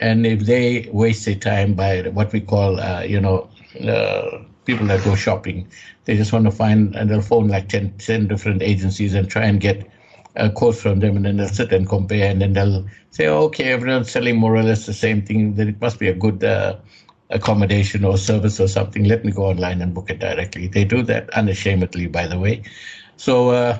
And 0.00 0.26
if 0.26 0.40
they 0.40 0.88
waste 0.92 1.26
their 1.26 1.34
time 1.34 1.74
by 1.74 2.02
what 2.02 2.32
we 2.32 2.40
call, 2.40 2.80
uh, 2.80 3.02
you 3.02 3.20
know, 3.20 3.50
uh, 3.86 4.38
people 4.64 4.86
that 4.86 5.04
go 5.04 5.14
shopping, 5.14 5.68
they 6.04 6.16
just 6.16 6.32
want 6.32 6.44
to 6.46 6.50
find, 6.50 6.94
and 6.96 7.10
they'll 7.10 7.20
phone 7.20 7.48
like 7.48 7.68
10, 7.68 7.92
10 7.98 8.26
different 8.28 8.62
agencies 8.62 9.14
and 9.14 9.28
try 9.28 9.44
and 9.44 9.60
get 9.60 9.86
a 10.36 10.50
quote 10.50 10.76
from 10.76 11.00
them, 11.00 11.16
and 11.16 11.24
then 11.24 11.36
they'll 11.36 11.48
sit 11.48 11.72
and 11.72 11.88
compare, 11.88 12.30
and 12.30 12.40
then 12.40 12.52
they'll 12.52 12.86
say, 13.10 13.26
okay, 13.26 13.72
everyone's 13.72 14.10
selling 14.10 14.36
more 14.36 14.54
or 14.54 14.62
less 14.62 14.86
the 14.86 14.92
same 14.92 15.22
thing, 15.22 15.54
then 15.54 15.68
it 15.68 15.80
must 15.80 15.98
be 15.98 16.08
a 16.08 16.14
good 16.14 16.44
uh, 16.44 16.76
accommodation 17.30 18.04
or 18.04 18.18
service 18.18 18.60
or 18.60 18.68
something. 18.68 19.04
Let 19.04 19.24
me 19.24 19.32
go 19.32 19.46
online 19.46 19.80
and 19.82 19.94
book 19.94 20.10
it 20.10 20.18
directly. 20.18 20.68
They 20.68 20.84
do 20.84 21.02
that 21.02 21.30
unashamedly, 21.30 22.06
by 22.06 22.26
the 22.26 22.38
way. 22.38 22.62
So, 23.16 23.50
uh, 23.50 23.78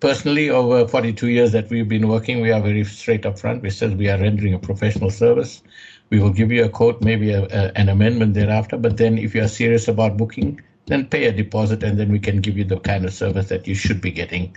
personally, 0.00 0.50
over 0.50 0.86
42 0.86 1.28
years 1.28 1.52
that 1.52 1.68
we've 1.70 1.88
been 1.88 2.08
working, 2.08 2.40
we 2.40 2.50
are 2.50 2.60
very 2.60 2.84
straight 2.84 3.26
up 3.26 3.38
front. 3.38 3.62
We 3.62 3.70
said 3.70 3.98
we 3.98 4.08
are 4.08 4.18
rendering 4.18 4.54
a 4.54 4.58
professional 4.58 5.10
service. 5.10 5.62
We 6.10 6.20
will 6.20 6.32
give 6.32 6.50
you 6.50 6.64
a 6.64 6.68
quote, 6.68 7.02
maybe 7.02 7.32
a, 7.32 7.44
a, 7.44 7.72
an 7.76 7.88
amendment 7.88 8.34
thereafter. 8.34 8.76
But 8.76 8.96
then, 8.96 9.18
if 9.18 9.34
you 9.34 9.42
are 9.42 9.48
serious 9.48 9.88
about 9.88 10.16
booking, 10.16 10.60
then 10.86 11.06
pay 11.06 11.26
a 11.26 11.32
deposit, 11.32 11.82
and 11.82 11.98
then 11.98 12.10
we 12.10 12.18
can 12.18 12.40
give 12.40 12.56
you 12.56 12.64
the 12.64 12.80
kind 12.80 13.04
of 13.04 13.12
service 13.12 13.48
that 13.48 13.66
you 13.66 13.74
should 13.74 14.00
be 14.00 14.10
getting. 14.10 14.56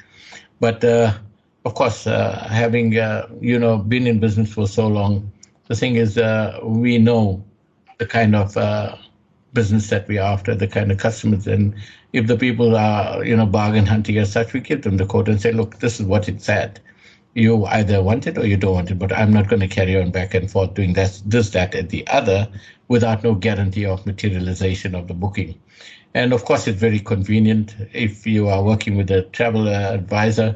But 0.61 0.83
uh, 0.83 1.13
of 1.65 1.75
course, 1.75 2.07
uh, 2.07 2.47
having 2.49 2.97
uh, 2.97 3.27
you 3.39 3.59
know 3.59 3.77
been 3.77 4.07
in 4.07 4.19
business 4.19 4.53
for 4.53 4.67
so 4.67 4.87
long, 4.87 5.31
the 5.67 5.75
thing 5.75 5.95
is 5.95 6.17
uh, 6.17 6.59
we 6.63 6.97
know 6.97 7.43
the 7.99 8.05
kind 8.05 8.35
of 8.35 8.57
uh, 8.57 8.95
business 9.53 9.89
that 9.89 10.07
we're 10.07 10.21
after, 10.21 10.55
the 10.55 10.67
kind 10.67 10.91
of 10.91 10.97
customers, 10.97 11.47
and 11.47 11.75
if 12.13 12.27
the 12.27 12.37
people 12.37 12.75
are 12.75 13.23
you 13.23 13.35
know 13.35 13.45
bargain 13.45 13.85
hunting 13.85 14.17
as 14.17 14.31
such, 14.31 14.53
we 14.53 14.59
give 14.59 14.81
them 14.81 14.97
the 14.97 15.05
quote 15.05 15.29
and 15.29 15.41
say, 15.41 15.51
look, 15.51 15.79
this 15.79 15.99
is 15.99 16.05
what 16.05 16.27
it 16.27 16.41
said. 16.41 16.79
You 17.33 17.65
either 17.67 18.03
want 18.03 18.27
it 18.27 18.37
or 18.37 18.45
you 18.45 18.57
don't 18.57 18.73
want 18.73 18.91
it, 18.91 18.99
but 18.99 19.13
I'm 19.13 19.31
not 19.31 19.47
going 19.47 19.61
to 19.61 19.67
carry 19.67 19.95
on 20.01 20.11
back 20.11 20.33
and 20.33 20.51
forth 20.51 20.73
doing 20.73 20.93
this, 20.93 21.21
this, 21.25 21.51
that, 21.51 21.73
and 21.73 21.87
the 21.89 22.05
other 22.07 22.49
without 22.89 23.23
no 23.23 23.35
guarantee 23.35 23.85
of 23.85 24.05
materialization 24.05 24.95
of 24.95 25.07
the 25.07 25.13
booking. 25.13 25.57
And 26.13 26.33
of 26.33 26.43
course, 26.43 26.67
it's 26.67 26.77
very 26.77 26.99
convenient 26.99 27.73
if 27.93 28.27
you 28.27 28.49
are 28.49 28.61
working 28.61 28.97
with 28.97 29.09
a 29.11 29.21
travel 29.21 29.69
advisor 29.69 30.55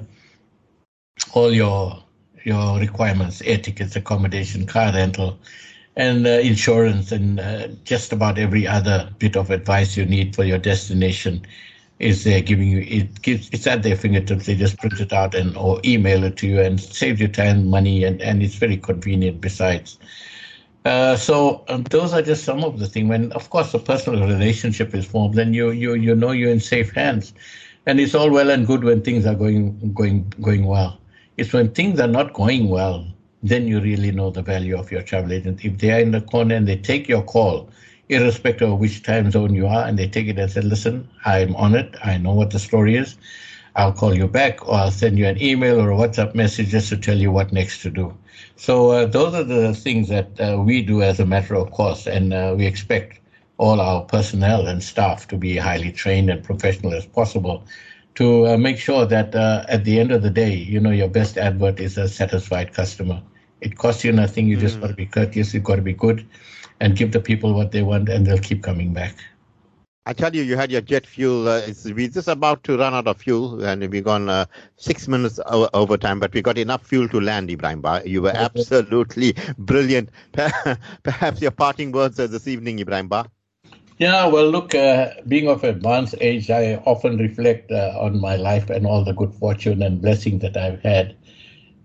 all 1.35 1.53
your 1.53 2.03
your 2.43 2.79
requirements, 2.79 3.41
air 3.43 3.57
tickets, 3.57 3.95
accommodation, 3.95 4.65
car 4.67 4.93
rental, 4.93 5.39
and 5.95 6.27
uh, 6.27 6.31
insurance, 6.31 7.11
and 7.11 7.39
uh, 7.39 7.67
just 7.83 8.13
about 8.13 8.37
every 8.39 8.67
other 8.67 9.09
bit 9.19 9.35
of 9.35 9.51
advice 9.51 9.97
you 9.97 10.05
need 10.05 10.35
for 10.35 10.43
your 10.43 10.59
destination 10.59 11.45
is 11.99 12.25
there 12.25 12.41
giving 12.41 12.67
you 12.67 12.79
it 12.87 13.21
gives 13.21 13.49
it's 13.53 13.67
at 13.67 13.83
their 13.83 13.95
fingertips 13.95 14.45
they 14.47 14.55
just 14.55 14.77
print 14.79 14.99
it 14.99 15.13
out 15.13 15.33
and 15.33 15.55
or 15.57 15.79
email 15.85 16.25
it 16.25 16.35
to 16.37 16.47
you 16.47 16.59
and 16.59 16.81
saves 16.81 17.21
you 17.21 17.27
time 17.27 17.67
money 17.69 18.03
and 18.03 18.21
and 18.21 18.43
it's 18.43 18.55
very 18.55 18.77
convenient 18.77 19.39
besides 19.39 19.97
uh, 20.85 21.15
so 21.15 21.63
um, 21.69 21.83
those 21.85 22.13
are 22.13 22.21
just 22.21 22.43
some 22.43 22.63
of 22.63 22.79
the 22.79 22.87
things. 22.87 23.09
When, 23.09 23.31
of 23.33 23.49
course, 23.49 23.73
a 23.73 23.79
personal 23.79 24.27
relationship 24.27 24.93
is 24.93 25.05
formed, 25.05 25.35
then 25.35 25.53
you 25.53 25.71
you 25.71 25.95
you 25.95 26.15
know 26.15 26.31
you're 26.31 26.51
in 26.51 26.59
safe 26.59 26.93
hands, 26.93 27.33
and 27.87 27.99
it's 27.99 28.13
all 28.15 28.29
well 28.29 28.49
and 28.51 28.67
good 28.67 28.83
when 28.83 29.01
things 29.01 29.25
are 29.25 29.35
going 29.35 29.93
going 29.93 30.31
going 30.41 30.65
well. 30.65 30.99
It's 31.37 31.51
when 31.51 31.71
things 31.71 31.99
are 31.99 32.07
not 32.07 32.33
going 32.33 32.69
well, 32.69 33.05
then 33.43 33.67
you 33.67 33.81
really 33.81 34.11
know 34.11 34.31
the 34.31 34.41
value 34.41 34.77
of 34.77 34.91
your 34.91 35.01
travel 35.01 35.33
agent. 35.33 35.65
If 35.65 35.77
they 35.77 35.91
are 35.91 35.99
in 35.99 36.11
the 36.11 36.21
corner 36.21 36.55
and 36.55 36.67
they 36.67 36.77
take 36.77 37.09
your 37.09 37.23
call, 37.23 37.69
irrespective 38.09 38.71
of 38.71 38.79
which 38.79 39.03
time 39.03 39.29
zone 39.31 39.53
you 39.53 39.67
are, 39.67 39.85
and 39.85 39.99
they 39.99 40.07
take 40.07 40.27
it 40.27 40.39
and 40.39 40.49
say, 40.49 40.61
"Listen, 40.61 41.09
I'm 41.25 41.55
on 41.57 41.75
it. 41.75 41.95
I 42.03 42.17
know 42.17 42.33
what 42.33 42.51
the 42.51 42.59
story 42.59 42.95
is. 42.95 43.17
I'll 43.75 43.91
call 43.91 44.15
you 44.15 44.27
back, 44.27 44.65
or 44.67 44.75
I'll 44.75 44.91
send 44.91 45.17
you 45.19 45.25
an 45.25 45.41
email 45.41 45.81
or 45.81 45.91
a 45.91 45.95
WhatsApp 45.95 46.35
message 46.35 46.69
just 46.69 46.87
to 46.89 46.97
tell 46.97 47.17
you 47.17 47.31
what 47.31 47.51
next 47.51 47.81
to 47.81 47.89
do." 47.89 48.13
So 48.55 48.91
uh, 48.91 49.05
those 49.05 49.33
are 49.33 49.43
the 49.43 49.73
things 49.73 50.07
that 50.07 50.39
uh, 50.39 50.61
we 50.61 50.81
do 50.81 51.01
as 51.01 51.19
a 51.19 51.25
matter 51.25 51.55
of 51.55 51.71
course, 51.71 52.07
and 52.07 52.33
uh, 52.33 52.55
we 52.57 52.65
expect 52.65 53.19
all 53.57 53.81
our 53.81 54.03
personnel 54.03 54.67
and 54.67 54.81
staff 54.81 55.27
to 55.27 55.37
be 55.37 55.57
highly 55.57 55.91
trained 55.91 56.29
and 56.29 56.43
professional 56.43 56.93
as 56.93 57.05
possible 57.05 57.63
to 58.15 58.47
uh, 58.47 58.57
make 58.57 58.79
sure 58.79 59.05
that 59.05 59.35
uh, 59.35 59.65
at 59.67 59.83
the 59.83 59.99
end 59.99 60.11
of 60.11 60.21
the 60.21 60.29
day, 60.29 60.53
you 60.53 60.79
know, 60.79 60.91
your 60.91 61.09
best 61.09 61.37
advert 61.37 61.79
is 61.79 61.97
a 61.97 62.07
satisfied 62.07 62.73
customer. 62.73 63.21
It 63.61 63.77
costs 63.77 64.03
you 64.03 64.11
nothing. 64.11 64.47
You 64.47 64.57
mm. 64.57 64.61
just 64.61 64.79
got 64.79 64.87
to 64.87 64.93
be 64.93 65.05
courteous. 65.05 65.53
You've 65.53 65.63
got 65.63 65.75
to 65.75 65.81
be 65.81 65.93
good 65.93 66.25
and 66.79 66.95
give 66.95 67.11
the 67.11 67.19
people 67.19 67.53
what 67.53 67.71
they 67.71 67.83
want, 67.83 68.09
and 68.09 68.25
they'll 68.25 68.37
keep 68.37 68.63
coming 68.63 68.93
back. 68.93 69.15
I 70.07 70.13
tell 70.13 70.35
you, 70.35 70.43
you 70.43 70.55
had 70.55 70.71
your 70.71 70.81
jet 70.81 71.07
fuel. 71.07 71.47
Uh, 71.47 71.61
we're 71.85 72.09
just 72.09 72.27
about 72.27 72.63
to 72.65 72.77
run 72.77 72.93
out 72.93 73.07
of 73.07 73.17
fuel, 73.17 73.63
and 73.63 73.89
we've 73.89 74.03
gone 74.03 74.29
uh, 74.29 74.45
six 74.75 75.07
minutes 75.07 75.39
over, 75.47 75.67
over, 75.73 75.97
time, 75.97 76.19
but 76.19 76.31
we 76.31 76.43
got 76.43 76.59
enough 76.59 76.85
fuel 76.85 77.09
to 77.09 77.19
land, 77.19 77.49
Ebrahim 77.49 77.81
Ba. 77.81 78.03
You 78.05 78.21
were 78.21 78.33
absolutely 78.35 79.35
brilliant. 79.57 80.09
Perhaps 81.03 81.41
your 81.41 81.51
parting 81.51 81.91
words 81.91 82.17
this 82.17 82.47
evening, 82.47 82.77
Ebrahim 82.77 83.09
Ba. 83.09 83.25
Yeah, 83.97 84.27
well, 84.27 84.49
look, 84.49 84.75
uh, 84.75 85.11
being 85.27 85.47
of 85.47 85.63
advanced 85.63 86.15
age, 86.19 86.49
I 86.49 86.75
often 86.85 87.17
reflect 87.17 87.71
uh, 87.71 87.97
on 87.97 88.19
my 88.19 88.35
life 88.35 88.69
and 88.69 88.85
all 88.85 89.03
the 89.03 89.13
good 89.13 89.33
fortune 89.33 89.81
and 89.81 90.01
blessing 90.01 90.39
that 90.39 90.57
I've 90.57 90.81
had. 90.81 91.15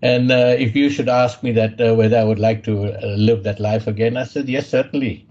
And 0.01 0.31
uh, 0.31 0.55
if 0.57 0.75
you 0.75 0.89
should 0.89 1.07
ask 1.07 1.41
me 1.41 1.51
that 1.53 1.79
uh, 1.79 1.93
whether 1.95 2.17
I 2.17 2.23
would 2.23 2.39
like 2.39 2.63
to 2.65 2.97
live 3.15 3.43
that 3.43 3.59
life 3.59 3.87
again, 3.87 4.17
I 4.17 4.25
said 4.25 4.49
yes, 4.49 4.67
certainly 4.67 5.25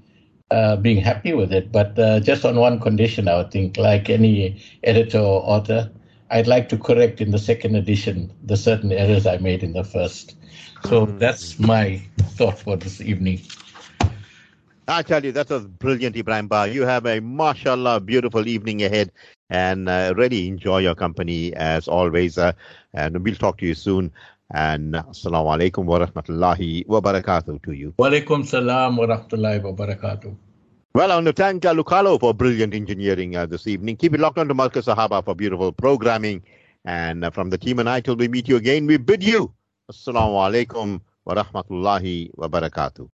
uh, 0.51 0.77
being 0.77 0.97
happy 0.97 1.33
with 1.33 1.53
it, 1.53 1.71
but 1.71 1.99
uh, 1.99 2.19
just 2.21 2.45
on 2.45 2.57
one 2.57 2.81
condition, 2.81 3.29
I 3.29 3.37
would 3.37 3.51
think, 3.51 3.77
like 3.77 4.11
any 4.11 4.61
editor 4.83 5.19
or 5.19 5.43
author, 5.43 5.91
I'd 6.31 6.47
like 6.47 6.69
to 6.71 6.79
correct 6.79 7.21
in 7.21 7.31
the 7.31 7.39
second 7.39 7.77
edition 7.77 8.33
the 8.45 8.57
certain 8.57 8.93
errors 8.93 9.27
I 9.27 9.39
made 9.39 9.63
in 9.63 9.73
the 9.73 9.85
first. 9.85 10.35
So 10.85 11.07
mm. 11.07 11.19
that's 11.19 11.59
my 11.59 12.03
thought 12.37 12.59
for 12.59 12.77
this 12.77 13.01
evening. 13.01 13.41
I 14.91 15.03
tell 15.03 15.25
you, 15.25 15.33
that 15.33 15.49
was 15.49 15.67
brilliant, 15.67 16.17
Ebrahim 16.17 16.49
Ba. 16.49 16.69
You 16.69 16.83
have 16.83 17.07
a 17.07 17.21
mashallah 17.21 18.01
beautiful 18.01 18.49
evening 18.49 18.83
ahead 18.83 19.13
and 19.49 19.89
uh, 19.89 20.15
really 20.17 20.49
enjoy 20.49 20.79
your 20.79 20.95
company 20.95 21.55
as 21.55 21.87
always. 21.87 22.37
Uh, 22.37 22.53
and 22.93 23.23
we'll 23.23 23.37
talk 23.37 23.59
to 23.59 23.67
you 23.67 23.75
soon. 23.75 24.11
And 24.53 24.95
assalamu 24.95 25.57
alaikum 25.57 25.85
wa 25.85 26.01
rahmatullahi 26.01 26.89
wa 26.89 27.01
barakatuh 27.01 27.63
to 27.63 27.73
you. 27.73 27.95
Wa 27.99 28.11
alaikum 28.11 28.45
salam 28.45 28.97
wa 28.97 29.07
rahmatullahi 29.07 29.63
wa 29.63 29.73
barakatuh. 29.73 30.35
Well, 30.93 31.13
I 31.13 31.15
want 31.15 31.27
to 31.27 31.33
thank 31.33 31.65
uh, 31.65 31.73
Lucalo 31.73 32.19
for 32.19 32.35
brilliant 32.35 32.75
engineering 32.75 33.37
uh, 33.37 33.47
this 33.47 33.69
evening. 33.69 33.97
Keep 33.97 34.15
it 34.15 34.21
locked 34.21 34.39
on 34.39 34.49
to 34.49 34.55
Markaz 34.55 34.93
Sahaba 34.93 35.25
for 35.25 35.37
beautiful 35.37 35.71
programming. 35.71 36.43
And 36.85 37.25
uh, 37.25 37.31
from 37.31 37.51
the 37.51 37.59
team 37.59 37.79
and 37.79 37.89
I, 37.89 38.01
till 38.01 38.17
we 38.17 38.27
meet 38.27 38.49
you 38.49 38.57
again, 38.57 38.87
we 38.87 38.97
bid 38.97 39.23
you 39.23 39.55
assalamu 39.91 40.39
alaikum 40.47 41.01
wa 41.25 41.35
rahmatullahi 41.35 42.31
wa 42.35 42.49
barakatuh. 42.49 43.09